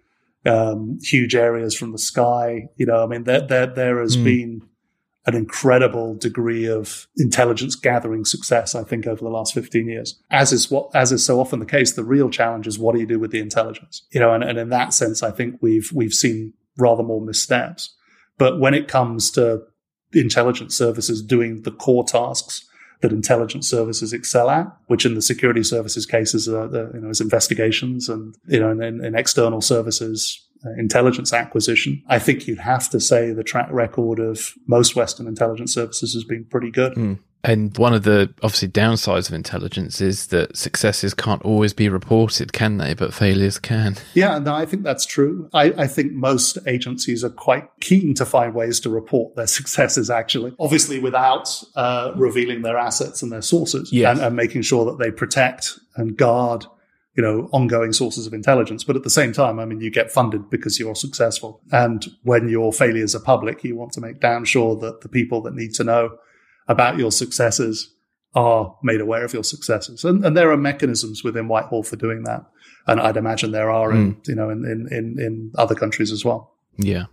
um, 0.46 0.98
huge 1.02 1.34
areas 1.34 1.76
from 1.76 1.92
the 1.92 1.98
sky, 1.98 2.68
you 2.76 2.86
know, 2.86 3.02
I 3.02 3.06
mean, 3.06 3.24
there, 3.24 3.46
there, 3.46 3.66
there 3.66 4.00
has 4.00 4.16
mm. 4.16 4.24
been 4.24 4.62
an 5.26 5.34
incredible 5.34 6.14
degree 6.14 6.66
of 6.66 7.08
intelligence 7.16 7.74
gathering 7.74 8.24
success, 8.24 8.74
I 8.74 8.84
think, 8.84 9.06
over 9.06 9.20
the 9.20 9.28
last 9.28 9.52
15 9.54 9.88
years. 9.88 10.20
As 10.30 10.52
is 10.52 10.70
what, 10.70 10.88
as 10.94 11.10
is 11.10 11.24
so 11.24 11.40
often 11.40 11.58
the 11.58 11.66
case, 11.66 11.92
the 11.92 12.04
real 12.04 12.30
challenge 12.30 12.66
is 12.66 12.78
what 12.78 12.94
do 12.94 13.00
you 13.00 13.06
do 13.06 13.18
with 13.18 13.32
the 13.32 13.40
intelligence? 13.40 14.06
You 14.12 14.20
know, 14.20 14.32
and, 14.32 14.44
and 14.44 14.56
in 14.56 14.68
that 14.70 14.94
sense, 14.94 15.22
I 15.22 15.32
think 15.32 15.58
we've, 15.60 15.90
we've 15.92 16.14
seen 16.14 16.52
rather 16.78 17.02
more 17.02 17.20
missteps. 17.20 17.92
But 18.38 18.60
when 18.60 18.74
it 18.74 18.86
comes 18.86 19.30
to 19.32 19.62
intelligence 20.12 20.76
services 20.76 21.22
doing 21.22 21.62
the 21.62 21.72
core 21.72 22.04
tasks 22.04 22.66
that 23.00 23.12
intelligence 23.12 23.68
services 23.68 24.12
excel 24.12 24.48
at, 24.48 24.66
which 24.86 25.04
in 25.04 25.14
the 25.14 25.22
security 25.22 25.62
services 25.62 26.06
cases 26.06 26.48
are, 26.48 26.66
you 26.94 27.00
know, 27.00 27.10
is 27.10 27.20
investigations 27.20 28.08
and, 28.08 28.34
you 28.46 28.60
know, 28.60 28.70
in 28.70 29.14
external 29.14 29.60
services, 29.60 30.45
intelligence 30.76 31.32
acquisition, 31.32 32.02
I 32.08 32.18
think 32.18 32.46
you'd 32.46 32.58
have 32.58 32.88
to 32.90 33.00
say 33.00 33.32
the 33.32 33.44
track 33.44 33.68
record 33.70 34.18
of 34.18 34.52
most 34.66 34.96
Western 34.96 35.26
intelligence 35.26 35.72
services 35.72 36.14
has 36.14 36.24
been 36.24 36.44
pretty 36.44 36.70
good. 36.70 36.94
Mm. 36.94 37.18
And 37.46 37.78
one 37.78 37.94
of 37.94 38.02
the 38.02 38.34
obviously 38.42 38.66
downsides 38.66 39.28
of 39.28 39.34
intelligence 39.34 40.00
is 40.00 40.28
that 40.28 40.56
successes 40.56 41.14
can't 41.14 41.40
always 41.42 41.72
be 41.72 41.88
reported, 41.88 42.52
can 42.52 42.78
they? 42.78 42.92
But 42.92 43.14
failures 43.14 43.60
can. 43.60 43.96
Yeah, 44.14 44.40
no, 44.40 44.52
I 44.52 44.66
think 44.66 44.82
that's 44.82 45.06
true. 45.06 45.48
I, 45.54 45.66
I, 45.78 45.86
think 45.86 46.12
most 46.12 46.58
agencies 46.66 47.22
are 47.22 47.30
quite 47.30 47.68
keen 47.80 48.14
to 48.14 48.24
find 48.24 48.52
ways 48.52 48.80
to 48.80 48.90
report 48.90 49.36
their 49.36 49.46
successes, 49.58 50.10
actually. 50.10 50.56
Obviously, 50.58 50.98
without 50.98 51.62
uh, 51.76 52.12
revealing 52.16 52.62
their 52.62 52.78
assets 52.78 53.22
and 53.22 53.30
their 53.30 53.42
sources 53.42 53.92
yes. 53.92 54.16
and, 54.16 54.26
and 54.26 54.34
making 54.34 54.62
sure 54.62 54.84
that 54.86 54.98
they 54.98 55.12
protect 55.12 55.78
and 55.94 56.16
guard 56.16 56.66
you 57.16 57.22
know, 57.22 57.48
ongoing 57.52 57.92
sources 57.92 58.26
of 58.26 58.34
intelligence. 58.34 58.84
But 58.84 58.96
at 58.96 59.02
the 59.02 59.10
same 59.10 59.32
time, 59.32 59.58
I 59.58 59.64
mean, 59.64 59.80
you 59.80 59.90
get 59.90 60.10
funded 60.10 60.50
because 60.50 60.78
you're 60.78 60.94
successful. 60.94 61.62
And 61.72 62.04
when 62.22 62.48
your 62.48 62.72
failures 62.72 63.14
are 63.14 63.20
public, 63.20 63.64
you 63.64 63.74
want 63.74 63.92
to 63.92 64.00
make 64.00 64.20
damn 64.20 64.44
sure 64.44 64.76
that 64.76 65.00
the 65.00 65.08
people 65.08 65.40
that 65.42 65.54
need 65.54 65.72
to 65.74 65.84
know 65.84 66.18
about 66.68 66.98
your 66.98 67.10
successes 67.10 67.94
are 68.34 68.76
made 68.82 69.00
aware 69.00 69.24
of 69.24 69.32
your 69.32 69.44
successes. 69.44 70.04
And, 70.04 70.24
and 70.24 70.36
there 70.36 70.50
are 70.50 70.58
mechanisms 70.58 71.24
within 71.24 71.48
Whitehall 71.48 71.84
for 71.84 71.96
doing 71.96 72.24
that. 72.24 72.44
And 72.86 73.00
I'd 73.00 73.16
imagine 73.16 73.50
there 73.50 73.70
are 73.70 73.92
in, 73.92 74.16
mm. 74.16 74.28
you 74.28 74.34
know, 74.34 74.50
in, 74.50 74.64
in, 74.64 74.86
in, 74.92 75.16
in 75.18 75.52
other 75.56 75.74
countries 75.74 76.12
as 76.12 76.24
well. 76.24 76.54
Yeah. 76.76 77.06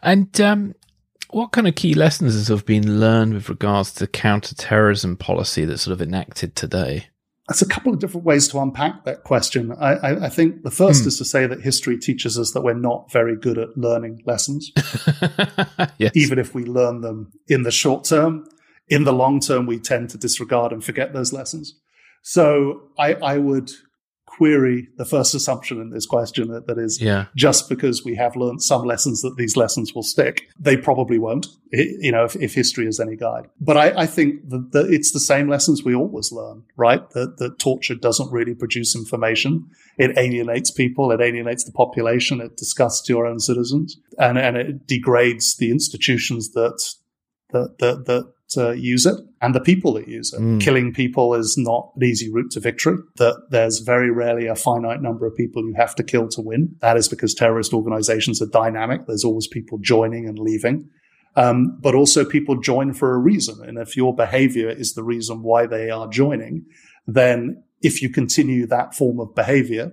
And, 0.00 0.40
um, 0.40 0.74
what 1.30 1.52
kind 1.52 1.68
of 1.68 1.74
key 1.74 1.92
lessons 1.92 2.48
have 2.48 2.64
been 2.64 3.00
learned 3.00 3.34
with 3.34 3.50
regards 3.50 3.92
to 3.94 4.06
counterterrorism 4.06 5.16
policy 5.16 5.64
that's 5.64 5.82
sort 5.82 5.92
of 5.92 6.00
enacted 6.00 6.56
today? 6.56 7.08
That's 7.48 7.62
a 7.62 7.66
couple 7.66 7.94
of 7.94 7.98
different 7.98 8.26
ways 8.26 8.46
to 8.48 8.58
unpack 8.58 9.04
that 9.04 9.24
question. 9.24 9.72
I, 9.72 9.94
I, 9.94 10.26
I 10.26 10.28
think 10.28 10.64
the 10.64 10.70
first 10.70 11.04
mm. 11.04 11.06
is 11.06 11.16
to 11.16 11.24
say 11.24 11.46
that 11.46 11.62
history 11.62 11.96
teaches 11.98 12.38
us 12.38 12.52
that 12.52 12.60
we're 12.60 12.74
not 12.74 13.10
very 13.10 13.36
good 13.36 13.56
at 13.56 13.76
learning 13.76 14.22
lessons, 14.26 14.70
yes. 15.98 16.12
even 16.14 16.38
if 16.38 16.54
we 16.54 16.64
learn 16.64 17.00
them 17.00 17.32
in 17.48 17.62
the 17.62 17.70
short 17.70 18.04
term. 18.04 18.46
in 18.88 19.04
the 19.04 19.12
long 19.12 19.40
term, 19.40 19.66
we 19.66 19.78
tend 19.78 20.10
to 20.10 20.18
disregard 20.18 20.72
and 20.72 20.84
forget 20.84 21.14
those 21.14 21.32
lessons. 21.32 21.74
So 22.22 22.82
I, 22.98 23.14
I 23.14 23.38
would 23.38 23.70
query 24.38 24.88
the 24.96 25.04
first 25.04 25.34
assumption 25.34 25.80
in 25.80 25.90
this 25.90 26.06
question 26.06 26.48
that, 26.52 26.66
that 26.68 26.78
is 26.78 27.00
Yeah. 27.00 27.26
just 27.34 27.68
because 27.68 28.04
we 28.04 28.14
have 28.14 28.36
learned 28.36 28.62
some 28.62 28.82
lessons 28.92 29.20
that 29.22 29.36
these 29.36 29.56
lessons 29.56 29.94
will 29.94 30.02
stick. 30.14 30.34
They 30.58 30.76
probably 30.76 31.18
won't, 31.18 31.46
you 31.72 32.12
know, 32.12 32.24
if, 32.24 32.36
if 32.36 32.54
history 32.54 32.86
is 32.86 33.00
any 33.00 33.16
guide. 33.16 33.46
But 33.60 33.76
I, 33.76 34.02
I 34.04 34.06
think 34.06 34.48
that, 34.50 34.70
that 34.72 34.86
it's 34.90 35.12
the 35.12 35.20
same 35.32 35.48
lessons 35.48 35.82
we 35.84 35.94
always 35.94 36.30
learn, 36.32 36.62
right? 36.76 37.02
That, 37.10 37.38
that 37.38 37.58
torture 37.58 37.96
doesn't 37.96 38.30
really 38.32 38.54
produce 38.54 38.94
information. 38.96 39.66
It 39.98 40.16
alienates 40.16 40.70
people. 40.70 41.10
It 41.10 41.20
alienates 41.20 41.64
the 41.64 41.72
population. 41.72 42.40
It 42.40 42.56
disgusts 42.56 43.08
your 43.08 43.26
own 43.26 43.40
citizens 43.40 43.98
and, 44.18 44.38
and 44.38 44.56
it 44.56 44.86
degrades 44.86 45.56
the 45.56 45.70
institutions 45.70 46.52
that, 46.52 46.78
that, 47.50 47.78
that, 47.80 48.06
that 48.06 48.32
uh, 48.56 48.70
use 48.70 49.04
it 49.04 49.16
and 49.42 49.54
the 49.54 49.60
people 49.60 49.92
that 49.94 50.08
use 50.08 50.32
it. 50.32 50.40
Mm. 50.40 50.60
Killing 50.60 50.92
people 50.94 51.34
is 51.34 51.56
not 51.58 51.92
an 51.96 52.04
easy 52.04 52.32
route 52.32 52.50
to 52.52 52.60
victory. 52.60 52.96
That 53.16 53.34
there's 53.50 53.80
very 53.80 54.10
rarely 54.10 54.46
a 54.46 54.54
finite 54.54 55.02
number 55.02 55.26
of 55.26 55.36
people 55.36 55.62
you 55.64 55.74
have 55.76 55.94
to 55.96 56.02
kill 56.02 56.28
to 56.28 56.40
win. 56.40 56.76
That 56.80 56.96
is 56.96 57.08
because 57.08 57.34
terrorist 57.34 57.72
organizations 57.74 58.40
are 58.40 58.46
dynamic. 58.46 59.06
There's 59.06 59.24
always 59.24 59.46
people 59.46 59.78
joining 59.78 60.26
and 60.26 60.38
leaving. 60.38 60.88
Um, 61.36 61.78
but 61.80 61.94
also 61.94 62.24
people 62.24 62.56
join 62.60 62.94
for 62.94 63.14
a 63.14 63.18
reason. 63.18 63.62
And 63.68 63.78
if 63.78 63.96
your 63.96 64.14
behavior 64.14 64.70
is 64.70 64.94
the 64.94 65.04
reason 65.04 65.42
why 65.42 65.66
they 65.66 65.90
are 65.90 66.08
joining, 66.08 66.64
then 67.06 67.62
if 67.82 68.02
you 68.02 68.08
continue 68.08 68.66
that 68.66 68.94
form 68.94 69.20
of 69.20 69.34
behavior, 69.36 69.92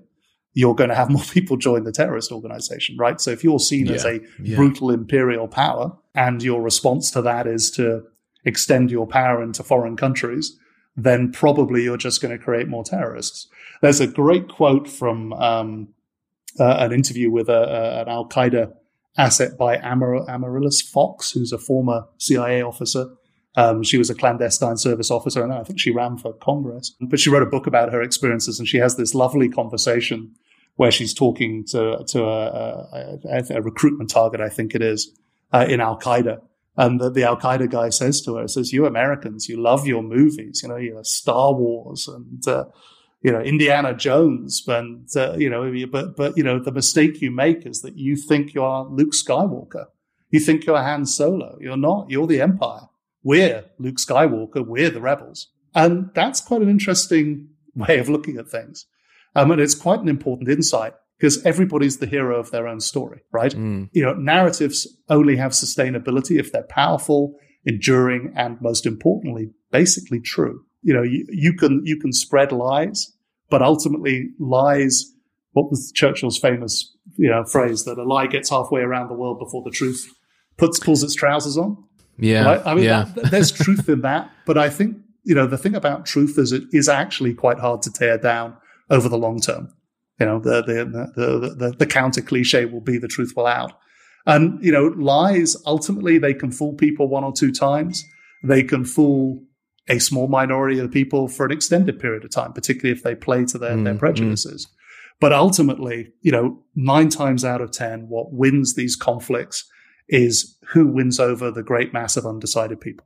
you're 0.53 0.73
going 0.73 0.89
to 0.89 0.95
have 0.95 1.09
more 1.17 1.21
people 1.23 1.57
join 1.57 1.83
the 1.83 1.91
terrorist 1.91 2.31
organization, 2.31 2.95
right? 2.97 3.19
So 3.21 3.31
if 3.31 3.43
you're 3.43 3.59
seen 3.59 3.89
as 3.89 4.05
a 4.05 4.21
Yeah. 4.41 4.55
brutal 4.55 4.89
imperial 4.89 5.47
power 5.47 5.95
and 6.15 6.41
your 6.41 6.61
response 6.63 7.11
to 7.11 7.21
that 7.23 7.45
is 7.45 7.69
to 7.71 8.03
extend 8.45 8.91
your 8.91 9.07
power 9.07 9.41
into 9.41 9.63
foreign 9.63 9.97
countries, 9.97 10.57
then 10.95 11.31
probably 11.31 11.83
you're 11.83 11.97
just 11.97 12.21
going 12.21 12.37
to 12.37 12.43
create 12.43 12.67
more 12.67 12.83
terrorists. 12.83 13.47
There's 13.81 13.99
a 13.99 14.07
great 14.07 14.47
quote 14.47 14.87
from 14.87 15.33
um, 15.33 15.89
uh, 16.59 16.77
an 16.79 16.93
interview 16.93 17.29
with 17.29 17.49
a, 17.49 17.53
a, 17.53 18.01
an 18.01 18.07
Al 18.07 18.27
Qaeda 18.29 18.73
asset 19.17 19.57
by 19.57 19.77
Amar- 19.77 20.29
Amaryllis 20.29 20.81
Fox, 20.81 21.31
who's 21.31 21.51
a 21.51 21.57
former 21.57 22.05
CIA 22.17 22.61
officer. 22.61 23.07
Um, 23.57 23.83
she 23.83 23.97
was 23.97 24.09
a 24.09 24.15
clandestine 24.15 24.77
service 24.77 25.09
officer, 25.09 25.43
and 25.43 25.53
I 25.53 25.63
think 25.63 25.79
she 25.79 25.91
ran 25.91 26.17
for 26.17 26.33
Congress. 26.33 26.93
But 26.99 27.19
she 27.19 27.29
wrote 27.29 27.43
a 27.43 27.49
book 27.49 27.67
about 27.67 27.91
her 27.91 28.01
experiences, 28.01 28.59
and 28.59 28.67
she 28.67 28.77
has 28.77 28.97
this 28.97 29.15
lovely 29.15 29.49
conversation 29.49 30.33
where 30.75 30.91
she's 30.91 31.13
talking 31.13 31.63
to 31.67 32.03
to 32.07 32.23
a, 32.25 33.19
a, 33.23 33.43
a 33.49 33.61
recruitment 33.61 34.09
target, 34.09 34.41
I 34.41 34.49
think 34.49 34.75
it 34.75 34.81
is, 34.81 35.17
uh, 35.53 35.65
in 35.69 35.79
Al 35.79 35.97
Qaeda. 35.97 36.41
And 36.77 36.99
the, 36.99 37.09
the 37.09 37.23
Al 37.23 37.37
Qaeda 37.37 37.69
guy 37.69 37.89
says 37.89 38.21
to 38.23 38.35
her, 38.35 38.47
says, 38.47 38.73
"You 38.73 38.85
Americans, 38.85 39.47
you 39.47 39.61
love 39.61 39.87
your 39.87 40.03
movies, 40.03 40.61
you 40.61 40.69
know, 40.69 40.75
you 40.75 40.93
know, 40.93 41.03
Star 41.03 41.53
Wars 41.53 42.07
and 42.07 42.45
uh, 42.47 42.65
you 43.21 43.31
know 43.31 43.41
Indiana 43.41 43.93
Jones, 43.93 44.63
and 44.67 45.07
uh, 45.15 45.33
you 45.37 45.49
know, 45.49 45.71
but 45.89 46.15
but 46.15 46.37
you 46.37 46.43
know, 46.43 46.59
the 46.59 46.71
mistake 46.71 47.21
you 47.21 47.31
make 47.31 47.65
is 47.65 47.81
that 47.81 47.97
you 47.97 48.15
think 48.15 48.53
you 48.53 48.63
are 48.63 48.85
Luke 48.85 49.13
Skywalker, 49.13 49.85
you 50.31 50.39
think 50.39 50.65
you're 50.65 50.81
Han 50.81 51.05
Solo. 51.05 51.57
You're 51.61 51.77
not. 51.77 52.09
You're 52.09 52.27
the 52.27 52.41
Empire. 52.41 52.89
We're 53.23 53.65
Luke 53.79 53.97
Skywalker. 53.97 54.65
We're 54.65 54.89
the 54.89 55.01
rebels." 55.01 55.47
And 55.73 56.09
that's 56.13 56.39
quite 56.39 56.61
an 56.61 56.69
interesting 56.69 57.49
way 57.75 57.99
of 57.99 58.09
looking 58.09 58.37
at 58.37 58.47
things. 58.49 58.85
Um, 59.35 59.51
and 59.51 59.59
it's 59.59 59.75
quite 59.75 59.99
an 59.99 60.07
important 60.07 60.49
insight 60.49 60.93
because 61.17 61.43
everybody's 61.45 61.97
the 61.97 62.05
hero 62.05 62.39
of 62.39 62.51
their 62.51 62.67
own 62.67 62.79
story, 62.79 63.21
right? 63.31 63.53
Mm. 63.53 63.89
You 63.93 64.03
know, 64.03 64.13
narratives 64.13 64.87
only 65.09 65.37
have 65.37 65.51
sustainability 65.51 66.39
if 66.39 66.51
they're 66.51 66.63
powerful, 66.69 67.35
enduring, 67.65 68.33
and 68.35 68.61
most 68.61 68.85
importantly, 68.85 69.51
basically 69.71 70.19
true. 70.19 70.61
You 70.81 70.93
know, 70.93 71.03
you, 71.03 71.25
you 71.29 71.53
can 71.53 71.81
you 71.83 71.97
can 71.99 72.11
spread 72.11 72.51
lies, 72.51 73.13
but 73.49 73.61
ultimately 73.61 74.29
lies. 74.39 75.11
What 75.53 75.69
was 75.69 75.91
Churchill's 75.95 76.37
famous 76.37 76.93
you 77.17 77.29
know 77.29 77.45
phrase 77.45 77.85
that 77.85 77.97
a 77.97 78.03
lie 78.03 78.27
gets 78.27 78.49
halfway 78.49 78.81
around 78.81 79.07
the 79.07 79.15
world 79.15 79.39
before 79.39 79.63
the 79.63 79.71
truth 79.71 80.13
puts 80.57 80.79
pulls 80.79 81.01
its 81.03 81.15
trousers 81.15 81.57
on? 81.57 81.77
Yeah. 82.17 82.45
Right? 82.45 82.61
I 82.65 82.75
mean, 82.75 82.85
yeah. 82.85 83.05
that- 83.15 83.31
there's 83.31 83.51
truth 83.51 83.89
in 83.89 84.01
that, 84.01 84.29
but 84.45 84.57
I 84.57 84.69
think 84.69 84.97
you 85.23 85.33
know 85.33 85.47
the 85.47 85.57
thing 85.57 85.75
about 85.75 86.05
truth 86.05 86.37
is 86.37 86.51
it 86.51 86.63
is 86.71 86.87
actually 86.89 87.33
quite 87.33 87.59
hard 87.59 87.81
to 87.83 87.91
tear 87.91 88.17
down 88.17 88.57
over 88.89 89.09
the 89.09 89.17
long 89.17 89.39
term. 89.39 89.73
You 90.19 90.25
know, 90.25 90.39
the 90.39 90.61
the 90.61 90.85
the 91.15 91.55
the, 91.55 91.75
the 91.77 91.85
counter 91.85 92.21
cliche 92.21 92.65
will 92.65 92.81
be 92.81 92.97
the 92.97 93.07
truth 93.07 93.33
will 93.35 93.47
out, 93.47 93.73
and 94.25 94.63
you 94.63 94.71
know, 94.71 94.87
lies 94.97 95.57
ultimately 95.65 96.17
they 96.17 96.33
can 96.33 96.51
fool 96.51 96.73
people 96.73 97.07
one 97.09 97.23
or 97.23 97.33
two 97.33 97.51
times. 97.51 98.03
They 98.43 98.63
can 98.63 98.85
fool 98.85 99.43
a 99.87 99.99
small 99.99 100.27
minority 100.27 100.79
of 100.79 100.91
people 100.91 101.27
for 101.27 101.45
an 101.45 101.51
extended 101.51 101.99
period 101.99 102.23
of 102.23 102.31
time, 102.31 102.53
particularly 102.53 102.97
if 102.97 103.03
they 103.03 103.15
play 103.15 103.45
to 103.45 103.57
their, 103.57 103.75
their 103.75 103.93
Mm, 103.93 103.99
prejudices. 103.99 104.67
But 105.19 105.31
ultimately, 105.33 106.11
you 106.21 106.31
know, 106.31 106.63
nine 106.75 107.09
times 107.09 107.45
out 107.45 107.61
of 107.61 107.71
ten, 107.71 108.07
what 108.09 108.33
wins 108.33 108.75
these 108.75 108.95
conflicts 108.95 109.69
is 110.07 110.57
who 110.69 110.87
wins 110.87 111.19
over 111.19 111.51
the 111.51 111.63
great 111.63 111.93
mass 111.93 112.17
of 112.17 112.25
undecided 112.25 112.79
people. 112.79 113.05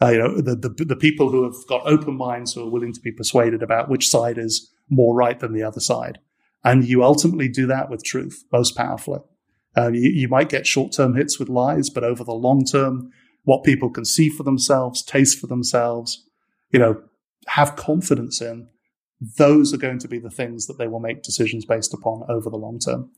Uh, 0.00 0.08
you 0.08 0.18
know, 0.18 0.40
the, 0.40 0.56
the 0.56 0.84
the 0.84 0.96
people 0.96 1.30
who 1.30 1.44
have 1.44 1.54
got 1.68 1.82
open 1.86 2.16
minds 2.16 2.54
who 2.54 2.66
are 2.66 2.70
willing 2.70 2.92
to 2.92 3.00
be 3.00 3.12
persuaded 3.12 3.62
about 3.62 3.88
which 3.88 4.08
side 4.08 4.38
is 4.38 4.71
more 4.88 5.14
right 5.14 5.38
than 5.38 5.52
the 5.52 5.62
other 5.62 5.80
side, 5.80 6.18
and 6.64 6.84
you 6.84 7.02
ultimately 7.02 7.48
do 7.48 7.66
that 7.66 7.90
with 7.90 8.04
truth 8.04 8.44
most 8.52 8.76
powerfully. 8.76 9.20
Um, 9.76 9.94
you, 9.94 10.10
you 10.10 10.28
might 10.28 10.48
get 10.48 10.66
short 10.66 10.92
term 10.92 11.14
hits 11.14 11.38
with 11.38 11.48
lies, 11.48 11.88
but 11.90 12.04
over 12.04 12.24
the 12.24 12.32
long 12.32 12.64
term, 12.64 13.10
what 13.44 13.64
people 13.64 13.90
can 13.90 14.04
see 14.04 14.28
for 14.28 14.42
themselves, 14.42 15.02
taste 15.02 15.38
for 15.38 15.46
themselves, 15.46 16.24
you 16.70 16.78
know, 16.78 17.02
have 17.48 17.76
confidence 17.76 18.40
in, 18.40 18.68
those 19.38 19.72
are 19.72 19.78
going 19.78 19.98
to 19.98 20.08
be 20.08 20.18
the 20.18 20.30
things 20.30 20.66
that 20.66 20.78
they 20.78 20.88
will 20.88 21.00
make 21.00 21.22
decisions 21.22 21.64
based 21.64 21.94
upon 21.94 22.22
over 22.28 22.50
the 22.50 22.56
long 22.56 22.78
term. 22.78 23.10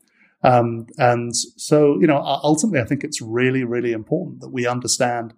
Um, 0.43 0.87
and 0.97 1.35
so, 1.35 1.99
you 1.99 2.07
know, 2.07 2.21
ultimately, 2.23 2.79
I 2.79 2.85
think 2.85 3.03
it's 3.03 3.21
really, 3.21 3.63
really 3.63 3.91
important 3.91 4.41
that 4.41 4.49
we 4.49 4.67
understand 4.67 5.33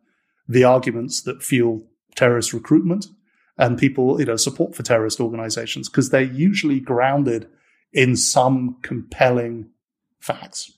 the 0.47 0.63
arguments 0.63 1.21
that 1.21 1.43
fuel 1.43 1.87
terrorist 2.15 2.53
recruitment 2.53 3.07
and 3.57 3.77
people, 3.77 4.19
you 4.19 4.25
know, 4.25 4.35
support 4.35 4.75
for 4.75 4.83
terrorist 4.83 5.19
organizations 5.19 5.89
because 5.89 6.09
they're 6.09 6.21
usually 6.21 6.79
grounded 6.79 7.47
in 7.93 8.15
some 8.15 8.77
compelling 8.81 9.69
facts, 10.19 10.71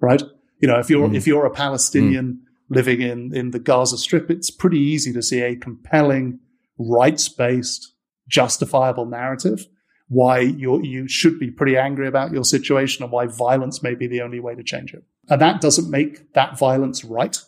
right? 0.00 0.22
You 0.60 0.68
know, 0.68 0.78
if 0.78 0.88
you're 0.90 1.08
Mm. 1.08 1.16
if 1.16 1.26
you're 1.26 1.46
a 1.46 1.50
Palestinian 1.50 2.40
living 2.68 3.00
in 3.02 3.34
in 3.34 3.50
the 3.50 3.58
Gaza 3.58 3.98
Strip, 3.98 4.30
it's 4.30 4.50
pretty 4.50 4.78
easy 4.78 5.12
to 5.12 5.22
see 5.22 5.40
a 5.40 5.56
compelling, 5.56 6.38
rights 6.78 7.28
based, 7.28 7.94
justifiable 8.28 9.06
narrative 9.06 9.66
why 10.08 10.40
you 10.40 10.82
you 10.82 11.08
should 11.08 11.38
be 11.38 11.50
pretty 11.50 11.76
angry 11.76 12.06
about 12.06 12.32
your 12.32 12.44
situation 12.44 13.02
and 13.02 13.10
why 13.10 13.26
violence 13.26 13.82
may 13.82 13.94
be 13.94 14.06
the 14.06 14.20
only 14.20 14.38
way 14.40 14.54
to 14.54 14.62
change 14.62 14.92
it. 14.92 15.02
And 15.28 15.40
that 15.40 15.60
doesn't 15.62 15.90
make 15.90 16.32
that 16.34 16.58
violence 16.58 17.02
right, 17.02 17.38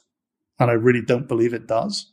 and 0.59 0.71
I 0.71 0.75
really 0.75 1.03
don't 1.03 1.29
believe 1.29 1.53
it 1.53 1.67
does, 1.67 2.11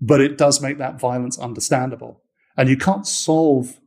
but 0.00 0.20
it 0.20 0.38
does 0.38 0.60
make 0.60 0.78
that 0.78 1.00
violence 1.00 1.38
understandable. 1.38 2.22
And 2.56 2.68
you 2.68 2.76
can't 2.76 3.06
solve 3.06 3.78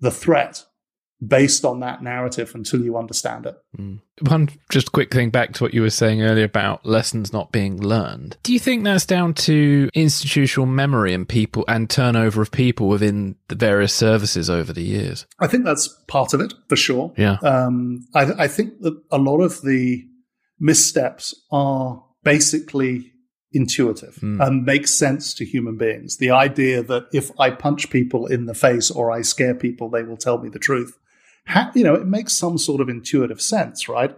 the 0.00 0.10
threat 0.10 0.64
based 1.26 1.64
on 1.64 1.80
that 1.80 2.02
narrative 2.02 2.54
until 2.54 2.82
you 2.82 2.96
understand 2.96 3.46
it. 3.46 3.54
One 4.26 4.48
just 4.70 4.92
quick 4.92 5.12
thing 5.12 5.30
back 5.30 5.52
to 5.54 5.64
what 5.64 5.74
you 5.74 5.82
were 5.82 5.90
saying 5.90 6.22
earlier 6.22 6.44
about 6.44 6.86
lessons 6.86 7.32
not 7.32 7.52
being 7.52 7.80
learned. 7.80 8.38
Do 8.42 8.52
you 8.52 8.58
think 8.58 8.84
that's 8.84 9.04
down 9.04 9.34
to 9.34 9.90
institutional 9.92 10.66
memory 10.66 11.12
and 11.12 11.28
people 11.28 11.64
and 11.68 11.90
turnover 11.90 12.40
of 12.40 12.50
people 12.50 12.88
within 12.88 13.36
the 13.48 13.54
various 13.54 13.92
services 13.92 14.48
over 14.48 14.72
the 14.72 14.82
years? 14.82 15.26
I 15.38 15.46
think 15.46 15.64
that's 15.64 15.88
part 16.08 16.32
of 16.32 16.40
it 16.40 16.54
for 16.68 16.76
sure. 16.76 17.12
Yeah. 17.18 17.36
Um, 17.42 18.06
I, 18.14 18.44
I 18.44 18.48
think 18.48 18.80
that 18.80 18.98
a 19.10 19.18
lot 19.18 19.40
of 19.40 19.60
the 19.60 20.02
missteps 20.58 21.34
are 21.50 22.02
basically 22.22 23.12
intuitive 23.52 24.16
Mm. 24.22 24.46
and 24.46 24.64
makes 24.64 24.94
sense 24.94 25.34
to 25.34 25.44
human 25.44 25.76
beings. 25.76 26.16
The 26.18 26.30
idea 26.30 26.82
that 26.84 27.06
if 27.12 27.30
I 27.38 27.50
punch 27.50 27.90
people 27.90 28.26
in 28.26 28.46
the 28.46 28.54
face 28.54 28.90
or 28.90 29.10
I 29.10 29.22
scare 29.22 29.54
people, 29.54 29.90
they 29.90 30.02
will 30.04 30.16
tell 30.16 30.38
me 30.38 30.48
the 30.48 30.58
truth. 30.58 30.96
Ha- 31.48 31.72
you 31.74 31.82
know, 31.84 31.94
it 31.94 32.06
makes 32.06 32.34
some 32.34 32.58
sort 32.58 32.80
of 32.80 32.88
intuitive 32.88 33.40
sense, 33.40 33.88
right? 33.88 34.16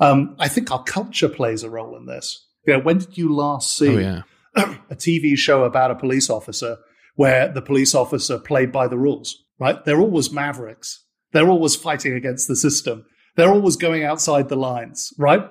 Um, 0.00 0.36
I 0.38 0.48
think 0.48 0.70
our 0.70 0.82
culture 0.82 1.28
plays 1.28 1.62
a 1.62 1.70
role 1.70 1.96
in 1.96 2.06
this. 2.06 2.46
You 2.66 2.74
know, 2.74 2.80
when 2.80 2.98
did 2.98 3.16
you 3.16 3.34
last 3.34 3.76
see 3.76 3.88
Oh 3.88 3.98
yeah. 3.98 4.22
a 4.90 4.94
TV 4.96 5.36
show 5.36 5.64
about 5.64 5.90
a 5.90 5.94
police 5.94 6.28
officer 6.28 6.76
where 7.16 7.48
the 7.52 7.62
police 7.62 7.94
officer 7.94 8.38
played 8.38 8.72
by 8.72 8.88
the 8.88 8.98
rules, 8.98 9.36
right? 9.58 9.82
They're 9.84 10.00
always 10.00 10.32
mavericks. 10.32 11.04
They're 11.32 11.48
always 11.48 11.76
fighting 11.76 12.12
against 12.14 12.48
the 12.48 12.56
system. 12.56 13.04
They're 13.36 13.50
always 13.52 13.76
going 13.76 14.04
outside 14.04 14.48
the 14.48 14.56
lines, 14.56 15.12
right? 15.18 15.48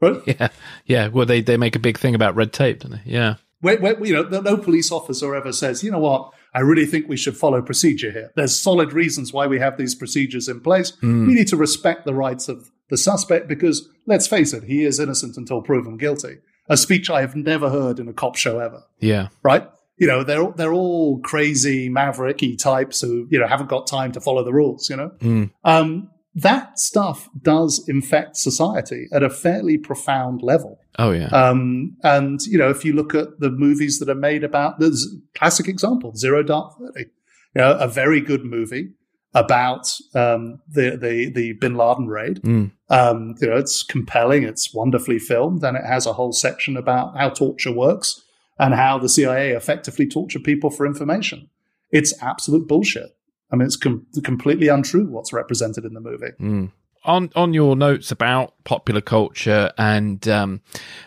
Right? 0.00 0.16
Yeah. 0.26 0.48
Yeah. 0.86 1.08
Well, 1.08 1.26
they, 1.26 1.40
they 1.40 1.56
make 1.56 1.76
a 1.76 1.78
big 1.78 1.98
thing 1.98 2.14
about 2.14 2.34
red 2.34 2.52
tape, 2.52 2.80
don't 2.80 2.92
they? 2.92 3.02
Yeah. 3.04 3.36
Where, 3.60 3.78
where, 3.78 4.04
you 4.04 4.12
know, 4.14 4.22
no- 4.24 4.40
no 4.40 4.56
police 4.56 4.92
officer 4.92 5.34
ever 5.34 5.52
says, 5.52 5.82
you 5.82 5.90
know 5.90 5.98
what, 5.98 6.30
I 6.52 6.60
really 6.60 6.84
think 6.86 7.08
we 7.08 7.16
should 7.16 7.36
follow 7.36 7.62
procedure 7.62 8.10
here. 8.10 8.30
There's 8.36 8.58
solid 8.60 8.92
reasons 8.92 9.32
why 9.32 9.46
we 9.46 9.58
have 9.58 9.78
these 9.78 9.94
procedures 9.94 10.48
in 10.48 10.60
place. 10.60 10.92
Mm. 11.02 11.26
We 11.26 11.34
need 11.34 11.48
to 11.48 11.56
respect 11.56 12.04
the 12.04 12.14
rights 12.14 12.48
of 12.48 12.70
the 12.90 12.98
suspect 12.98 13.48
because, 13.48 13.88
let's 14.06 14.26
face 14.26 14.52
it, 14.52 14.64
he 14.64 14.84
is 14.84 15.00
innocent 15.00 15.36
until 15.38 15.62
proven 15.62 15.96
guilty. 15.96 16.36
A 16.68 16.76
speech 16.76 17.08
I 17.08 17.22
have 17.22 17.34
never 17.34 17.70
heard 17.70 17.98
in 17.98 18.08
a 18.08 18.12
cop 18.12 18.36
show 18.36 18.58
ever. 18.58 18.82
Yeah. 19.00 19.28
right? 19.42 19.68
you 19.96 20.08
know, 20.08 20.24
they're 20.24 20.50
they're 20.56 20.72
all 20.72 21.20
crazy 21.20 21.88
mavericky 21.88 22.58
types 22.58 23.00
who 23.00 23.28
you 23.30 23.38
know 23.38 23.46
haven't 23.46 23.68
got 23.68 23.86
time 23.86 24.10
to 24.10 24.20
follow 24.20 24.42
the 24.42 24.52
rules. 24.52 24.90
You 24.90 24.96
know, 24.96 25.10
Mm. 25.20 25.50
um, 25.62 26.10
that 26.34 26.78
stuff 26.78 27.28
does 27.40 27.84
infect 27.88 28.36
society 28.36 29.06
at 29.12 29.22
a 29.22 29.30
fairly 29.30 29.78
profound 29.78 30.42
level. 30.42 30.80
Oh 30.98 31.12
yeah. 31.12 31.28
Um, 31.28 31.96
and 32.02 32.40
you 32.42 32.58
know, 32.58 32.70
if 32.70 32.84
you 32.84 32.92
look 32.92 33.14
at 33.14 33.40
the 33.40 33.50
movies 33.50 33.98
that 34.00 34.08
are 34.08 34.14
made 34.14 34.42
about, 34.42 34.80
there's 34.80 35.06
a 35.06 35.38
classic 35.38 35.68
example, 35.68 36.14
Zero 36.16 36.42
Dark 36.42 36.74
Thirty, 36.78 37.10
you 37.54 37.62
know, 37.62 37.76
a 37.78 37.88
very 37.88 38.20
good 38.20 38.44
movie 38.44 38.90
about 39.32 39.92
um, 40.14 40.60
the 40.68 40.96
the 40.96 41.30
the 41.30 41.52
Bin 41.54 41.74
Laden 41.76 42.08
raid. 42.08 42.42
Mm. 42.42 42.72
Um, 42.88 43.34
you 43.40 43.48
know, 43.48 43.56
it's 43.56 43.82
compelling, 43.82 44.42
it's 44.42 44.74
wonderfully 44.74 45.18
filmed, 45.18 45.62
and 45.64 45.76
it 45.76 45.84
has 45.84 46.06
a 46.06 46.12
whole 46.12 46.32
section 46.32 46.76
about 46.76 47.16
how 47.16 47.30
torture 47.30 47.72
works 47.72 48.22
and 48.58 48.74
how 48.74 48.98
the 48.98 49.08
CIA 49.08 49.50
effectively 49.50 50.06
torture 50.06 50.38
people 50.38 50.70
for 50.70 50.86
information. 50.86 51.48
It's 51.90 52.20
absolute 52.22 52.68
bullshit. 52.68 53.16
I 53.52 53.56
mean, 53.56 53.66
it's 53.66 53.76
com- 53.76 54.06
completely 54.22 54.68
untrue 54.68 55.06
what's 55.06 55.32
represented 55.32 55.84
in 55.84 55.94
the 55.94 56.00
movie. 56.00 56.32
Mm. 56.40 56.72
On 57.04 57.30
on 57.36 57.52
your 57.52 57.76
notes 57.76 58.10
about 58.10 58.54
popular 58.64 59.00
culture 59.00 59.70
and 59.78 60.26
um, 60.26 60.60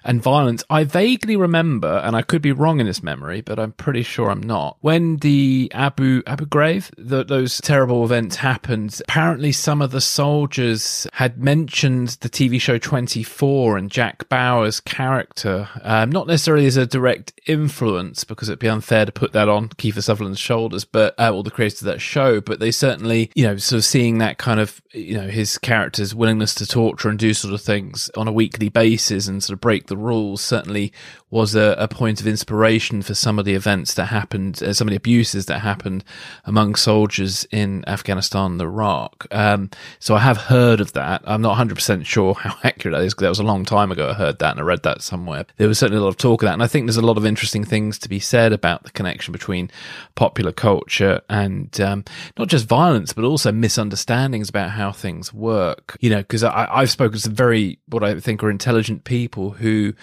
and 0.04 0.22
violence, 0.22 0.64
I 0.70 0.84
vaguely 0.84 1.36
remember, 1.36 2.02
and 2.04 2.16
I 2.16 2.22
could 2.22 2.42
be 2.42 2.52
wrong 2.52 2.80
in 2.80 2.86
this 2.86 3.04
memory, 3.04 3.42
but 3.42 3.60
I'm 3.60 3.74
pretty 3.74 4.04
sure 4.04 4.30
I'm 4.30 4.42
not. 4.42 4.78
When 4.82 5.18
the 5.18 5.72
Abu 5.74 6.22
Abu 6.26 6.46
Ghraib, 6.46 6.90
the, 6.98 7.24
those 7.24 7.60
terrible 7.60 8.04
events 8.04 8.38
happened, 8.38 9.02
apparently 9.08 9.52
some 9.52 9.82
of 9.82 9.92
the 9.92 10.02
soldiers 10.02 11.08
had 11.14 11.44
mentioned 11.44 12.10
the 12.22 12.30
TV 12.30 12.62
show 12.62 12.78
24 12.78 13.78
and 13.78 13.92
Jack 13.92 14.30
Bauer's 14.30 14.80
character, 14.80 15.68
um, 15.82 16.12
not 16.12 16.28
necessarily 16.28 16.68
as 16.68 16.78
a 16.78 16.86
direct 16.86 17.34
influence, 17.48 18.24
because 18.24 18.50
it'd 18.50 18.60
be 18.60 18.70
unfair 18.70 19.06
to 19.06 19.12
put 19.12 19.34
that 19.34 19.50
on 19.50 19.70
Kiefer 19.70 20.04
Sutherland's 20.04 20.40
shoulders, 20.40 20.86
but 20.86 21.16
uh, 21.20 21.32
all 21.34 21.44
the 21.44 21.52
creators 21.52 21.82
of 21.82 21.86
that 21.88 22.02
show. 22.02 22.40
But 22.40 22.60
they 22.60 22.72
certainly, 22.72 23.32
you 23.36 23.44
know, 23.44 23.58
sort 23.58 23.78
of 23.80 23.86
seeing 23.86 24.20
that 24.20 24.38
kind 24.38 24.60
of, 24.60 24.82
you 24.94 25.18
know, 25.18 25.28
his 25.28 25.58
character's 25.88 26.14
willingness 26.14 26.54
to 26.54 26.68
torture 26.68 27.08
and 27.08 27.18
do 27.18 27.34
sort 27.34 27.54
of 27.54 27.62
things 27.62 28.12
on 28.18 28.28
a 28.28 28.32
weekly 28.32 28.68
basis 28.68 29.26
and 29.26 29.42
sort 29.42 29.54
of 29.54 29.62
break 29.62 29.88
the 29.88 29.96
rules 29.96 30.42
certainly 30.42 30.92
was 31.30 31.56
a, 31.56 31.76
a 31.78 31.88
point 31.88 32.20
of 32.22 32.28
inspiration 32.28 33.02
for 33.02 33.14
some 33.14 33.40
of 33.40 33.46
the 33.46 33.54
events 33.54 33.94
that 33.94 34.06
happened, 34.06 34.62
uh, 34.64 34.74
some 34.74 34.88
of 34.88 34.92
the 34.92 34.98
abuses 34.98 35.46
that 35.46 35.60
happened 35.60 36.04
among 36.46 36.76
soldiers 36.76 37.46
in 37.52 37.84
Afghanistan 37.88 38.52
and 38.54 38.62
Iraq. 38.62 39.28
Um, 39.32 39.70
so 40.00 40.16
I 40.16 40.20
have 40.20 40.38
heard 40.38 40.82
of 40.82 40.94
that. 40.94 41.22
I'm 41.26 41.42
not 41.42 41.58
100% 41.58 42.06
sure 42.06 42.34
how 42.34 42.58
accurate 42.64 42.98
that 42.98 43.04
is 43.04 43.14
because 43.14 43.24
that 43.24 43.30
was 43.30 43.40
a 43.40 43.44
long 43.44 43.64
time 43.64 43.92
ago 43.92 44.10
I 44.10 44.14
heard 44.14 44.40
that 44.40 44.52
and 44.52 44.60
I 44.60 44.64
read 44.64 44.84
that 44.84 45.02
somewhere. 45.02 45.46
There 45.58 45.68
was 45.68 45.80
certainly 45.80 46.00
a 46.00 46.04
lot 46.04 46.10
of 46.10 46.18
talk 46.18 46.44
of 46.44 46.48
that. 46.48 46.54
And 46.54 46.64
I 46.64 46.68
think 46.68 46.86
there's 46.86 46.98
a 46.98 47.02
lot 47.02 47.18
of 47.18 47.26
interesting 47.26 47.64
things 47.64 47.98
to 48.00 48.10
be 48.10 48.20
said 48.20 48.52
about 48.52 48.84
the 48.84 48.92
connection 48.92 49.32
between 49.32 49.72
popular 50.16 50.52
culture 50.52 51.22
and 51.30 51.80
um, 51.80 52.04
not 52.38 52.48
just 52.50 52.68
violence, 52.68 53.14
but 53.14 53.26
also 53.26 53.52
misunderstandings 53.52 54.50
about 54.50 54.72
how 54.72 54.92
things 54.92 55.34
work. 55.34 55.77
You 56.00 56.10
know, 56.10 56.18
because 56.18 56.44
I've 56.44 56.92
spoken 56.92 57.20
to 57.20 57.30
very, 57.30 57.80
what 57.88 58.04
I 58.04 58.20
think 58.20 58.44
are 58.44 58.50
intelligent 58.50 59.04
people 59.04 59.52
who, 59.52 59.94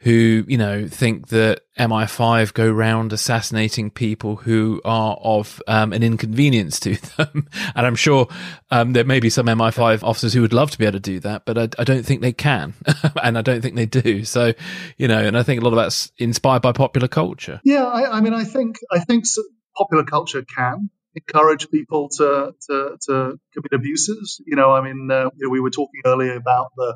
who, 0.00 0.44
you 0.46 0.56
know, 0.58 0.86
think 0.86 1.28
that 1.28 1.62
MI5 1.78 2.54
go 2.54 2.70
round 2.70 3.12
assassinating 3.12 3.90
people 3.90 4.36
who 4.36 4.80
are 4.84 5.16
of 5.22 5.62
um, 5.66 5.92
an 5.92 6.02
inconvenience 6.02 6.78
to 6.80 6.96
them. 7.16 7.48
and 7.74 7.86
I'm 7.86 7.96
sure 7.96 8.28
um, 8.70 8.92
there 8.92 9.04
may 9.04 9.20
be 9.20 9.30
some 9.30 9.46
MI5 9.46 10.02
officers 10.02 10.32
who 10.32 10.42
would 10.42 10.52
love 10.52 10.70
to 10.70 10.78
be 10.78 10.84
able 10.84 10.92
to 10.94 11.00
do 11.00 11.20
that, 11.20 11.44
but 11.44 11.58
I, 11.58 11.68
I 11.78 11.84
don't 11.84 12.04
think 12.04 12.20
they 12.20 12.32
can. 12.32 12.74
and 13.22 13.36
I 13.36 13.42
don't 13.42 13.60
think 13.60 13.76
they 13.76 13.86
do. 13.86 14.24
So, 14.24 14.52
you 14.96 15.08
know, 15.08 15.18
and 15.18 15.36
I 15.36 15.42
think 15.42 15.60
a 15.60 15.64
lot 15.64 15.72
of 15.72 15.76
that's 15.76 16.12
inspired 16.18 16.62
by 16.62 16.72
popular 16.72 17.08
culture. 17.08 17.60
Yeah, 17.64 17.84
I, 17.84 18.18
I 18.18 18.20
mean, 18.20 18.34
I 18.34 18.44
think 18.44 18.76
I 18.92 19.00
think 19.00 19.24
s- 19.24 19.38
popular 19.76 20.04
culture 20.04 20.42
can 20.42 20.90
encourage 21.16 21.70
people 21.70 22.10
to 22.10 22.54
to, 22.68 22.98
to 23.08 23.40
commit 23.54 23.72
abuses. 23.72 24.40
You 24.46 24.56
know, 24.56 24.72
I 24.72 24.82
mean, 24.82 25.10
uh, 25.10 25.30
you 25.36 25.46
know, 25.46 25.50
we 25.50 25.60
were 25.60 25.70
talking 25.70 26.02
earlier 26.06 26.36
about 26.36 26.68
the 26.76 26.94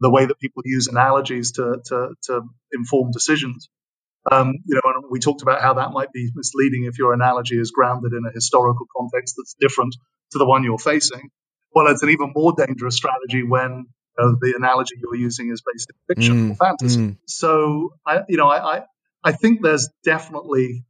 the 0.00 0.10
way 0.10 0.26
that 0.26 0.38
people 0.40 0.62
use 0.64 0.88
analogies 0.88 1.52
to 1.52 1.80
to, 1.86 2.10
to 2.24 2.42
inform 2.72 3.10
decisions. 3.12 3.68
Um, 4.30 4.54
you 4.66 4.76
know, 4.76 4.92
and 4.94 5.04
we 5.10 5.20
talked 5.20 5.42
about 5.42 5.62
how 5.62 5.74
that 5.74 5.92
might 5.92 6.12
be 6.12 6.30
misleading 6.34 6.84
if 6.84 6.98
your 6.98 7.14
analogy 7.14 7.58
is 7.58 7.70
grounded 7.70 8.12
in 8.12 8.24
a 8.26 8.32
historical 8.32 8.86
context 8.96 9.34
that's 9.38 9.56
different 9.60 9.96
to 10.32 10.38
the 10.38 10.46
one 10.46 10.64
you're 10.64 10.78
facing. 10.78 11.30
Well, 11.74 11.86
it's 11.88 12.02
an 12.02 12.10
even 12.10 12.32
more 12.34 12.52
dangerous 12.56 12.96
strategy 12.96 13.42
when 13.42 13.86
you 14.18 14.24
know, 14.24 14.36
the 14.40 14.54
analogy 14.56 14.96
you're 15.00 15.14
using 15.16 15.50
is 15.50 15.62
based 15.62 15.90
in 15.90 16.16
fiction 16.16 16.50
or 16.50 16.54
Mm, 16.54 16.58
fantasy. 16.58 17.00
mm. 17.00 17.16
So, 17.26 17.94
I, 18.06 18.20
you 18.28 18.36
know, 18.36 18.48
I, 18.48 18.78
I 18.78 18.82
I 19.24 19.32
think 19.32 19.62
there's 19.62 19.88
definitely 20.04 20.84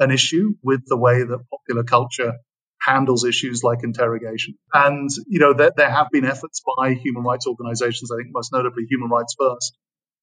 an 0.00 0.10
issue 0.10 0.54
with 0.62 0.80
the 0.86 0.96
way 0.96 1.22
that 1.22 1.44
popular 1.50 1.84
culture 1.84 2.32
handles 2.80 3.24
issues 3.24 3.62
like 3.62 3.84
interrogation. 3.84 4.54
And, 4.72 5.10
you 5.28 5.38
know, 5.38 5.52
there, 5.52 5.70
there 5.76 5.90
have 5.90 6.08
been 6.10 6.24
efforts 6.24 6.62
by 6.76 6.94
human 6.94 7.22
rights 7.22 7.46
organizations, 7.46 8.10
I 8.10 8.16
think 8.16 8.30
most 8.32 8.52
notably 8.52 8.86
Human 8.88 9.10
Rights 9.10 9.36
First, 9.38 9.76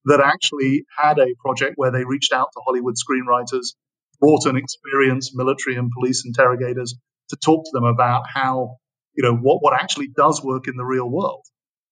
that 0.05 0.19
actually 0.19 0.85
had 0.97 1.19
a 1.19 1.35
project 1.39 1.73
where 1.75 1.91
they 1.91 2.03
reached 2.03 2.33
out 2.33 2.49
to 2.53 2.61
Hollywood 2.65 2.95
screenwriters, 2.95 3.75
brought 4.19 4.47
in 4.47 4.57
experienced 4.57 5.33
military 5.35 5.75
and 5.75 5.91
police 5.91 6.25
interrogators 6.25 6.95
to 7.29 7.37
talk 7.37 7.65
to 7.65 7.71
them 7.73 7.83
about 7.83 8.23
how, 8.27 8.77
you 9.15 9.23
know, 9.23 9.35
what, 9.35 9.61
what 9.61 9.79
actually 9.79 10.07
does 10.07 10.43
work 10.43 10.67
in 10.67 10.75
the 10.75 10.85
real 10.85 11.07
world 11.07 11.45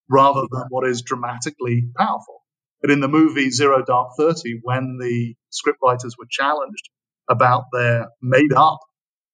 rather 0.10 0.42
than 0.52 0.64
what 0.70 0.88
is 0.88 1.04
dramatically 1.04 1.88
powerful. 1.96 2.42
But 2.82 2.92
in 2.92 3.00
the 3.00 3.08
movie 3.08 3.52
Zero 3.52 3.84
Dark 3.86 4.12
Thirty, 4.18 4.60
when 4.64 4.98
the 5.00 5.36
scriptwriters 5.52 6.14
were 6.18 6.28
challenged 6.30 6.90
about 7.30 7.65
their 7.71 8.09
made 8.21 8.53
up 8.53 8.80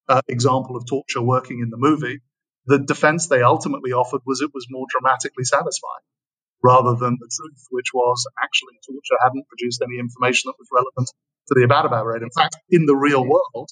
uh, 0.10 0.22
example 0.28 0.76
of 0.76 0.86
torture 0.88 1.22
working 1.22 1.60
in 1.60 1.70
the 1.70 1.78
movie, 1.78 2.20
the 2.66 2.80
defense 2.80 3.28
they 3.28 3.42
ultimately 3.42 3.92
offered 3.92 4.22
was 4.26 4.42
it 4.42 4.52
was 4.54 4.68
more 4.70 4.86
dramatically 4.90 5.44
satisfying 5.44 6.06
rather 6.64 6.96
than 6.96 7.18
the 7.20 7.30
truth, 7.36 7.66
which 7.72 7.94
was 7.94 8.26
actually 8.42 8.74
torture 8.86 9.20
hadn't 9.24 9.48
produced 9.48 9.82
any 9.82 10.00
information 10.00 10.50
that 10.50 10.60
was 10.60 10.68
relevant 10.72 11.10
to 11.48 11.56
the 11.56 11.66
Abbottabad 11.68 12.06
raid. 12.06 12.22
In 12.22 12.30
fact, 12.30 12.58
in 12.70 12.86
the 12.86 12.96
real 12.96 13.26
world, 13.26 13.70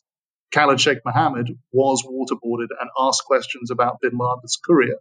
Khalid 0.51 0.81
Sheikh 0.81 0.99
Mohammed 1.05 1.49
was 1.71 2.03
waterboarded 2.03 2.69
and 2.79 2.89
asked 2.99 3.25
questions 3.25 3.69
about 3.69 3.99
bin 4.01 4.17
Laden's 4.17 4.57
courier 4.65 4.97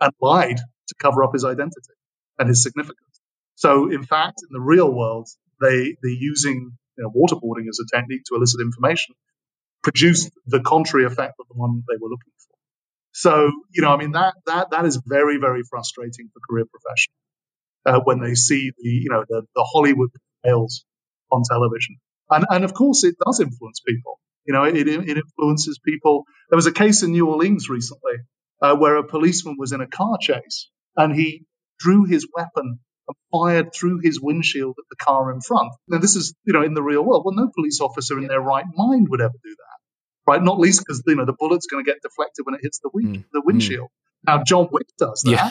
and 0.00 0.12
lied 0.20 0.58
to 0.58 0.94
cover 1.00 1.24
up 1.24 1.32
his 1.32 1.44
identity 1.44 1.94
and 2.38 2.48
his 2.48 2.62
significance. 2.62 3.20
So, 3.56 3.90
in 3.90 4.04
fact, 4.04 4.42
in 4.42 4.52
the 4.52 4.60
real 4.60 4.92
world, 4.92 5.28
they 5.60 5.96
they're 6.02 6.12
using 6.12 6.78
you 6.96 7.04
know, 7.04 7.10
waterboarding 7.10 7.68
as 7.68 7.78
a 7.80 7.96
technique 7.96 8.22
to 8.26 8.36
elicit 8.36 8.60
information, 8.60 9.14
produced 9.82 10.30
the 10.46 10.60
contrary 10.60 11.06
effect 11.06 11.34
of 11.40 11.46
the 11.48 11.54
one 11.54 11.82
they 11.88 11.96
were 12.00 12.08
looking 12.08 12.32
for. 12.38 12.56
So, 13.12 13.50
you 13.72 13.82
know, 13.82 13.90
I 13.90 13.96
mean 13.98 14.12
that 14.12 14.34
that 14.46 14.70
that 14.70 14.84
is 14.84 15.00
very 15.06 15.38
very 15.38 15.62
frustrating 15.68 16.30
for 16.32 16.40
career 16.48 16.66
professionals 16.66 17.20
uh, 17.86 18.00
when 18.04 18.20
they 18.20 18.34
see 18.34 18.72
the 18.76 18.88
you 18.88 19.10
know 19.10 19.24
the 19.28 19.42
the 19.54 19.66
Hollywood 19.72 20.10
tales 20.44 20.84
on 21.30 21.42
television, 21.48 21.96
and 22.30 22.44
and 22.50 22.64
of 22.64 22.74
course 22.74 23.04
it 23.04 23.16
does 23.24 23.40
influence 23.40 23.80
people. 23.86 24.18
You 24.46 24.54
know, 24.54 24.64
it 24.64 24.76
it 24.76 25.16
influences 25.18 25.78
people. 25.84 26.24
There 26.50 26.56
was 26.56 26.66
a 26.66 26.72
case 26.72 27.02
in 27.02 27.12
New 27.12 27.28
Orleans 27.28 27.68
recently 27.68 28.14
uh, 28.60 28.76
where 28.76 28.96
a 28.96 29.06
policeman 29.06 29.56
was 29.58 29.72
in 29.72 29.80
a 29.80 29.86
car 29.86 30.18
chase 30.20 30.68
and 30.96 31.14
he 31.14 31.44
drew 31.78 32.04
his 32.04 32.26
weapon 32.34 32.80
and 33.08 33.16
fired 33.32 33.72
through 33.74 34.00
his 34.02 34.20
windshield 34.20 34.76
at 34.78 34.84
the 34.90 34.96
car 34.96 35.32
in 35.32 35.40
front. 35.40 35.72
Now, 35.88 35.98
this 35.98 36.16
is, 36.16 36.34
you 36.44 36.52
know, 36.52 36.62
in 36.62 36.74
the 36.74 36.82
real 36.82 37.02
world. 37.02 37.22
Well, 37.24 37.34
no 37.34 37.50
police 37.54 37.80
officer 37.80 38.18
in 38.18 38.26
their 38.28 38.40
right 38.40 38.64
mind 38.76 39.08
would 39.10 39.20
ever 39.20 39.32
do 39.42 39.50
that, 39.50 40.30
right? 40.32 40.42
Not 40.42 40.58
least 40.58 40.80
because, 40.86 41.02
you 41.06 41.16
know, 41.16 41.24
the 41.24 41.34
bullet's 41.38 41.66
going 41.66 41.84
to 41.84 41.90
get 41.90 42.00
deflected 42.02 42.44
when 42.46 42.54
it 42.54 42.60
hits 42.62 42.78
the, 42.80 42.90
win- 42.92 43.16
Mm, 43.16 43.24
the 43.32 43.42
windshield. 43.44 43.88
Now, 44.26 44.42
John 44.44 44.68
Wick 44.70 44.86
does 44.98 45.22
that, 45.24 45.30
Yeah. 45.30 45.50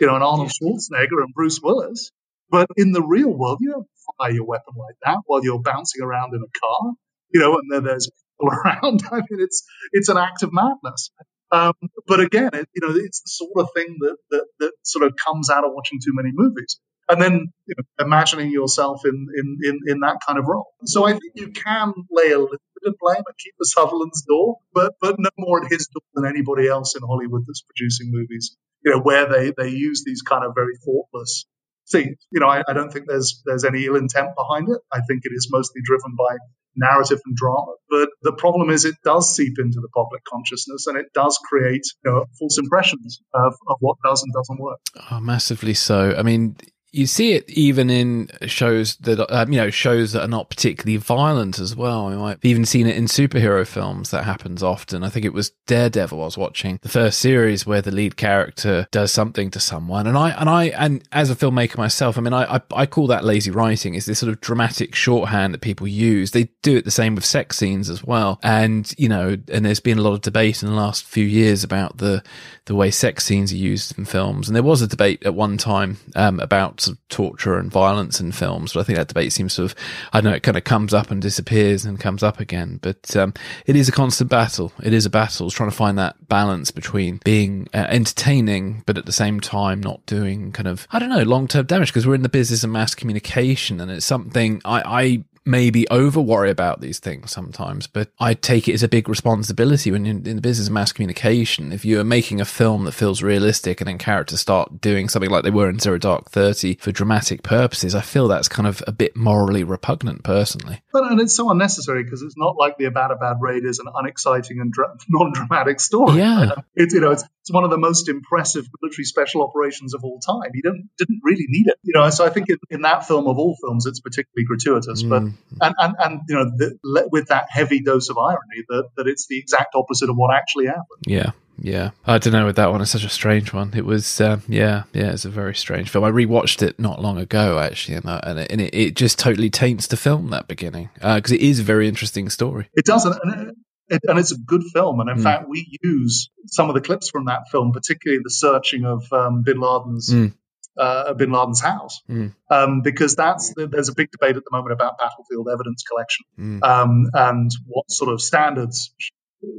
you 0.00 0.06
know, 0.06 0.14
and 0.14 0.22
Arnold 0.24 0.50
Schwarzenegger 0.50 1.22
and 1.24 1.34
Bruce 1.34 1.60
Willis. 1.62 2.10
But 2.50 2.68
in 2.76 2.92
the 2.92 3.02
real 3.02 3.30
world, 3.30 3.58
you 3.60 3.72
don't 3.72 3.86
fire 4.18 4.30
your 4.30 4.44
weapon 4.44 4.74
like 4.76 4.94
that 5.04 5.18
while 5.26 5.42
you're 5.42 5.60
bouncing 5.62 6.02
around 6.02 6.34
in 6.34 6.42
a 6.42 6.58
car, 6.60 6.92
you 7.32 7.40
know, 7.40 7.54
and 7.58 7.70
then 7.72 7.82
there's 7.84 8.08
people 8.38 8.54
around. 8.64 9.02
I 9.10 9.16
mean, 9.16 9.40
it's 9.40 9.64
it's 9.92 10.08
an 10.08 10.16
act 10.18 10.42
of 10.44 10.50
madness. 10.52 11.10
Um, 11.54 11.74
but 12.08 12.20
again, 12.20 12.50
it, 12.52 12.68
you 12.74 12.82
know, 12.82 12.94
it's 12.96 13.20
the 13.20 13.30
sort 13.30 13.52
of 13.58 13.68
thing 13.74 13.98
that, 14.00 14.16
that 14.30 14.44
that 14.58 14.72
sort 14.82 15.06
of 15.06 15.14
comes 15.24 15.50
out 15.50 15.64
of 15.64 15.70
watching 15.72 16.00
too 16.04 16.12
many 16.12 16.30
movies, 16.32 16.80
and 17.08 17.22
then 17.22 17.52
you 17.66 17.74
know, 17.78 18.04
imagining 18.04 18.50
yourself 18.50 19.02
in, 19.04 19.28
in 19.36 19.58
in 19.62 19.78
in 19.86 20.00
that 20.00 20.18
kind 20.26 20.38
of 20.38 20.46
role. 20.46 20.66
So 20.84 21.06
I 21.06 21.12
think 21.12 21.32
you 21.34 21.52
can 21.52 21.92
lay 22.10 22.32
a 22.32 22.38
little 22.38 22.58
bit 22.82 22.88
of 22.88 22.94
blame 23.00 23.22
at 23.28 23.34
Kiefer 23.36 23.64
Sutherland's 23.64 24.22
door, 24.22 24.56
but 24.72 24.94
but 25.00 25.16
no 25.18 25.30
more 25.38 25.64
at 25.64 25.70
his 25.70 25.86
door 25.86 26.02
than 26.14 26.26
anybody 26.26 26.66
else 26.66 26.96
in 26.96 27.02
Hollywood 27.06 27.44
that's 27.46 27.62
producing 27.62 28.10
movies. 28.10 28.56
You 28.84 28.92
know, 28.92 29.00
where 29.00 29.26
they 29.28 29.52
they 29.56 29.68
use 29.70 30.02
these 30.04 30.22
kind 30.22 30.44
of 30.44 30.54
very 30.56 30.76
thoughtless 30.84 31.46
things. 31.88 32.16
You 32.32 32.40
know, 32.40 32.48
I, 32.48 32.64
I 32.68 32.72
don't 32.72 32.92
think 32.92 33.06
there's 33.06 33.42
there's 33.46 33.64
any 33.64 33.84
ill 33.86 33.96
intent 33.96 34.30
behind 34.36 34.68
it. 34.70 34.80
I 34.92 35.00
think 35.06 35.22
it 35.24 35.32
is 35.32 35.48
mostly 35.52 35.82
driven 35.84 36.16
by 36.16 36.36
narrative 36.76 37.20
and 37.24 37.36
drama. 37.36 37.72
But 37.88 38.08
the 38.22 38.32
problem 38.32 38.70
is 38.70 38.84
it 38.84 38.96
does 39.04 39.34
seep 39.34 39.58
into 39.58 39.80
the 39.80 39.88
public 39.94 40.22
consciousness 40.24 40.86
and 40.86 40.96
it 40.96 41.06
does 41.14 41.38
create 41.48 41.84
you 42.04 42.10
know, 42.10 42.24
false 42.38 42.58
impressions 42.58 43.20
of, 43.32 43.54
of 43.68 43.76
what 43.80 43.96
does 44.04 44.22
and 44.22 44.32
doesn't 44.32 44.60
work. 44.60 44.80
Oh, 45.10 45.20
massively 45.20 45.74
so. 45.74 46.14
I 46.16 46.22
mean, 46.22 46.56
you 46.94 47.06
see 47.06 47.32
it 47.32 47.50
even 47.50 47.90
in 47.90 48.30
shows 48.46 48.96
that 48.98 49.18
um, 49.34 49.52
you 49.52 49.58
know 49.58 49.70
shows 49.70 50.12
that 50.12 50.22
are 50.22 50.28
not 50.28 50.48
particularly 50.48 50.96
violent 50.96 51.58
as 51.58 51.74
well. 51.74 52.06
I 52.24 52.30
have 52.30 52.44
even 52.44 52.64
seen 52.64 52.86
it 52.86 52.96
in 52.96 53.06
superhero 53.06 53.66
films 53.66 54.10
that 54.10 54.24
happens 54.24 54.62
often. 54.62 55.02
I 55.02 55.08
think 55.08 55.26
it 55.26 55.32
was 55.32 55.50
Daredevil 55.66 56.20
I 56.20 56.24
was 56.24 56.38
watching 56.38 56.78
the 56.82 56.88
first 56.88 57.18
series 57.18 57.66
where 57.66 57.82
the 57.82 57.90
lead 57.90 58.16
character 58.16 58.86
does 58.92 59.10
something 59.10 59.50
to 59.50 59.60
someone, 59.60 60.06
and 60.06 60.16
I 60.16 60.30
and 60.30 60.48
I 60.48 60.64
and 60.66 61.02
as 61.10 61.30
a 61.30 61.34
filmmaker 61.34 61.78
myself, 61.78 62.16
I 62.16 62.20
mean, 62.20 62.32
I 62.32 62.56
I, 62.56 62.60
I 62.74 62.86
call 62.86 63.08
that 63.08 63.24
lazy 63.24 63.50
writing. 63.50 63.94
Is 63.94 64.06
this 64.06 64.20
sort 64.20 64.32
of 64.32 64.40
dramatic 64.40 64.94
shorthand 64.94 65.52
that 65.52 65.60
people 65.60 65.88
use? 65.88 66.30
They 66.30 66.44
do 66.62 66.76
it 66.76 66.84
the 66.84 66.92
same 66.92 67.16
with 67.16 67.24
sex 67.24 67.56
scenes 67.56 67.90
as 67.90 68.04
well, 68.04 68.38
and 68.42 68.92
you 68.96 69.08
know, 69.08 69.36
and 69.48 69.64
there's 69.66 69.80
been 69.80 69.98
a 69.98 70.02
lot 70.02 70.12
of 70.12 70.20
debate 70.20 70.62
in 70.62 70.68
the 70.68 70.76
last 70.76 71.04
few 71.04 71.24
years 71.24 71.64
about 71.64 71.98
the 71.98 72.22
the 72.66 72.74
way 72.74 72.90
sex 72.90 73.24
scenes 73.24 73.52
are 73.52 73.56
used 73.56 73.98
in 73.98 74.04
films, 74.04 74.48
and 74.48 74.54
there 74.54 74.62
was 74.62 74.80
a 74.80 74.86
debate 74.86 75.24
at 75.26 75.34
one 75.34 75.58
time 75.58 75.96
um, 76.14 76.38
about 76.38 76.83
sort 76.84 76.98
of 76.98 77.08
torture 77.08 77.58
and 77.58 77.70
violence 77.70 78.20
in 78.20 78.32
films. 78.32 78.72
But 78.72 78.80
I 78.80 78.82
think 78.84 78.98
that 78.98 79.08
debate 79.08 79.32
seems 79.32 79.52
sort 79.52 79.70
of, 79.70 79.78
I 80.12 80.20
don't 80.20 80.30
know, 80.30 80.36
it 80.36 80.42
kind 80.42 80.56
of 80.56 80.64
comes 80.64 80.94
up 80.94 81.10
and 81.10 81.20
disappears 81.20 81.84
and 81.84 82.00
comes 82.00 82.22
up 82.22 82.40
again. 82.40 82.78
But 82.82 83.16
um, 83.16 83.34
it 83.66 83.76
is 83.76 83.88
a 83.88 83.92
constant 83.92 84.30
battle. 84.30 84.72
It 84.82 84.92
is 84.92 85.06
a 85.06 85.10
battle 85.10 85.50
trying 85.50 85.70
to 85.70 85.76
find 85.76 85.98
that 85.98 86.28
balance 86.28 86.70
between 86.70 87.20
being 87.24 87.68
uh, 87.74 87.86
entertaining, 87.88 88.82
but 88.86 88.98
at 88.98 89.06
the 89.06 89.12
same 89.12 89.40
time 89.40 89.80
not 89.80 90.04
doing 90.06 90.52
kind 90.52 90.68
of, 90.68 90.86
I 90.90 90.98
don't 90.98 91.10
know, 91.10 91.22
long 91.22 91.48
term 91.48 91.66
damage 91.66 91.88
because 91.88 92.06
we're 92.06 92.14
in 92.14 92.22
the 92.22 92.28
business 92.28 92.64
of 92.64 92.70
mass 92.70 92.94
communication 92.94 93.80
and 93.80 93.90
it's 93.90 94.06
something 94.06 94.60
I, 94.64 94.82
I 95.02 95.24
maybe 95.46 95.88
over 95.88 96.20
worry 96.20 96.50
about 96.50 96.80
these 96.80 96.98
things 96.98 97.30
sometimes, 97.30 97.86
but 97.86 98.10
I 98.18 98.34
take 98.34 98.68
it 98.68 98.72
as 98.72 98.82
a 98.82 98.88
big 98.88 99.08
responsibility 99.08 99.90
when 99.90 100.04
you're 100.04 100.16
in 100.16 100.22
the 100.22 100.40
business 100.40 100.68
of 100.68 100.72
mass 100.72 100.92
communication. 100.92 101.72
If 101.72 101.84
you're 101.84 102.04
making 102.04 102.40
a 102.40 102.44
film 102.44 102.84
that 102.84 102.92
feels 102.92 103.22
realistic 103.22 103.80
and 103.80 103.88
then 103.88 103.98
characters 103.98 104.40
start 104.40 104.80
doing 104.80 105.08
something 105.08 105.30
like 105.30 105.44
they 105.44 105.50
were 105.50 105.68
in 105.68 105.78
Zero 105.78 105.98
Dark 105.98 106.30
Thirty 106.30 106.76
for 106.76 106.92
dramatic 106.92 107.42
purposes, 107.42 107.94
I 107.94 108.00
feel 108.00 108.28
that's 108.28 108.48
kind 108.48 108.66
of 108.66 108.82
a 108.86 108.92
bit 108.92 109.16
morally 109.16 109.64
repugnant 109.64 110.24
personally. 110.24 110.82
But 110.92 111.10
and 111.10 111.20
it's 111.20 111.34
so 111.34 111.50
unnecessary 111.50 112.04
because 112.04 112.22
it's 112.22 112.36
not 112.36 112.56
like 112.56 112.78
the 112.78 112.84
Abbottabad 112.84 113.40
Raid 113.40 113.64
is 113.64 113.78
an 113.78 113.86
unexciting 113.94 114.60
and 114.60 114.72
dra- 114.72 114.96
non-dramatic 115.08 115.80
story. 115.80 116.18
Yeah, 116.18 116.52
it's 116.74 116.94
you 116.94 117.00
know 117.00 117.12
it's, 117.12 117.24
it's 117.44 117.52
one 117.52 117.64
of 117.64 117.68
the 117.68 117.76
most 117.76 118.08
impressive 118.08 118.66
military 118.80 119.04
special 119.04 119.42
operations 119.42 119.92
of 119.92 120.02
all 120.02 120.18
time. 120.18 120.50
You 120.54 120.62
don't 120.62 120.88
didn't 120.96 121.20
really 121.22 121.44
need 121.46 121.66
it, 121.66 121.74
you 121.82 121.92
know. 121.94 122.08
So 122.08 122.24
I 122.24 122.30
think 122.30 122.48
in, 122.48 122.56
in 122.70 122.80
that 122.82 123.06
film 123.06 123.26
of 123.26 123.36
all 123.36 123.54
films, 123.60 123.84
it's 123.84 124.00
particularly 124.00 124.46
gratuitous, 124.46 125.02
mm. 125.02 125.10
but 125.10 125.22
and, 125.66 125.74
and, 125.78 125.94
and 125.98 126.20
you 126.26 126.36
know, 126.36 126.44
the, 126.56 127.08
with 127.12 127.28
that 127.28 127.48
heavy 127.50 127.82
dose 127.82 128.08
of 128.08 128.16
irony 128.16 128.64
that, 128.70 128.88
that 128.96 129.06
it's 129.06 129.26
the 129.26 129.38
exact 129.38 129.74
opposite 129.74 130.08
of 130.08 130.16
what 130.16 130.34
actually 130.34 130.66
happened. 130.66 131.04
Yeah. 131.06 131.32
Yeah, 131.62 131.90
I 132.04 132.18
don't 132.18 132.32
know 132.32 132.46
with 132.46 132.56
that 132.56 132.72
one. 132.72 132.80
It's 132.80 132.90
such 132.90 133.04
a 133.04 133.08
strange 133.08 133.52
one. 133.52 133.74
It 133.76 133.84
was, 133.84 134.20
uh, 134.20 134.40
yeah, 134.48 134.82
yeah, 134.92 135.12
it's 135.12 135.24
a 135.24 135.30
very 135.30 135.54
strange 135.54 135.88
film. 135.88 136.04
I 136.04 136.10
rewatched 136.10 136.62
it 136.62 136.80
not 136.80 137.00
long 137.00 137.16
ago, 137.16 137.60
actually, 137.60 137.94
and, 137.98 138.06
uh, 138.06 138.20
and, 138.24 138.40
it, 138.40 138.50
and 138.50 138.60
it, 138.60 138.74
it, 138.74 138.96
just 138.96 139.20
totally 139.20 139.50
taints 139.50 139.86
the 139.86 139.96
film 139.96 140.30
that 140.30 140.48
beginning 140.48 140.90
because 140.94 141.30
uh, 141.30 141.36
it 141.36 141.40
is 141.40 141.60
a 141.60 141.62
very 141.62 141.86
interesting 141.86 142.28
story. 142.28 142.68
It 142.74 142.84
does, 142.84 143.04
and, 143.04 143.54
it, 143.88 144.00
and 144.04 144.18
it's 144.18 144.32
a 144.32 144.38
good 144.38 144.62
film. 144.72 145.00
And 145.00 145.10
in 145.10 145.18
mm. 145.18 145.22
fact, 145.22 145.48
we 145.48 145.78
use 145.82 146.30
some 146.46 146.68
of 146.68 146.74
the 146.74 146.80
clips 146.80 147.10
from 147.10 147.26
that 147.26 147.48
film, 147.50 147.72
particularly 147.72 148.20
the 148.22 148.30
searching 148.30 148.84
of 148.84 149.12
um, 149.12 149.42
Bin 149.42 149.60
Laden's 149.60 150.10
mm 150.10 150.32
uh, 150.76 151.14
Bin 151.14 151.30
Laden's 151.30 151.60
house, 151.60 152.02
mm. 152.08 152.34
um, 152.50 152.80
because 152.82 153.14
that's 153.14 153.54
there's 153.54 153.88
a 153.88 153.94
big 153.94 154.10
debate 154.10 154.36
at 154.36 154.44
the 154.44 154.50
moment 154.50 154.72
about 154.72 154.98
battlefield 154.98 155.48
evidence 155.52 155.82
collection 155.82 156.24
mm. 156.38 156.62
um, 156.62 157.10
and 157.12 157.50
what 157.66 157.90
sort 157.90 158.12
of 158.12 158.20
standards 158.20 158.92
sh- 158.98 159.10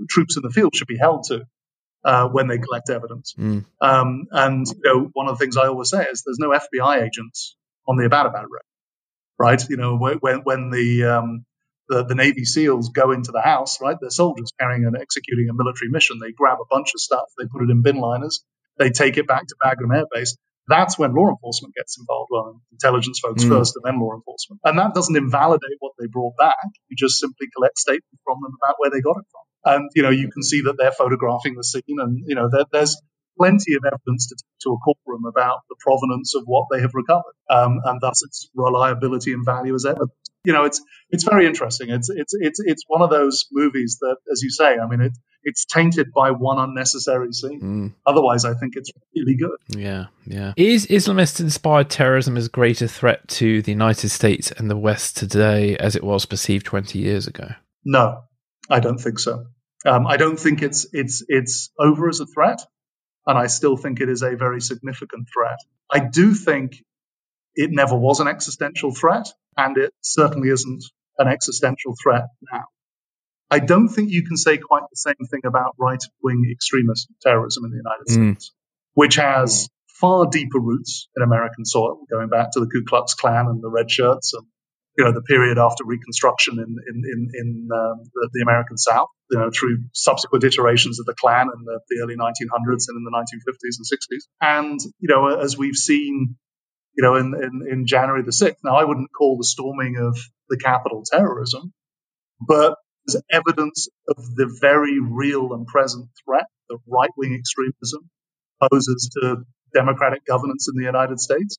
troops 0.09 0.37
in 0.37 0.43
the 0.43 0.49
field 0.49 0.75
should 0.75 0.87
be 0.87 0.97
held 0.97 1.23
to 1.25 1.45
uh, 2.03 2.27
when 2.27 2.47
they 2.47 2.57
collect 2.57 2.89
evidence. 2.89 3.33
Mm. 3.37 3.65
Um, 3.81 4.27
and 4.31 4.67
you 4.67 4.81
know, 4.83 5.09
one 5.13 5.27
of 5.27 5.37
the 5.37 5.43
things 5.43 5.57
I 5.57 5.67
always 5.67 5.89
say 5.89 6.05
is 6.11 6.23
there's 6.23 6.39
no 6.39 6.49
FBI 6.49 7.03
agents 7.03 7.55
on 7.87 7.97
the 7.97 8.03
Abbottabad 8.03 8.43
raid, 8.43 8.63
right? 9.37 9.63
You 9.69 9.77
know, 9.77 9.97
when 9.97 10.39
when 10.39 10.69
the 10.69 11.05
um, 11.05 11.45
the, 11.89 12.03
the, 12.05 12.15
Navy 12.15 12.45
SEALs 12.45 12.89
go 12.89 13.11
into 13.11 13.31
the 13.31 13.41
house, 13.41 13.79
right? 13.81 13.97
They're 13.99 14.09
soldiers 14.09 14.51
carrying 14.59 14.85
and 14.85 14.97
executing 14.97 15.49
a 15.49 15.53
military 15.53 15.89
mission. 15.89 16.19
They 16.19 16.31
grab 16.31 16.57
a 16.59 16.67
bunch 16.69 16.91
of 16.95 17.01
stuff, 17.01 17.25
they 17.37 17.45
put 17.45 17.63
it 17.63 17.69
in 17.69 17.81
bin 17.81 17.97
liners, 17.97 18.43
they 18.77 18.89
take 18.89 19.17
it 19.17 19.27
back 19.27 19.47
to 19.47 19.55
Bagram 19.63 19.95
Air 19.95 20.05
Base. 20.11 20.37
That's 20.67 20.97
when 20.97 21.13
law 21.13 21.29
enforcement 21.29 21.75
gets 21.75 21.99
involved, 21.99 22.29
well, 22.31 22.59
intelligence 22.71 23.19
folks 23.19 23.43
mm. 23.43 23.49
first 23.49 23.75
and 23.75 23.83
then 23.85 24.01
law 24.01 24.15
enforcement. 24.15 24.61
And 24.63 24.79
that 24.79 24.95
doesn't 24.95 25.15
invalidate 25.15 25.77
what 25.79 25.93
they 25.99 26.07
brought 26.07 26.35
back. 26.37 26.57
You 26.89 26.97
just 26.97 27.19
simply 27.19 27.47
collect 27.55 27.77
statements 27.77 28.21
from 28.23 28.37
them 28.41 28.51
about 28.63 28.75
where 28.79 28.89
they 28.89 29.01
got 29.01 29.17
it 29.17 29.25
from. 29.29 29.73
And, 29.73 29.89
you 29.93 30.01
know, 30.01 30.09
you 30.09 30.31
can 30.31 30.41
see 30.41 30.61
that 30.61 30.75
they're 30.77 30.91
photographing 30.91 31.53
the 31.55 31.63
scene 31.63 31.99
and, 31.99 32.23
you 32.25 32.33
know, 32.33 32.49
there, 32.51 32.65
there's 32.71 32.99
plenty 33.37 33.75
of 33.75 33.83
evidence 33.85 34.27
to 34.27 34.35
take 34.35 34.55
to 34.61 34.73
a 34.73 34.77
courtroom 34.77 35.25
about 35.25 35.59
the 35.69 35.75
provenance 35.79 36.35
of 36.35 36.43
what 36.45 36.65
they 36.71 36.81
have 36.81 36.93
recovered, 36.93 37.35
um, 37.49 37.79
and 37.85 38.01
thus 38.01 38.23
its 38.23 38.49
reliability 38.55 39.33
and 39.33 39.45
value 39.45 39.75
as 39.75 39.85
evidence. 39.85 40.11
You 40.45 40.53
know, 40.53 40.65
it's 40.65 40.81
it's 41.09 41.23
very 41.23 41.45
interesting. 41.45 41.89
It's 41.89 42.09
it's 42.09 42.33
it's 42.33 42.59
it's 42.63 42.83
one 42.87 43.01
of 43.01 43.09
those 43.09 43.45
movies 43.51 43.97
that, 44.01 44.17
as 44.31 44.41
you 44.41 44.49
say, 44.49 44.77
I 44.77 44.87
mean, 44.87 45.01
it 45.01 45.13
it's 45.43 45.65
tainted 45.65 46.11
by 46.13 46.31
one 46.31 46.57
unnecessary 46.57 47.31
scene. 47.31 47.61
Mm. 47.61 47.93
Otherwise, 48.05 48.45
I 48.45 48.55
think 48.55 48.73
it's 48.75 48.91
really 49.15 49.37
good. 49.37 49.57
Yeah, 49.69 50.05
yeah. 50.25 50.53
Is 50.57 50.87
Islamist 50.87 51.39
inspired 51.39 51.89
terrorism 51.89 52.35
as 52.35 52.47
great 52.47 52.81
a 52.81 52.87
threat 52.87 53.27
to 53.29 53.61
the 53.61 53.71
United 53.71 54.09
States 54.09 54.51
and 54.51 54.69
the 54.69 54.77
West 54.77 55.17
today 55.17 55.77
as 55.77 55.95
it 55.95 56.03
was 56.03 56.25
perceived 56.25 56.65
20 56.65 56.99
years 56.99 57.27
ago? 57.27 57.49
No, 57.85 58.23
I 58.69 58.79
don't 58.79 58.97
think 58.97 59.19
so. 59.19 59.45
Um, 59.85 60.07
I 60.07 60.17
don't 60.17 60.39
think 60.39 60.63
it's 60.63 60.87
it's 60.93 61.23
it's 61.27 61.69
over 61.79 62.09
as 62.09 62.19
a 62.19 62.25
threat, 62.25 62.59
and 63.27 63.37
I 63.37 63.47
still 63.47 63.77
think 63.77 64.01
it 64.01 64.09
is 64.09 64.23
a 64.23 64.35
very 64.35 64.59
significant 64.59 65.27
threat. 65.31 65.57
I 65.91 65.99
do 65.99 66.33
think 66.33 66.83
it 67.55 67.71
never 67.71 67.95
was 67.95 68.19
an 68.19 68.27
existential 68.27 68.93
threat, 68.93 69.27
and 69.57 69.77
it 69.77 69.93
certainly 70.01 70.49
isn't 70.49 70.83
an 71.17 71.27
existential 71.27 71.95
threat 72.01 72.27
now. 72.51 72.65
I 73.49 73.59
don't 73.59 73.89
think 73.89 74.11
you 74.11 74.23
can 74.23 74.37
say 74.37 74.57
quite 74.57 74.83
the 74.89 74.97
same 74.97 75.27
thing 75.29 75.41
about 75.45 75.75
right 75.77 76.01
wing 76.21 76.49
extremist 76.51 77.07
terrorism 77.21 77.65
in 77.65 77.71
the 77.71 77.77
United 77.77 78.07
mm. 78.07 78.35
States, 78.35 78.51
which 78.93 79.15
has 79.15 79.69
far 79.99 80.27
deeper 80.27 80.59
roots 80.59 81.07
in 81.15 81.23
American 81.23 81.65
soil, 81.65 81.99
going 82.11 82.29
back 82.29 82.51
to 82.51 82.59
the 82.59 82.67
Ku 82.67 82.83
Klux 82.85 83.13
Klan 83.13 83.47
and 83.47 83.63
the 83.63 83.69
red 83.69 83.89
shirts 83.89 84.33
and 84.33 84.45
you 84.97 85.03
know 85.03 85.11
the 85.11 85.21
period 85.21 85.57
after 85.57 85.83
Reconstruction 85.85 86.57
in 86.59 86.75
in 86.87 87.03
in, 87.05 87.29
in 87.33 87.69
um, 87.73 88.03
the, 88.13 88.29
the, 88.33 88.41
American 88.41 88.77
South, 88.77 89.09
you 89.29 89.37
know 89.37 89.49
through 89.51 89.83
subsequent 89.93 90.43
iterations 90.43 90.99
of 90.99 91.05
the 91.05 91.13
Klan 91.13 91.47
in 91.53 91.65
the, 91.65 91.79
the, 91.89 92.01
early 92.01 92.15
1900s 92.15 92.85
and 92.87 92.97
in 92.97 93.03
the 93.03 93.11
1950s 93.11 93.77
and 93.77 93.85
60s, 93.85 94.23
and 94.41 94.79
you 94.99 95.09
know 95.09 95.37
as 95.37 95.57
we've 95.57 95.75
seen, 95.75 96.37
you 96.97 97.03
know 97.03 97.15
in, 97.15 97.33
in 97.35 97.67
in 97.71 97.87
January 97.87 98.23
the 98.23 98.31
6th. 98.31 98.57
Now 98.63 98.75
I 98.77 98.85
wouldn't 98.85 99.11
call 99.17 99.37
the 99.37 99.45
storming 99.45 99.97
of 99.97 100.17
the 100.49 100.57
Capitol 100.57 101.03
terrorism, 101.09 101.73
but 102.41 102.75
as 103.07 103.21
evidence 103.31 103.87
of 104.07 104.17
the 104.35 104.57
very 104.61 104.99
real 104.99 105.53
and 105.53 105.67
present 105.67 106.07
threat 106.25 106.45
that 106.69 106.79
right 106.87 107.09
wing 107.17 107.35
extremism 107.35 108.09
poses 108.71 109.09
to 109.21 109.37
democratic 109.73 110.25
governance 110.25 110.69
in 110.69 110.79
the 110.79 110.85
United 110.85 111.19
States. 111.19 111.57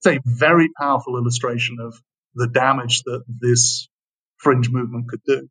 It's 0.00 0.16
a 0.16 0.20
very 0.24 0.68
powerful 0.78 1.16
illustration 1.18 1.78
of 1.80 2.00
the 2.34 2.48
damage 2.48 3.02
that 3.04 3.24
this 3.28 3.88
fringe 4.38 4.70
movement 4.70 5.08
could 5.08 5.22
do. 5.26 5.48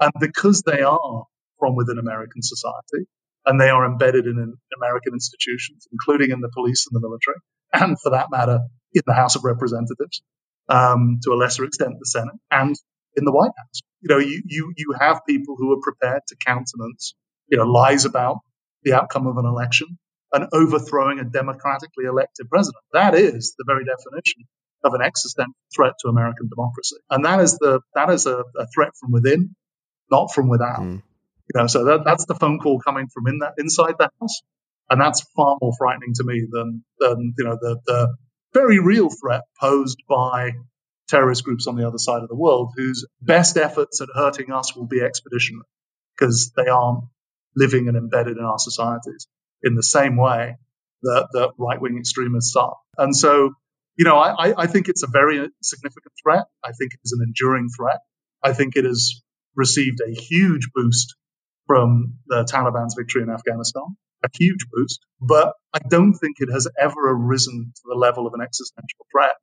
And 0.00 0.12
because 0.20 0.62
they 0.62 0.82
are 0.82 1.24
from 1.58 1.76
within 1.76 1.98
American 1.98 2.42
society 2.42 3.08
and 3.44 3.60
they 3.60 3.68
are 3.70 3.84
embedded 3.86 4.26
in 4.26 4.54
American 4.76 5.14
institutions, 5.14 5.86
including 5.92 6.30
in 6.30 6.40
the 6.40 6.50
police 6.54 6.86
and 6.90 6.96
the 6.96 7.06
military, 7.06 7.38
and 7.72 8.00
for 8.00 8.10
that 8.10 8.28
matter, 8.30 8.60
in 8.94 9.02
the 9.06 9.14
House 9.14 9.36
of 9.36 9.44
Representatives, 9.44 10.22
um, 10.68 11.20
to 11.24 11.32
a 11.32 11.36
lesser 11.36 11.64
extent, 11.64 11.94
the 11.98 12.06
Senate, 12.06 12.34
and 12.50 12.76
in 13.16 13.24
the 13.24 13.32
White 13.32 13.52
House 13.56 13.82
you 14.00 14.08
know, 14.08 14.18
you, 14.18 14.42
you, 14.46 14.72
you 14.76 14.94
have 14.98 15.20
people 15.26 15.56
who 15.56 15.72
are 15.72 15.80
prepared 15.82 16.22
to 16.28 16.36
countenance, 16.36 17.14
you 17.48 17.58
know, 17.58 17.64
lies 17.64 18.04
about 18.04 18.38
the 18.82 18.92
outcome 18.92 19.26
of 19.26 19.36
an 19.38 19.44
election 19.44 19.98
and 20.32 20.46
overthrowing 20.52 21.18
a 21.18 21.24
democratically 21.24 22.04
elected 22.04 22.48
president. 22.48 22.82
That 22.92 23.14
is 23.14 23.54
the 23.58 23.64
very 23.66 23.84
definition 23.84 24.44
of 24.84 24.94
an 24.94 25.02
existential 25.02 25.54
threat 25.74 25.94
to 26.00 26.08
American 26.08 26.48
democracy. 26.48 26.96
And 27.10 27.24
that 27.24 27.40
is 27.40 27.58
the, 27.58 27.80
that 27.94 28.10
is 28.10 28.26
a, 28.26 28.44
a 28.56 28.66
threat 28.72 28.92
from 29.00 29.10
within, 29.10 29.56
not 30.10 30.32
from 30.32 30.48
without. 30.48 30.80
Mm. 30.80 31.02
You 31.52 31.60
know, 31.60 31.66
so 31.66 31.84
that, 31.86 32.04
that's 32.04 32.26
the 32.26 32.34
phone 32.34 32.60
call 32.60 32.78
coming 32.78 33.08
from 33.12 33.26
in 33.26 33.38
that, 33.38 33.54
inside 33.58 33.94
the 33.98 34.10
house. 34.20 34.42
And 34.90 35.00
that's 35.00 35.22
far 35.34 35.56
more 35.60 35.72
frightening 35.76 36.14
to 36.14 36.24
me 36.24 36.46
than, 36.50 36.84
than, 37.00 37.34
you 37.36 37.44
know, 37.44 37.58
the, 37.60 37.78
the 37.86 38.16
very 38.52 38.78
real 38.78 39.08
threat 39.10 39.42
posed 39.60 40.02
by 40.08 40.52
terrorist 41.08 41.44
groups 41.44 41.66
on 41.66 41.76
the 41.76 41.86
other 41.86 41.98
side 41.98 42.22
of 42.22 42.28
the 42.28 42.36
world 42.36 42.72
whose 42.76 43.06
best 43.20 43.56
efforts 43.56 44.00
at 44.00 44.08
hurting 44.14 44.52
us 44.52 44.76
will 44.76 44.86
be 44.86 45.00
expeditionary 45.00 45.64
because 46.16 46.52
they 46.56 46.66
aren't 46.68 47.04
living 47.56 47.88
and 47.88 47.96
embedded 47.96 48.36
in 48.36 48.44
our 48.44 48.58
societies 48.58 49.26
in 49.62 49.74
the 49.74 49.82
same 49.82 50.16
way 50.16 50.56
that, 51.02 51.28
that 51.32 51.52
right 51.58 51.80
wing 51.80 51.98
extremists 51.98 52.54
are. 52.56 52.76
And 52.96 53.16
so, 53.16 53.52
you 53.96 54.04
know, 54.04 54.16
I, 54.16 54.62
I 54.62 54.66
think 54.66 54.88
it's 54.88 55.02
a 55.02 55.08
very 55.08 55.48
significant 55.62 56.12
threat. 56.22 56.44
I 56.64 56.72
think 56.72 56.94
it 56.94 57.00
is 57.04 57.12
an 57.18 57.24
enduring 57.26 57.68
threat. 57.74 58.00
I 58.42 58.52
think 58.52 58.76
it 58.76 58.84
has 58.84 59.22
received 59.56 60.00
a 60.06 60.12
huge 60.12 60.68
boost 60.74 61.16
from 61.68 62.14
the 62.26 62.44
Taliban's 62.44 62.96
victory 62.98 63.22
in 63.22 63.30
Afghanistan. 63.30 63.84
a 64.24 64.28
huge 64.34 64.66
boost, 64.72 64.98
but 65.20 65.52
I 65.72 65.78
don't 65.88 66.14
think 66.14 66.38
it 66.40 66.52
has 66.52 66.66
ever 66.76 66.98
arisen 67.08 67.72
to 67.72 67.82
the 67.86 67.94
level 67.94 68.26
of 68.26 68.34
an 68.34 68.40
existential 68.40 69.06
threat 69.12 69.36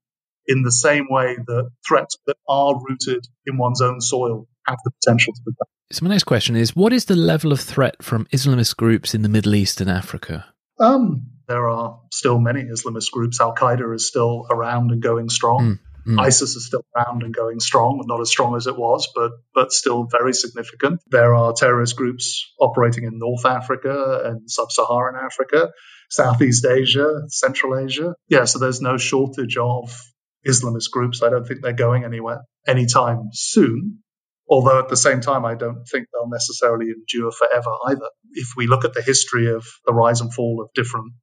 in 0.47 0.63
the 0.63 0.71
same 0.71 1.07
way 1.09 1.37
that 1.47 1.69
threats 1.87 2.17
that 2.27 2.35
are 2.49 2.75
rooted 2.75 3.25
in 3.45 3.57
one's 3.57 3.81
own 3.81 4.01
soil 4.01 4.47
have 4.67 4.77
the 4.83 4.91
potential 5.01 5.33
to 5.33 5.41
become. 5.45 5.67
So 5.91 6.03
my 6.03 6.09
next 6.09 6.25
question 6.25 6.57
is, 6.57 6.75
what 6.75 6.91
is 6.91 7.05
the 7.05 7.15
level 7.15 7.53
of 7.53 7.61
threat 7.61 8.03
from 8.03 8.25
Islamist 8.33 8.75
groups 8.75 9.13
in 9.13 9.21
the 9.21 9.29
Middle 9.29 9.55
East 9.55 9.79
and 9.79 9.89
Africa? 9.89 10.45
Um, 10.79 11.27
there 11.47 11.69
are 11.69 12.01
still 12.11 12.39
many 12.39 12.63
Islamist 12.63 13.11
groups. 13.11 13.39
Al 13.39 13.55
Qaeda 13.55 13.93
is 13.95 14.07
still 14.07 14.45
around 14.49 14.91
and 14.91 15.01
going 15.01 15.29
strong. 15.29 15.59
Mm, 15.59 15.79
mm. 16.05 16.19
ISIS 16.19 16.55
is 16.55 16.67
still 16.67 16.85
around 16.95 17.23
and 17.23 17.33
going 17.33 17.59
strong, 17.59 18.03
not 18.05 18.21
as 18.21 18.29
strong 18.29 18.55
as 18.55 18.67
it 18.67 18.77
was, 18.77 19.09
but 19.15 19.31
but 19.53 19.71
still 19.71 20.05
very 20.05 20.33
significant. 20.33 21.01
There 21.07 21.33
are 21.33 21.53
terrorist 21.53 21.95
groups 21.95 22.53
operating 22.59 23.05
in 23.05 23.17
North 23.17 23.45
Africa 23.45 24.21
and 24.25 24.49
sub-Saharan 24.49 25.15
Africa, 25.15 25.71
Southeast 26.09 26.65
Asia, 26.65 27.23
Central 27.27 27.77
Asia. 27.77 28.15
Yeah, 28.27 28.45
so 28.45 28.59
there's 28.59 28.81
no 28.81 28.97
shortage 28.97 29.57
of 29.57 29.99
Islamist 30.47 30.91
groups. 30.91 31.23
I 31.23 31.29
don't 31.29 31.45
think 31.45 31.61
they're 31.61 31.73
going 31.73 32.03
anywhere 32.03 32.41
anytime 32.67 33.29
soon. 33.33 33.99
Although 34.47 34.77
at 34.77 34.89
the 34.89 34.97
same 34.97 35.21
time, 35.21 35.43
I 35.43 35.55
don't 35.55 35.85
think 35.85 36.07
they'll 36.13 36.29
necessarily 36.29 36.87
endure 36.91 37.31
forever 37.31 37.71
either. 37.87 38.09
If 38.33 38.49
we 38.55 38.67
look 38.67 38.85
at 38.85 38.93
the 38.93 39.01
history 39.01 39.51
of 39.51 39.65
the 39.87 39.93
rise 39.93 40.21
and 40.21 40.31
fall 40.31 40.61
of 40.61 40.69
different 40.75 41.13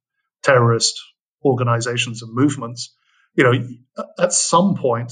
terrorist 0.43 0.93
organizations 1.45 2.21
and 2.21 2.33
movements, 2.33 2.93
you 3.35 3.43
know, 3.43 4.03
at 4.19 4.33
some 4.33 4.75
point, 4.75 5.11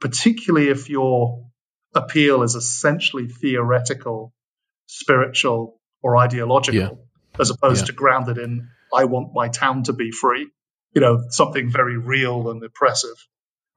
particularly 0.00 0.68
if 0.68 0.88
your 0.88 1.46
appeal 1.94 2.42
is 2.42 2.54
essentially 2.54 3.28
theoretical, 3.28 4.32
spiritual, 4.86 5.80
or 6.02 6.16
ideological, 6.16 6.80
yeah. 6.80 7.40
as 7.40 7.50
opposed 7.50 7.82
yeah. 7.82 7.86
to 7.86 7.92
grounded 7.92 8.38
in, 8.38 8.68
I 8.94 9.04
want 9.04 9.32
my 9.34 9.48
town 9.48 9.84
to 9.84 9.92
be 9.92 10.10
free, 10.10 10.48
you 10.94 11.00
know, 11.00 11.24
something 11.30 11.70
very 11.70 11.96
real 11.96 12.50
and 12.50 12.62
oppressive, 12.62 13.16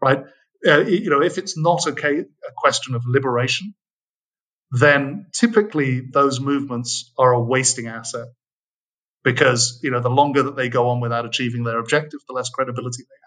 right? 0.01 0.23
Uh, 0.65 0.79
you 0.79 1.09
know, 1.09 1.21
if 1.21 1.37
it's 1.37 1.57
not 1.57 1.85
a, 1.85 1.91
a 1.91 2.25
question 2.55 2.95
of 2.95 3.03
liberation, 3.05 3.75
then 4.71 5.27
typically 5.31 6.01
those 6.01 6.39
movements 6.39 7.13
are 7.17 7.31
a 7.31 7.39
wasting 7.39 7.87
asset 7.87 8.27
because 9.23 9.79
you 9.83 9.91
know 9.91 9.99
the 9.99 10.09
longer 10.09 10.43
that 10.43 10.55
they 10.55 10.69
go 10.69 10.89
on 10.89 11.01
without 11.01 11.25
achieving 11.25 11.63
their 11.63 11.79
objective, 11.79 12.19
the 12.27 12.33
less 12.33 12.49
credibility 12.49 13.03
they 13.03 13.19
have. 13.23 13.24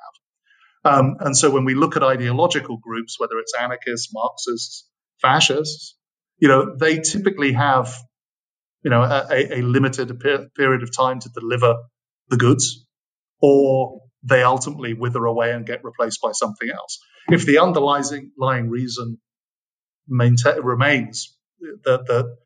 Um, 0.85 1.17
and 1.21 1.37
so 1.37 1.51
when 1.51 1.65
we 1.65 1.75
look 1.75 1.97
at 1.97 2.03
ideological 2.03 2.79
groups, 2.79 3.19
whether 3.19 3.39
it's 3.39 3.53
anarchists, 3.55 4.11
Marxists, 4.13 4.89
fascists, 5.21 5.97
you 6.39 6.49
know, 6.49 6.77
they 6.77 6.99
typically 6.99 7.53
have 7.53 7.95
you 8.85 8.91
know 8.91 9.03
a, 9.03 9.59
a 9.59 9.63
limited 9.63 10.21
period 10.57 10.83
of 10.83 10.97
time 10.97 11.21
to 11.21 11.29
deliver 11.31 11.75
the 12.29 12.37
goods, 12.37 12.87
or 13.41 14.03
they 14.23 14.43
ultimately 14.43 14.95
wither 14.95 15.25
away 15.25 15.53
and 15.53 15.67
get 15.67 15.85
replaced 15.85 16.21
by 16.23 16.33
something 16.33 16.69
else. 16.71 16.99
If 17.29 17.45
the 17.45 17.59
underlying 17.59 18.71
reason 18.71 19.19
remains 20.09 21.37
that, 21.85 22.07
that 22.07 22.37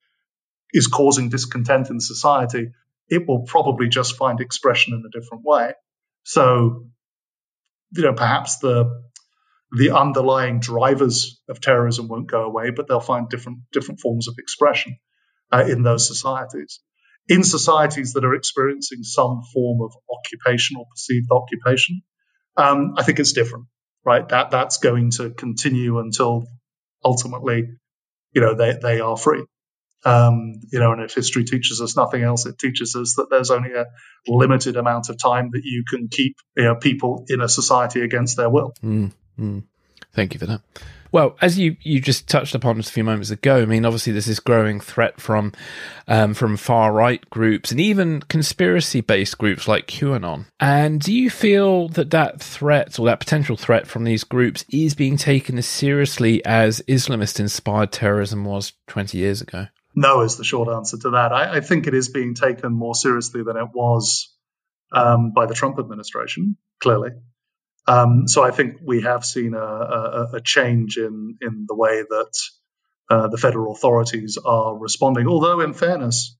is 0.72 0.86
causing 0.86 1.28
discontent 1.28 1.90
in 1.90 2.00
society, 2.00 2.70
it 3.08 3.28
will 3.28 3.42
probably 3.42 3.88
just 3.88 4.16
find 4.16 4.40
expression 4.40 4.94
in 4.94 5.04
a 5.06 5.20
different 5.20 5.44
way. 5.44 5.72
So, 6.24 6.86
you 7.95 8.03
know, 8.03 8.14
perhaps 8.14 8.59
the 8.59 9.03
the 9.74 9.90
underlying 9.90 10.61
drivers 10.61 11.40
of 11.49 11.61
terrorism 11.61 12.09
won't 12.09 12.30
go 12.30 12.43
away, 12.43 12.70
but 12.70 12.88
they'll 12.88 13.01
find 13.01 13.28
different 13.28 13.61
different 13.72 14.01
forms 14.01 14.28
of 14.28 14.34
expression 14.38 14.97
uh, 15.51 15.64
in 15.66 15.82
those 15.82 16.07
societies 16.07 16.80
in 17.28 17.45
societies 17.45 18.12
that 18.14 18.24
are 18.24 18.34
experiencing 18.34 19.03
some 19.03 19.43
form 19.53 19.80
of 19.82 19.93
occupation 20.11 20.76
or 20.76 20.86
perceived 20.90 21.28
occupation, 21.30 22.03
um, 22.57 22.95
I 22.97 23.03
think 23.03 23.20
it's 23.20 23.32
different, 23.32 23.66
right? 24.05 24.28
That 24.28 24.51
that's 24.51 24.78
going 24.78 25.11
to 25.12 25.30
continue 25.30 25.99
until 25.99 26.45
ultimately, 27.05 27.68
you 28.32 28.40
know, 28.40 28.55
they 28.55 28.76
they 28.80 29.01
are 29.01 29.16
free. 29.16 29.45
Um, 30.05 30.61
you 30.72 30.80
know, 30.80 30.92
and 30.92 31.03
if 31.03 31.14
history 31.14 31.44
teaches 31.44 31.80
us 31.80 31.96
nothing 31.96 32.22
else, 32.22 32.46
it 32.46 32.59
teaches 32.59 32.96
us 32.96 33.14
that 33.16 33.30
there's 33.30 33.50
only 33.50 33.72
a 33.72 33.86
limited 34.26 34.76
amount 34.76 35.09
of 35.09 35.18
time 35.18 35.50
that 35.53 35.62
you 35.64 35.84
can 35.88 36.09
keep 36.09 36.36
you 36.57 36.64
know, 36.64 36.74
people 36.74 37.24
in 37.28 37.40
a 37.40 37.48
society 37.48 38.00
against 38.00 38.36
their 38.36 38.50
will. 38.50 38.74
Mm, 38.82 39.12
mm. 39.38 39.62
Thank 40.12 40.34
you 40.34 40.40
for 40.40 40.46
that. 40.46 40.62
Well, 41.12 41.36
as 41.42 41.59
you, 41.59 41.76
you 41.82 42.00
just 42.00 42.26
touched 42.26 42.55
upon 42.55 42.76
just 42.76 42.88
a 42.88 42.92
few 42.92 43.05
moments 43.05 43.30
ago, 43.30 43.61
I 43.61 43.66
mean, 43.66 43.84
obviously 43.84 44.14
there's 44.14 44.24
this 44.24 44.40
growing 44.40 44.80
threat 44.80 45.20
from 45.20 45.53
um, 46.09 46.32
from 46.32 46.57
far 46.57 46.90
right 46.90 47.28
groups 47.28 47.70
and 47.70 47.78
even 47.78 48.22
conspiracy 48.22 49.03
based 49.03 49.36
groups 49.36 49.68
like 49.68 49.86
QAnon. 49.86 50.46
And 50.59 51.00
do 51.00 51.12
you 51.12 51.28
feel 51.28 51.88
that 51.90 52.11
that 52.11 52.40
threat 52.40 52.98
or 52.98 53.05
that 53.07 53.20
potential 53.20 53.57
threat 53.57 53.86
from 53.86 54.05
these 54.05 54.24
groups 54.24 54.64
is 54.70 54.94
being 54.94 55.18
taken 55.18 55.59
as 55.59 55.66
seriously 55.66 56.42
as 56.46 56.80
Islamist 56.88 57.38
inspired 57.38 57.92
terrorism 57.92 58.46
was 58.46 58.72
20 58.86 59.18
years 59.18 59.42
ago? 59.42 59.66
No, 59.95 60.22
is 60.22 60.36
the 60.36 60.45
short 60.45 60.68
answer 60.68 60.97
to 60.99 61.11
that. 61.11 61.32
I, 61.32 61.57
I 61.57 61.61
think 61.61 61.86
it 61.86 61.95
is 61.95 62.09
being 62.09 62.34
taken 62.34 62.72
more 62.72 62.95
seriously 62.95 63.43
than 63.43 63.57
it 63.57 63.68
was 63.74 64.34
um, 64.93 65.32
by 65.32 65.47
the 65.47 65.55
Trump 65.55 65.78
administration, 65.78 66.57
clearly. 66.80 67.11
Um, 67.86 68.28
so 68.28 68.43
I 68.43 68.53
think 68.53 68.76
we 68.84 69.03
have 69.03 69.24
seen 69.24 69.55
a, 69.55 69.59
a, 69.59 70.28
a 70.34 70.40
change 70.40 70.97
in 70.97 71.36
in 71.40 71.66
the 71.68 71.74
way 71.74 72.03
that 72.09 72.32
uh, 73.11 73.28
the 73.28 73.36
federal 73.36 73.72
authorities 73.72 74.38
are 74.45 74.76
responding. 74.76 75.26
Although, 75.26 75.61
in 75.61 75.74
fairness 75.74 76.36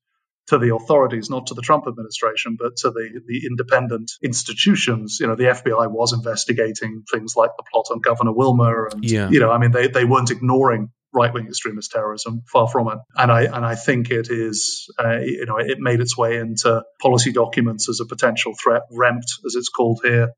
to 0.47 0.59
the 0.59 0.75
authorities, 0.75 1.31
not 1.31 1.49
to 1.49 1.55
the 1.55 1.63
Trump 1.63 1.87
administration, 1.89 2.57
but 2.59 2.77
to 2.77 2.91
the 2.91 3.21
the 3.27 3.47
independent 3.47 4.13
institutions, 4.23 5.19
you 5.21 5.27
know, 5.27 5.35
the 5.35 5.45
FBI 5.45 5.91
was 5.91 6.13
investigating 6.13 7.03
things 7.11 7.35
like 7.37 7.51
the 7.57 7.65
plot 7.71 7.87
on 7.91 8.01
Governor 8.01 8.33
Whitmer. 8.33 8.93
and 8.93 9.05
yeah. 9.05 9.29
you 9.29 9.41
know, 9.41 9.51
I 9.51 9.59
mean, 9.59 9.73
they 9.73 9.89
they 9.89 10.05
weren't 10.05 10.31
ignoring 10.31 10.91
right 11.15 11.33
wing 11.33 11.47
extremist 11.47 11.91
terrorism. 11.91 12.43
Far 12.51 12.69
from 12.69 12.89
it. 12.89 12.99
And 13.17 13.31
I 13.31 13.43
and 13.43 13.65
I 13.65 13.75
think 13.75 14.11
it 14.11 14.29
is 14.31 14.89
uh, 14.99 15.19
you 15.19 15.47
know 15.47 15.59
it 15.59 15.79
made 15.79 16.01
its 16.01 16.17
way 16.17 16.39
into 16.39 16.83
policy 17.01 17.33
documents 17.33 17.89
as 17.89 18.01
a 18.01 18.07
potential 18.07 18.55
threat, 18.63 18.83
REMT 18.93 19.45
as 19.47 19.55
it's 19.55 19.69
called 19.69 20.01
here 20.05 20.31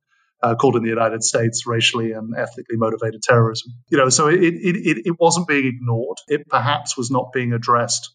uh, 0.45 0.55
called 0.55 0.77
in 0.77 0.83
the 0.83 0.91
United 0.91 1.23
States 1.23 1.67
racially 1.67 2.13
and 2.13 2.35
ethnically 2.37 2.77
motivated 2.77 3.23
terrorism. 3.23 3.73
You 3.89 3.99
know, 3.99 4.11
so 4.11 4.29
it, 4.29 4.43
it, 4.43 4.77
it, 4.77 5.07
it 5.07 5.17
wasn't 5.19 5.49
being 5.49 5.67
ignored. 5.67 6.19
It 6.29 6.49
perhaps 6.49 6.97
was 6.97 7.11
not 7.11 7.33
being 7.33 7.53
addressed 7.55 8.11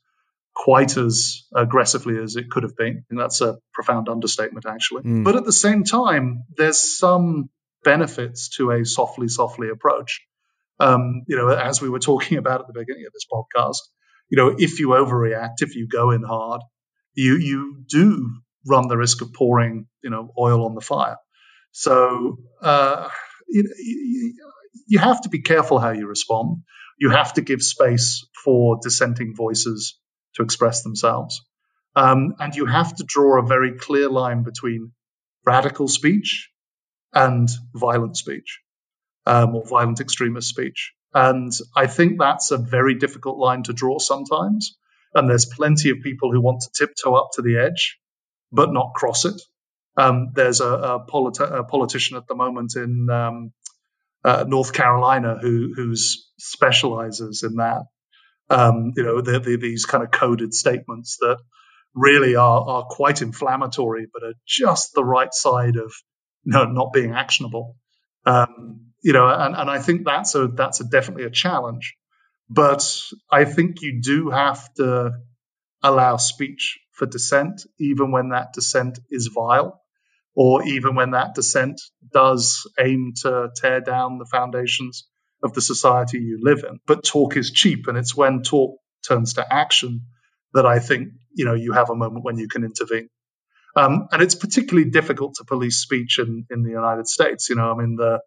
quite 0.53 0.95
as 0.97 1.43
aggressively 1.55 2.21
as 2.21 2.35
it 2.35 2.51
could 2.51 2.63
have 2.63 2.75
been. 2.75 3.03
And 3.09 3.19
that's 3.19 3.41
a 3.41 3.57
profound 3.73 4.09
understatement, 4.09 4.65
actually. 4.67 5.03
Mm. 5.03 5.23
But 5.23 5.37
at 5.37 5.45
the 5.45 5.51
same 5.51 5.83
time, 5.83 6.43
there's 6.55 6.79
some 6.79 7.49
benefits 7.83 8.49
to 8.57 8.71
a 8.71 8.85
softly, 8.85 9.27
softly 9.27 9.69
approach. 9.69 10.21
Um, 10.79 11.23
you 11.27 11.35
know, 11.35 11.49
as 11.49 11.81
we 11.81 11.89
were 11.89 11.99
talking 11.99 12.37
about 12.43 12.61
at 12.61 12.67
the 12.67 12.73
beginning 12.73 13.05
of 13.05 13.13
this 13.13 13.25
podcast, 13.31 13.79
you 14.29 14.37
know, 14.37 14.55
if 14.57 14.79
you 14.79 14.89
overreact, 14.89 15.61
if 15.61 15.75
you 15.75 15.87
go 15.87 16.11
in 16.11 16.23
hard, 16.23 16.61
you 17.13 17.35
you 17.35 17.83
do 17.87 18.29
run 18.67 18.87
the 18.87 18.97
risk 18.97 19.21
of 19.21 19.33
pouring, 19.33 19.87
you 20.03 20.09
know, 20.09 20.31
oil 20.37 20.65
on 20.65 20.75
the 20.75 20.81
fire. 20.81 21.17
So 21.71 22.39
uh, 22.61 23.09
you, 23.47 24.33
you 24.87 24.99
have 24.99 25.21
to 25.21 25.29
be 25.29 25.41
careful 25.41 25.79
how 25.79 25.91
you 25.91 26.07
respond. 26.07 26.63
You 26.99 27.09
have 27.09 27.33
to 27.33 27.41
give 27.41 27.61
space 27.61 28.25
for 28.43 28.79
dissenting 28.81 29.33
voices 29.35 29.97
to 30.35 30.43
express 30.43 30.83
themselves. 30.83 31.41
Um, 31.95 32.35
and 32.39 32.55
you 32.55 32.65
have 32.65 32.95
to 32.95 33.03
draw 33.07 33.39
a 33.39 33.47
very 33.47 33.77
clear 33.77 34.09
line 34.09 34.43
between 34.43 34.91
radical 35.45 35.87
speech 35.87 36.49
and 37.13 37.49
violent 37.73 38.17
speech 38.17 38.59
um, 39.29 39.55
or 39.55 39.63
violent 39.63 39.99
extremist 39.99 40.49
speech. 40.49 40.93
And 41.13 41.51
I 41.77 41.85
think 41.85 42.19
that's 42.19 42.49
a 42.49 42.57
very 42.57 42.95
difficult 42.95 43.37
line 43.37 43.63
to 43.63 43.73
draw 43.73 43.99
sometimes. 43.99 44.75
And 45.13 45.29
there's 45.29 45.45
plenty 45.45 45.91
of 45.91 45.97
people 46.03 46.31
who 46.31 46.41
want 46.41 46.61
to 46.61 46.69
tiptoe 46.75 47.13
up 47.13 47.29
to 47.33 47.43
the 47.43 47.57
edge, 47.57 47.99
but 48.51 48.73
not 48.73 48.93
cross 48.95 49.25
it. 49.25 49.39
Um, 49.97 50.31
there's 50.33 50.61
a, 50.61 50.67
a, 50.67 51.05
politi- 51.05 51.59
a, 51.59 51.63
politician 51.63 52.17
at 52.17 52.27
the 52.27 52.35
moment 52.35 52.75
in 52.75 53.07
um, 53.09 53.51
uh, 54.23 54.45
North 54.47 54.73
Carolina 54.73 55.37
who 55.39 55.73
who's 55.75 56.31
specializes 56.37 57.43
in 57.43 57.57
that. 57.57 57.83
Um, 58.49 58.93
you 58.95 59.03
know, 59.03 59.21
the, 59.21 59.39
the, 59.39 59.57
these 59.57 59.85
kind 59.85 60.03
of 60.03 60.09
coded 60.11 60.53
statements 60.53 61.17
that 61.21 61.37
really 61.93 62.35
are 62.35 62.61
are 62.61 62.83
quite 62.85 63.21
inflammatory, 63.21 64.07
but 64.11 64.23
are 64.23 64.35
just 64.47 64.93
the 64.93 65.03
right 65.03 65.33
side 65.33 65.75
of 65.75 65.91
you 66.43 66.53
know, 66.53 66.65
not 66.65 66.93
being 66.93 67.13
actionable. 67.13 67.75
Um, 68.25 68.88
you 69.01 69.13
know, 69.13 69.27
and, 69.27 69.55
and 69.55 69.69
I 69.69 69.79
think 69.79 70.05
that's 70.05 70.35
a 70.35 70.47
that's 70.47 70.81
a 70.81 70.85
definitely 70.85 71.25
a 71.25 71.29
challenge. 71.29 71.95
But 72.49 72.83
I 73.31 73.45
think 73.45 73.81
you 73.81 74.01
do 74.01 74.29
have 74.29 74.73
to 74.75 75.11
allow 75.83 76.17
speech 76.17 76.79
for 76.93 77.05
dissent, 77.05 77.61
even 77.79 78.11
when 78.11 78.29
that 78.29 78.53
dissent 78.53 78.99
is 79.09 79.29
vile 79.33 79.81
or 80.35 80.63
even 80.63 80.95
when 80.95 81.11
that 81.11 81.35
dissent 81.35 81.81
does 82.13 82.69
aim 82.79 83.13
to 83.23 83.49
tear 83.55 83.81
down 83.81 84.17
the 84.17 84.25
foundations 84.25 85.07
of 85.43 85.53
the 85.53 85.61
society 85.61 86.19
you 86.19 86.39
live 86.41 86.63
in. 86.63 86.79
But 86.87 87.03
talk 87.03 87.37
is 87.37 87.51
cheap, 87.51 87.87
and 87.87 87.97
it's 87.97 88.15
when 88.15 88.41
talk 88.43 88.79
turns 89.07 89.33
to 89.33 89.53
action 89.53 90.01
that 90.53 90.65
I 90.65 90.79
think 90.79 91.09
you 91.33 91.45
know 91.45 91.53
you 91.53 91.73
have 91.73 91.89
a 91.89 91.95
moment 91.95 92.25
when 92.25 92.37
you 92.37 92.47
can 92.47 92.63
intervene. 92.63 93.09
Um, 93.75 94.07
and 94.11 94.21
it's 94.21 94.35
particularly 94.35 94.89
difficult 94.89 95.35
to 95.35 95.45
police 95.45 95.77
speech 95.77 96.19
in, 96.19 96.45
in 96.49 96.63
the 96.63 96.71
United 96.71 97.07
States. 97.07 97.49
You 97.49 97.55
know, 97.55 97.71
I 97.71 97.75
mean 97.75 97.95
the, 97.97 98.19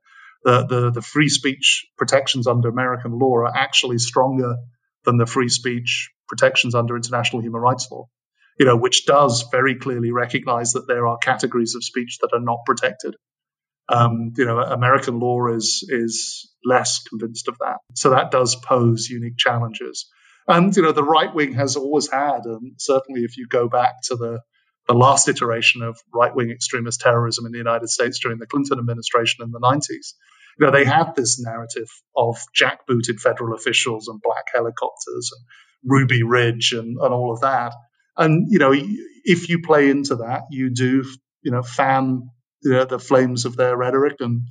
the 0.44 0.66
the 0.66 0.90
the 0.90 1.02
free 1.02 1.28
speech 1.28 1.86
protections 1.96 2.46
under 2.46 2.68
American 2.68 3.18
law 3.18 3.34
are 3.36 3.56
actually 3.56 3.98
stronger 3.98 4.56
than 5.04 5.16
the 5.16 5.26
free 5.26 5.48
speech 5.48 6.10
protections 6.28 6.74
under 6.74 6.96
international 6.96 7.42
human 7.42 7.60
rights 7.60 7.88
law. 7.90 8.08
You 8.58 8.66
know, 8.66 8.76
which 8.76 9.06
does 9.06 9.46
very 9.50 9.76
clearly 9.76 10.12
recognize 10.12 10.72
that 10.72 10.86
there 10.86 11.06
are 11.06 11.16
categories 11.18 11.74
of 11.74 11.84
speech 11.84 12.18
that 12.20 12.32
are 12.32 12.40
not 12.40 12.60
protected. 12.66 13.16
Um, 13.88 14.32
you 14.36 14.44
know, 14.44 14.60
American 14.60 15.18
law 15.20 15.48
is 15.48 15.84
is 15.88 16.50
less 16.64 17.02
convinced 17.02 17.48
of 17.48 17.58
that. 17.58 17.78
So 17.94 18.10
that 18.10 18.30
does 18.30 18.54
pose 18.54 19.08
unique 19.08 19.36
challenges. 19.38 20.08
And 20.46 20.76
you 20.76 20.82
know, 20.82 20.92
the 20.92 21.04
right 21.04 21.32
wing 21.34 21.54
has 21.54 21.76
always 21.76 22.10
had, 22.10 22.44
and 22.44 22.74
certainly 22.78 23.22
if 23.22 23.36
you 23.36 23.46
go 23.48 23.68
back 23.68 23.94
to 24.04 24.16
the 24.16 24.40
the 24.88 24.94
last 24.94 25.28
iteration 25.28 25.82
of 25.82 25.98
right 26.12 26.34
wing 26.34 26.50
extremist 26.50 27.00
terrorism 27.00 27.46
in 27.46 27.52
the 27.52 27.58
United 27.58 27.88
States 27.88 28.18
during 28.20 28.38
the 28.38 28.46
Clinton 28.46 28.78
administration 28.78 29.44
in 29.44 29.52
the 29.52 29.60
90s, 29.60 30.14
you 30.58 30.66
know, 30.66 30.72
they 30.72 30.84
had 30.84 31.14
this 31.16 31.40
narrative 31.40 31.88
of 32.16 32.36
jackbooted 32.54 33.20
federal 33.20 33.54
officials 33.54 34.08
and 34.08 34.20
black 34.22 34.44
helicopters 34.54 35.30
and 35.36 35.46
Ruby 35.84 36.22
Ridge 36.22 36.72
and, 36.72 36.98
and 36.98 37.14
all 37.14 37.32
of 37.32 37.40
that. 37.40 37.74
And, 38.16 38.46
you 38.50 38.58
know, 38.58 38.72
if 38.74 39.48
you 39.48 39.62
play 39.62 39.90
into 39.90 40.16
that, 40.16 40.42
you 40.50 40.70
do, 40.70 41.04
you 41.42 41.50
know, 41.50 41.62
fan 41.62 42.28
you 42.62 42.72
know, 42.72 42.84
the 42.84 42.98
flames 42.98 43.44
of 43.44 43.56
their 43.56 43.76
rhetoric 43.76 44.16
and, 44.20 44.42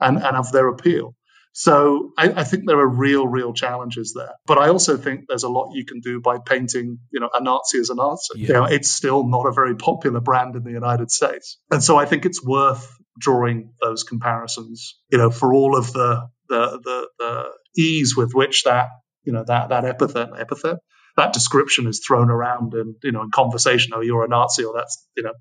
and, 0.00 0.18
and 0.18 0.36
of 0.36 0.52
their 0.52 0.68
appeal. 0.68 1.14
So 1.52 2.12
I, 2.16 2.28
I, 2.28 2.44
think 2.44 2.64
there 2.66 2.78
are 2.78 2.88
real, 2.88 3.26
real 3.26 3.52
challenges 3.52 4.14
there. 4.16 4.32
But 4.46 4.58
I 4.58 4.68
also 4.68 4.96
think 4.96 5.24
there's 5.28 5.42
a 5.42 5.48
lot 5.48 5.72
you 5.74 5.84
can 5.84 6.00
do 6.00 6.20
by 6.20 6.38
painting, 6.38 6.98
you 7.12 7.18
know, 7.18 7.28
a 7.34 7.42
Nazi 7.42 7.80
as 7.80 7.90
a 7.90 7.96
Nazi. 7.96 8.38
Yeah. 8.38 8.46
You 8.46 8.54
know, 8.54 8.64
it's 8.64 8.88
still 8.88 9.26
not 9.26 9.46
a 9.46 9.52
very 9.52 9.74
popular 9.74 10.20
brand 10.20 10.54
in 10.54 10.62
the 10.62 10.70
United 10.70 11.10
States. 11.10 11.58
And 11.70 11.82
so 11.82 11.96
I 11.96 12.06
think 12.06 12.24
it's 12.24 12.42
worth 12.42 12.96
drawing 13.20 13.74
those 13.80 14.02
comparisons, 14.02 14.98
you 15.10 15.18
know, 15.18 15.30
for 15.30 15.54
all 15.54 15.76
of 15.76 15.92
the 15.92 16.28
the 16.48 16.80
the, 16.82 17.08
the 17.18 17.50
ease 17.80 18.16
with 18.16 18.32
which 18.32 18.64
that, 18.64 18.88
you 19.24 19.32
know, 19.32 19.44
that 19.46 19.68
that 19.68 19.84
epithet 19.84 20.30
epithet, 20.38 20.78
that 21.16 21.32
description 21.32 21.86
is 21.86 22.02
thrown 22.06 22.30
around 22.30 22.74
in 22.74 22.96
you 23.04 23.12
know, 23.12 23.22
in 23.22 23.30
conversation, 23.30 23.92
oh, 23.94 24.00
you're 24.00 24.24
a 24.24 24.28
Nazi 24.28 24.64
or 24.64 24.74
that's, 24.74 25.06
you 25.16 25.22
know, 25.22 25.34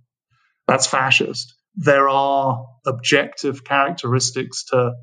that's 0.67 0.85
fascist. 0.87 1.55
There 1.75 2.09
are 2.09 2.65
objective 2.85 3.63
characteristics 3.63 4.65
to 4.65 4.93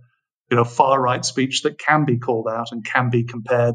you 0.50 0.56
know, 0.56 0.64
far 0.64 1.00
right 1.00 1.24
speech 1.24 1.62
that 1.62 1.78
can 1.78 2.04
be 2.04 2.18
called 2.18 2.46
out 2.48 2.68
and 2.70 2.84
can 2.84 3.10
be 3.10 3.24
compared 3.24 3.74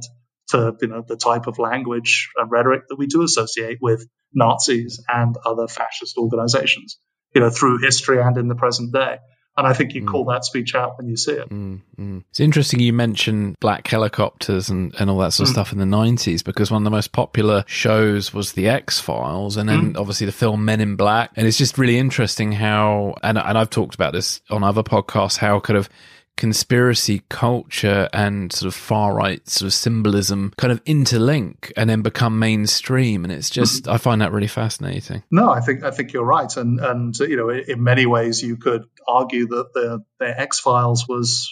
to, 0.50 0.76
you 0.82 0.88
know, 0.88 1.04
the 1.06 1.18
type 1.18 1.48
of 1.48 1.60
language 1.60 2.30
and 2.38 2.52
rhetoric 2.52 2.84
that 2.90 2.98
we 2.98 3.08
do 3.08 3.24
associate 3.24 3.80
with 3.82 4.06
Nazis 4.34 5.04
and 5.08 5.36
other 5.46 5.68
fascist 5.68 6.18
organizations, 6.18 6.98
you 7.34 7.42
know, 7.42 7.50
through 7.50 7.80
history 7.80 8.20
and 8.20 8.38
in 8.38 8.48
the 8.48 8.56
present 8.56 8.92
day. 8.92 9.18
And 9.58 9.68
I 9.68 9.74
think 9.74 9.94
you 9.94 10.06
call 10.06 10.26
mm. 10.26 10.34
that 10.34 10.46
speech 10.46 10.76
out 10.76 10.98
when 10.98 11.10
you 11.10 11.18
see 11.18 11.34
it. 11.34 11.50
Mm, 11.50 11.82
mm. 12.00 12.24
It's 12.30 12.40
interesting 12.40 12.80
you 12.80 12.94
mentioned 12.94 13.58
black 13.60 13.86
helicopters 13.86 14.70
and, 14.70 14.96
and 14.98 15.10
all 15.10 15.18
that 15.20 15.34
sort 15.34 15.50
of 15.50 15.52
mm. 15.52 15.56
stuff 15.56 15.74
in 15.74 15.80
the 15.80 15.86
90s 15.86 16.42
because 16.44 16.72
one 16.72 16.82
of 16.82 16.86
the 16.86 16.90
most 16.90 17.12
popular 17.12 17.66
shows 17.68 18.34
was 18.34 18.54
The 18.54 18.70
X 18.70 19.02
Files 19.02 19.58
and 19.58 19.68
then 19.68 19.98
obviously 19.98 20.26
the 20.26 20.32
film 20.32 20.64
Men 20.64 20.80
in 20.80 20.96
Black. 20.96 21.32
And 21.36 21.46
it's 21.46 21.58
just 21.58 21.78
really 21.78 21.98
interesting 21.98 22.54
how, 22.54 23.16
and, 23.22 23.38
and 23.38 23.58
I've 23.58 23.70
talked 23.70 23.94
about 23.94 24.14
this 24.14 24.40
on 24.50 24.64
other 24.64 24.84
podcasts, 24.84 25.38
how 25.38 25.60
kind 25.60 25.78
of 25.78 25.90
conspiracy 26.38 27.22
culture 27.30 28.10
and 28.14 28.52
sort 28.52 28.68
of 28.68 28.74
far 28.74 29.14
right 29.14 29.48
sort 29.48 29.68
of 29.68 29.74
symbolism 29.74 30.52
kind 30.58 30.72
of 30.72 30.84
interlink 30.86 31.72
and 31.78 31.90
then 31.90 32.02
become 32.02 32.40
mainstream 32.40 33.24
and 33.24 33.32
it's 33.32 33.50
just 33.50 33.88
i 33.88 33.98
find 33.98 34.22
that 34.22 34.32
really 34.32 34.48
fascinating 34.48 35.22
no 35.30 35.52
i 35.52 35.60
think 35.60 35.84
i 35.84 35.92
think 35.92 36.14
you're 36.14 36.26
right 36.26 36.58
and 36.58 36.80
and 36.80 37.20
you 37.20 37.36
know 37.36 37.50
in 37.50 37.84
many 37.84 38.06
ways 38.06 38.42
you 38.42 38.58
could 38.58 38.84
argue 39.08 39.48
that 39.48 39.72
the 39.74 40.00
the 40.20 40.40
x-files 40.40 41.08
was 41.08 41.50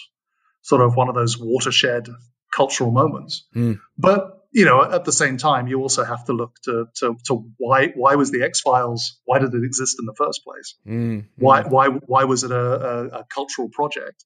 sort 0.61 0.81
of 0.81 0.95
one 0.95 1.07
of 1.09 1.15
those 1.15 1.37
watershed 1.37 2.07
cultural 2.51 2.89
moments 2.89 3.45
mm. 3.55 3.79
but 3.97 4.39
you 4.51 4.65
know, 4.65 4.83
at 4.83 5.05
the 5.05 5.11
same 5.11 5.37
time, 5.37 5.67
you 5.67 5.79
also 5.79 6.03
have 6.03 6.25
to 6.25 6.33
look 6.33 6.55
to, 6.63 6.87
to, 6.95 7.15
to 7.25 7.45
why 7.57 7.89
why 7.95 8.15
was 8.15 8.31
the 8.31 8.43
X 8.43 8.61
Files? 8.61 9.19
Why 9.25 9.39
did 9.39 9.53
it 9.53 9.63
exist 9.63 9.97
in 9.99 10.05
the 10.05 10.15
first 10.15 10.43
place? 10.43 10.75
Mm, 10.87 11.27
why 11.37 11.63
mm. 11.63 11.69
why 11.69 11.87
why 11.87 12.23
was 12.23 12.43
it 12.43 12.51
a, 12.51 12.57
a, 12.57 13.07
a 13.19 13.25
cultural 13.33 13.69
project? 13.69 14.23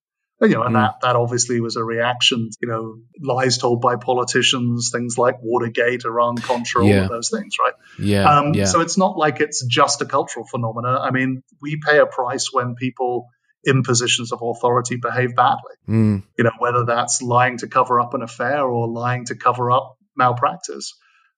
You 0.49 0.55
know, 0.55 0.63
and 0.63 0.75
mm. 0.75 0.81
that, 0.81 0.95
that 1.01 1.15
obviously 1.15 1.59
was 1.61 1.75
a 1.75 1.83
reaction, 1.83 2.49
you 2.61 2.67
know, 2.67 2.97
lies 3.21 3.57
told 3.57 3.81
by 3.81 3.95
politicians, 3.95 4.89
things 4.91 5.17
like 5.17 5.37
Watergate, 5.41 6.05
Iran 6.05 6.37
Contra, 6.37 6.85
yeah. 6.85 6.97
all 6.97 7.03
of 7.03 7.09
those 7.09 7.29
things, 7.29 7.55
right? 7.63 7.73
Yeah, 7.99 8.29
um, 8.29 8.53
yeah. 8.53 8.65
So 8.65 8.81
it's 8.81 8.97
not 8.97 9.17
like 9.17 9.39
it's 9.39 9.65
just 9.65 10.01
a 10.01 10.05
cultural 10.05 10.45
phenomena. 10.45 10.99
I 10.99 11.11
mean, 11.11 11.43
we 11.61 11.79
pay 11.83 11.99
a 11.99 12.05
price 12.05 12.49
when 12.51 12.75
people 12.75 13.27
in 13.63 13.83
positions 13.83 14.31
of 14.31 14.41
authority 14.41 14.97
behave 14.97 15.35
badly. 15.35 15.75
Mm. 15.87 16.23
You 16.37 16.43
know, 16.43 16.51
whether 16.59 16.85
that's 16.85 17.21
lying 17.21 17.57
to 17.59 17.67
cover 17.67 17.99
up 17.99 18.13
an 18.13 18.21
affair 18.21 18.61
or 18.65 18.87
lying 18.87 19.25
to 19.25 19.35
cover 19.35 19.71
up 19.71 19.97
malpractice, 20.17 20.93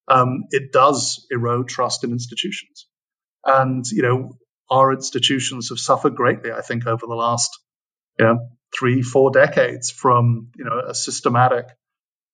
um, 0.08 0.46
it 0.50 0.72
does 0.72 1.26
erode 1.32 1.68
trust 1.68 2.04
in 2.04 2.12
institutions. 2.12 2.88
And, 3.46 3.86
you 3.92 4.02
know, 4.02 4.38
our 4.70 4.92
institutions 4.92 5.70
have 5.70 5.78
suffered 5.78 6.16
greatly, 6.16 6.52
I 6.52 6.62
think, 6.62 6.88
over 6.88 7.06
the 7.06 7.14
last, 7.14 7.52
you 8.20 8.26
know, 8.26 8.50
three, 8.78 9.02
four 9.02 9.32
decades 9.32 9.90
from 9.90 10.50
you 10.56 10.66
know 10.66 10.80
a 10.88 10.96
systematic 10.96 11.66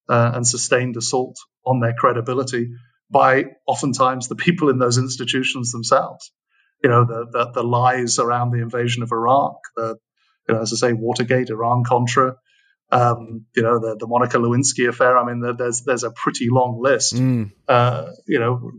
uh, 0.08 0.32
and 0.34 0.46
sustained 0.46 0.96
assault 0.96 1.36
on 1.64 1.80
their 1.80 1.94
credibility 1.94 2.70
by 3.10 3.44
oftentimes 3.66 4.28
the 4.28 4.36
people 4.36 4.68
in 4.70 4.78
those 4.78 4.98
institutions 4.98 5.72
themselves. 5.72 6.32
You 6.82 6.90
know, 6.90 7.04
the 7.04 7.26
the, 7.30 7.50
the 7.52 7.62
lies 7.62 8.18
around 8.18 8.50
the 8.50 8.62
invasion 8.62 9.02
of 9.02 9.12
Iraq, 9.12 9.56
the 9.76 9.96
you 10.48 10.54
know, 10.54 10.62
as 10.62 10.72
I 10.72 10.88
say, 10.88 10.92
Watergate, 10.92 11.50
Iran 11.50 11.84
Contra, 11.84 12.34
um, 12.90 13.46
you 13.54 13.62
know, 13.62 13.78
the, 13.78 13.96
the 13.98 14.06
Monica 14.06 14.38
Lewinsky 14.38 14.88
affair. 14.88 15.16
I 15.16 15.24
mean, 15.24 15.54
there's 15.56 15.82
there's 15.82 16.04
a 16.04 16.10
pretty 16.10 16.48
long 16.50 16.80
list. 16.80 17.14
Mm. 17.14 17.52
Uh, 17.68 18.10
you 18.26 18.38
know, 18.38 18.72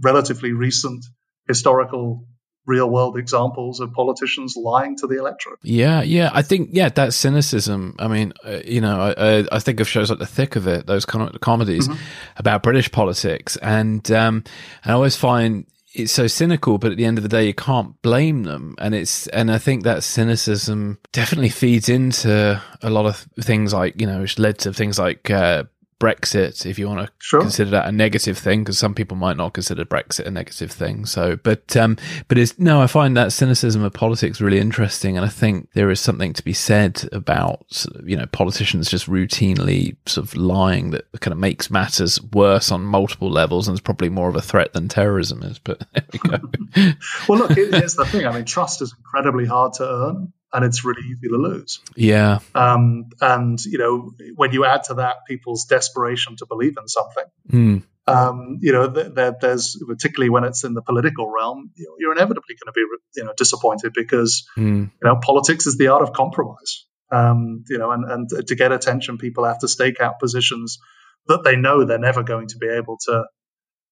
relatively 0.00 0.52
recent 0.52 1.04
historical 1.46 2.24
real 2.68 2.88
world 2.88 3.16
examples 3.16 3.80
of 3.80 3.92
politicians 3.92 4.56
lying 4.56 4.94
to 4.98 5.06
the 5.06 5.18
electorate. 5.18 5.58
Yeah, 5.62 6.02
yeah. 6.02 6.30
I 6.32 6.42
think, 6.42 6.70
yeah, 6.72 6.90
that 6.90 7.14
cynicism. 7.14 7.96
I 7.98 8.08
mean, 8.08 8.34
uh, 8.44 8.60
you 8.64 8.80
know, 8.80 9.00
I, 9.00 9.44
I, 9.50 9.58
think 9.58 9.80
of 9.80 9.88
shows 9.88 10.10
like 10.10 10.18
The 10.18 10.26
Thick 10.26 10.54
of 10.54 10.68
It, 10.68 10.86
those 10.86 11.06
kind 11.06 11.28
of 11.28 11.40
comedies 11.40 11.88
mm-hmm. 11.88 12.00
about 12.36 12.62
British 12.62 12.92
politics. 12.92 13.56
And, 13.56 14.08
um, 14.12 14.44
and 14.84 14.92
I 14.92 14.94
always 14.94 15.16
find 15.16 15.66
it's 15.94 16.12
so 16.12 16.26
cynical, 16.26 16.76
but 16.76 16.92
at 16.92 16.98
the 16.98 17.06
end 17.06 17.16
of 17.16 17.22
the 17.22 17.28
day, 17.28 17.46
you 17.46 17.54
can't 17.54 18.00
blame 18.02 18.44
them. 18.44 18.76
And 18.78 18.94
it's, 18.94 19.26
and 19.28 19.50
I 19.50 19.56
think 19.56 19.84
that 19.84 20.04
cynicism 20.04 20.98
definitely 21.12 21.48
feeds 21.48 21.88
into 21.88 22.62
a 22.82 22.90
lot 22.90 23.06
of 23.06 23.26
things 23.40 23.72
like, 23.72 23.98
you 23.98 24.06
know, 24.06 24.20
which 24.20 24.38
led 24.38 24.58
to 24.58 24.74
things 24.74 24.98
like, 24.98 25.30
uh, 25.30 25.64
Brexit, 26.00 26.64
if 26.64 26.78
you 26.78 26.88
want 26.88 27.06
to 27.06 27.12
sure. 27.18 27.40
consider 27.40 27.70
that 27.70 27.88
a 27.88 27.92
negative 27.92 28.38
thing, 28.38 28.62
because 28.62 28.78
some 28.78 28.94
people 28.94 29.16
might 29.16 29.36
not 29.36 29.52
consider 29.52 29.84
Brexit 29.84 30.26
a 30.26 30.30
negative 30.30 30.70
thing. 30.70 31.04
So, 31.06 31.36
but 31.36 31.76
um, 31.76 31.96
but 32.28 32.38
it's 32.38 32.56
no, 32.58 32.80
I 32.80 32.86
find 32.86 33.16
that 33.16 33.32
cynicism 33.32 33.82
of 33.82 33.92
politics 33.92 34.40
really 34.40 34.60
interesting, 34.60 35.16
and 35.16 35.26
I 35.26 35.28
think 35.28 35.72
there 35.72 35.90
is 35.90 36.00
something 36.00 36.32
to 36.34 36.44
be 36.44 36.52
said 36.52 37.08
about 37.10 37.84
you 38.04 38.16
know 38.16 38.26
politicians 38.26 38.88
just 38.88 39.08
routinely 39.08 39.96
sort 40.06 40.28
of 40.28 40.36
lying 40.36 40.90
that 40.90 41.10
kind 41.20 41.32
of 41.32 41.38
makes 41.38 41.68
matters 41.70 42.22
worse 42.22 42.70
on 42.70 42.82
multiple 42.82 43.30
levels, 43.30 43.66
and 43.66 43.76
it's 43.76 43.84
probably 43.84 44.08
more 44.08 44.28
of 44.28 44.36
a 44.36 44.42
threat 44.42 44.72
than 44.74 44.86
terrorism 44.86 45.42
is. 45.42 45.58
But 45.58 45.82
there 45.92 46.04
we 46.12 46.18
go. 46.20 46.92
well, 47.28 47.38
look, 47.40 47.50
here's 47.56 47.96
the 47.96 48.04
thing. 48.06 48.24
I 48.24 48.32
mean, 48.32 48.44
trust 48.44 48.82
is 48.82 48.94
incredibly 48.96 49.46
hard 49.46 49.72
to 49.74 49.84
earn 49.84 50.32
and 50.52 50.64
it's 50.64 50.84
really 50.84 51.02
easy 51.02 51.28
to 51.28 51.36
lose. 51.36 51.80
Yeah. 51.94 52.38
Um, 52.54 53.06
and 53.20 53.62
you 53.64 53.78
know, 53.78 54.12
when 54.34 54.52
you 54.52 54.64
add 54.64 54.84
to 54.84 54.94
that 54.94 55.16
people's 55.26 55.64
desperation 55.64 56.36
to 56.36 56.46
believe 56.46 56.76
in 56.80 56.88
something, 56.88 57.24
mm. 57.50 57.82
um, 58.06 58.58
you 58.60 58.72
know, 58.72 58.90
th- 58.90 59.14
th- 59.14 59.34
there's 59.40 59.82
particularly 59.86 60.30
when 60.30 60.44
it's 60.44 60.64
in 60.64 60.74
the 60.74 60.82
political 60.82 61.30
realm, 61.30 61.70
you're 61.98 62.12
inevitably 62.12 62.54
going 62.54 62.66
to 62.66 62.72
be, 62.74 62.84
you 63.16 63.24
know, 63.24 63.32
disappointed 63.36 63.92
because 63.94 64.46
mm. 64.56 64.90
you 64.90 65.04
know 65.04 65.16
politics 65.22 65.66
is 65.66 65.76
the 65.76 65.88
art 65.88 66.02
of 66.02 66.12
compromise. 66.12 66.84
Um, 67.10 67.64
you 67.68 67.78
know, 67.78 67.90
and 67.90 68.04
and 68.10 68.46
to 68.48 68.54
get 68.54 68.72
attention, 68.72 69.18
people 69.18 69.44
have 69.44 69.60
to 69.60 69.68
stake 69.68 70.00
out 70.00 70.20
positions 70.20 70.78
that 71.26 71.44
they 71.44 71.56
know 71.56 71.84
they're 71.84 71.98
never 71.98 72.22
going 72.22 72.48
to 72.48 72.58
be 72.58 72.68
able 72.68 72.98
to 73.06 73.24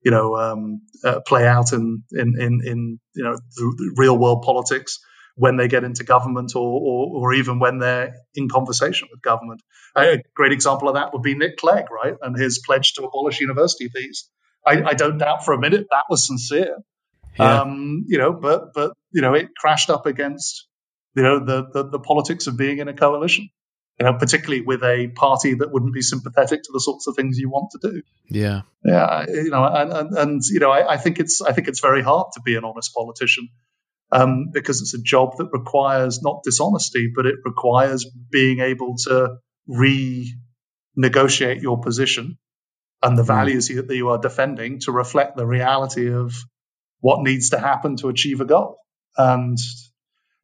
you 0.05 0.13
know, 0.13 0.37
um, 0.37 0.83
uh, 1.03 1.19
play 1.27 1.49
out 1.49 1.73
in, 1.73 2.05
in, 2.13 2.41
in, 2.41 2.61
in, 2.65 3.01
you 3.15 3.25
know, 3.25 3.35
the 3.57 3.93
real 3.97 4.17
world 4.17 4.43
politics 4.43 5.01
when 5.37 5.57
they 5.57 5.68
get 5.68 5.84
into 5.84 6.03
government 6.03 6.57
or, 6.57 6.80
or, 6.80 7.20
or, 7.20 7.34
even 7.34 7.59
when 7.59 7.78
they're 7.78 8.14
in 8.34 8.49
conversation 8.49 9.07
with 9.12 9.20
government. 9.20 9.61
A 9.95 10.22
great 10.34 10.53
example 10.53 10.89
of 10.89 10.95
that 10.95 11.12
would 11.12 11.22
be 11.22 11.34
Nick 11.34 11.59
Clegg, 11.59 11.87
right? 11.91 12.14
And 12.22 12.37
his 12.37 12.59
pledge 12.59 12.95
to 12.95 13.05
abolish 13.05 13.41
university 13.41 13.89
fees. 13.89 14.28
I, 14.66 14.82
I 14.82 14.95
don't 14.95 15.18
doubt 15.18 15.45
for 15.45 15.53
a 15.53 15.61
minute 15.61 15.87
that 15.91 16.05
was 16.09 16.26
sincere. 16.26 16.78
Yeah. 17.39 17.61
Um, 17.61 18.05
you 18.09 18.16
know, 18.16 18.32
but, 18.32 18.72
but, 18.74 18.93
you 19.12 19.20
know, 19.20 19.34
it 19.34 19.55
crashed 19.55 19.91
up 19.91 20.07
against, 20.07 20.66
you 21.14 21.22
know, 21.22 21.39
the, 21.39 21.66
the, 21.70 21.91
the 21.91 22.01
politics 22.01 22.47
of 22.47 22.57
being 22.57 22.78
in 22.78 22.89
a 22.89 22.95
coalition. 22.95 23.51
you 23.99 24.05
know, 24.05 24.14
particularly 24.14 24.62
with 24.62 24.82
a 24.82 25.09
party 25.09 25.55
that 25.55 25.72
wouldn't 25.72 25.95
be 25.95 26.03
sympathetic 26.03 26.62
to 26.62 26.70
the 26.72 26.80
sorts 26.80 27.07
of 27.07 27.16
things 27.16 27.39
you 27.39 27.49
want 27.49 27.70
to 27.72 27.91
do. 27.91 28.03
Yeah, 28.28 28.62
yeah, 28.84 29.24
you 29.28 29.51
know, 29.51 29.64
and 29.64 29.93
and, 29.93 30.18
and 30.18 30.43
you 30.45 30.61
know, 30.61 30.70
I, 30.70 30.95
I, 30.95 30.97
think 30.99 31.18
it's 31.18 31.41
I 31.41 31.53
think 31.53 31.68
it's 31.68 31.80
very 31.80 32.03
hard 32.03 32.28
to 32.34 32.41
be 32.43 32.57
an 32.57 32.64
honest 32.64 32.93
politician 32.95 33.49
um, 34.13 34.51
because 34.53 34.81
it's 34.81 34.95
a 34.95 35.03
job 35.03 35.37
that 35.39 35.49
requires 35.53 36.23
not 36.23 36.43
dishonesty, 36.45 37.13
but 37.15 37.27
it 37.27 37.37
requires 37.45 38.07
being 38.31 38.61
able 38.61 38.97
to 39.05 39.37
renegotiate 39.69 41.63
your 41.63 41.81
position 41.81 42.39
and 43.03 43.19
the 43.19 43.23
mm. 43.23 43.27
values 43.27 43.69
that 43.69 43.91
you 43.91 44.09
are 44.09 44.19
defending 44.19 44.81
to 44.81 44.93
reflect 44.93 45.37
the 45.37 45.47
reality 45.47 46.13
of 46.13 46.35
what 47.01 47.23
needs 47.23 47.51
to 47.51 47.59
happen 47.59 47.97
to 47.97 48.09
achieve 48.09 48.41
a 48.41 48.45
goal. 48.45 48.79
And 49.17 49.59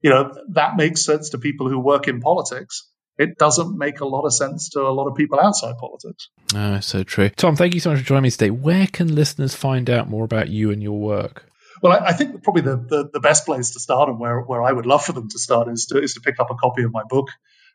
you 0.01 0.11
know 0.11 0.35
that 0.51 0.77
makes 0.77 1.05
sense 1.05 1.31
to 1.31 1.39
people 1.39 1.69
who 1.69 1.79
work 1.79 2.09
in 2.09 2.21
politics 2.21 2.89
it 3.19 3.39
doesn't 3.39 3.77
make 3.77 4.01
a 4.01 4.07
lot 4.07 4.25
of 4.25 4.33
sense 4.33 4.71
to 4.71 4.81
a 4.81 4.91
lot 4.91 5.07
of 5.07 5.15
people 5.15 5.39
outside 5.39 5.77
politics. 5.79 6.29
Oh, 6.55 6.81
so 6.81 7.03
true. 7.03 7.29
Tom, 7.31 7.57
thank 7.57 7.75
you 7.75 7.81
so 7.81 7.91
much 7.91 8.01
for 8.01 8.05
joining 8.07 8.25
me 8.25 8.31
today. 8.31 8.51
Where 8.51 8.87
can 8.87 9.15
listeners 9.15 9.55
find 9.55 9.91
out 9.91 10.09
more 10.09 10.25
about 10.25 10.49
you 10.49 10.71
and 10.71 10.83
your 10.83 10.99
work? 10.99 11.45
Well, 11.83 11.93
I, 11.93 12.09
I 12.09 12.13
think 12.13 12.43
probably 12.43 12.63
the, 12.63 12.77
the, 12.77 13.11
the, 13.13 13.21
best 13.21 13.45
place 13.45 13.73
to 13.73 13.81
start 13.81 14.09
and 14.09 14.19
where, 14.19 14.41
where 14.41 14.63
I 14.63 14.71
would 14.71 14.87
love 14.87 15.05
for 15.05 15.13
them 15.13 15.29
to 15.29 15.39
start 15.39 15.69
is 15.69 15.87
to, 15.87 16.01
is 16.01 16.15
to 16.15 16.21
pick 16.21 16.39
up 16.39 16.51
a 16.51 16.55
copy 16.55 16.85
of 16.85 16.93
my 16.93 17.03
book, 17.09 17.29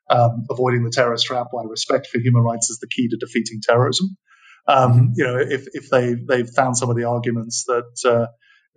um, 0.09 0.45
Avoiding 0.49 0.83
the 0.83 0.89
Terrorist 0.89 1.25
Trap 1.25 1.47
Why 1.51 1.63
Respect 1.65 2.07
for 2.07 2.19
Human 2.19 2.41
Rights 2.41 2.69
is 2.69 2.79
the 2.79 2.87
Key 2.87 3.09
to 3.09 3.17
Defeating 3.17 3.59
Terrorism. 3.61 4.15
Um, 4.65 4.91
mm-hmm. 4.91 5.05
you 5.15 5.23
know, 5.25 5.37
if, 5.37 5.65
if 5.73 5.89
they, 5.89 6.13
they've 6.13 6.49
found 6.49 6.77
some 6.77 6.89
of 6.89 6.95
the 6.95 7.03
arguments 7.03 7.65
that, 7.67 8.09
uh, 8.09 8.27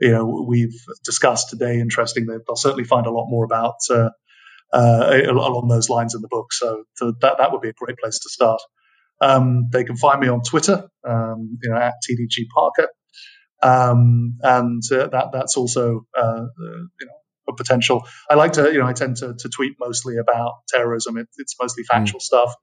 you 0.01 0.11
know, 0.11 0.45
we've 0.49 0.75
discussed 1.05 1.51
today 1.51 1.79
interesting, 1.79 2.27
they'll 2.27 2.57
certainly 2.57 2.85
find 2.85 3.07
a 3.07 3.11
lot 3.11 3.29
more 3.29 3.45
about 3.45 3.77
uh, 3.91 4.11
uh, 4.73 5.23
along 5.29 5.69
those 5.69 5.89
lines 5.89 6.15
in 6.15 6.23
the 6.23 6.29
book. 6.29 6.53
So, 6.53 6.85
that 7.01 7.37
that 7.39 7.53
would 7.53 7.61
be 7.61 7.69
a 7.69 7.73
great 7.73 7.99
place 7.99 8.19
to 8.21 8.31
start. 8.31 8.61
Um, 9.21 9.69
they 9.71 9.85
can 9.85 9.97
find 9.97 10.21
me 10.21 10.29
on 10.29 10.43
Twitter, 10.43 10.89
um, 11.07 11.59
you 11.63 11.71
know, 11.71 11.77
at 11.77 11.95
TDG 12.09 12.47
Parker, 12.55 12.89
um, 13.63 14.39
and 14.43 14.83
uh, 14.91 15.09
that 15.09 15.29
that's 15.33 15.57
also 15.57 16.07
uh, 16.17 16.23
uh, 16.23 16.47
you 16.57 17.07
know 17.07 17.21
a 17.49 17.55
potential. 17.55 18.07
I 18.29 18.35
like 18.35 18.53
to 18.55 18.73
you 18.73 18.79
know 18.79 18.87
I 18.87 18.93
tend 18.93 19.19
to, 19.19 19.35
to 19.35 19.49
tweet 19.49 19.77
mostly 19.79 20.17
about 20.17 20.53
terrorism. 20.69 21.19
It, 21.19 21.29
it's 21.37 21.55
mostly 21.61 21.85
factual 21.85 22.21
mm. 22.21 22.25
stuff. 22.25 22.55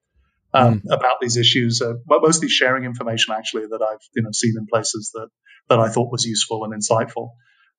Um, 0.54 0.80
mm. 0.80 0.96
About 0.96 1.18
these 1.22 1.36
issues, 1.36 1.82
uh, 1.82 1.96
mostly 2.08 2.48
sharing 2.48 2.86
information 2.86 3.36
actually 3.38 3.68
that 3.68 3.82
I've 3.82 4.00
you 4.16 4.24
know 4.24 4.32
seen 4.32 4.56
in 4.58 4.66
places 4.66 5.12
that 5.14 5.30
that 5.70 5.80
I 5.80 5.90
thought 5.90 6.12
was 6.12 6.26
useful 6.26 6.64
and 6.64 6.74
insightful. 6.74 7.32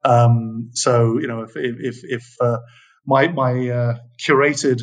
Um, 0.04 0.70
so 0.74 1.18
you 1.18 1.26
know 1.26 1.42
if 1.42 1.52
if 1.56 2.00
if 2.04 2.36
uh, 2.40 2.58
my 3.06 3.28
my 3.28 3.68
uh, 3.68 3.98
curated 4.22 4.82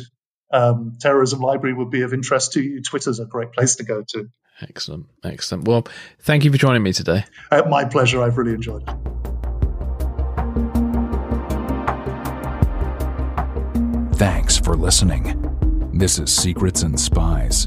um, 0.52 0.98
terrorism 1.00 1.40
library 1.40 1.74
would 1.74 1.90
be 1.90 2.02
of 2.02 2.12
interest 2.12 2.52
to 2.52 2.62
you, 2.62 2.82
Twitter's 2.82 3.20
a 3.20 3.24
great 3.24 3.52
place 3.52 3.76
to 3.76 3.84
go 3.84 4.02
to. 4.08 4.28
Excellent, 4.62 5.06
excellent. 5.22 5.68
Well, 5.68 5.86
thank 6.20 6.44
you 6.44 6.50
for 6.50 6.58
joining 6.58 6.82
me 6.82 6.92
today. 6.92 7.24
Uh, 7.50 7.62
my 7.68 7.84
pleasure. 7.84 8.22
I've 8.22 8.38
really 8.38 8.54
enjoyed 8.54 8.82
it. 8.82 8.94
Thanks 14.16 14.56
for 14.56 14.74
listening. 14.76 15.42
This 15.92 16.18
is 16.18 16.34
Secrets 16.34 16.82
and 16.82 16.98
Spies 16.98 17.66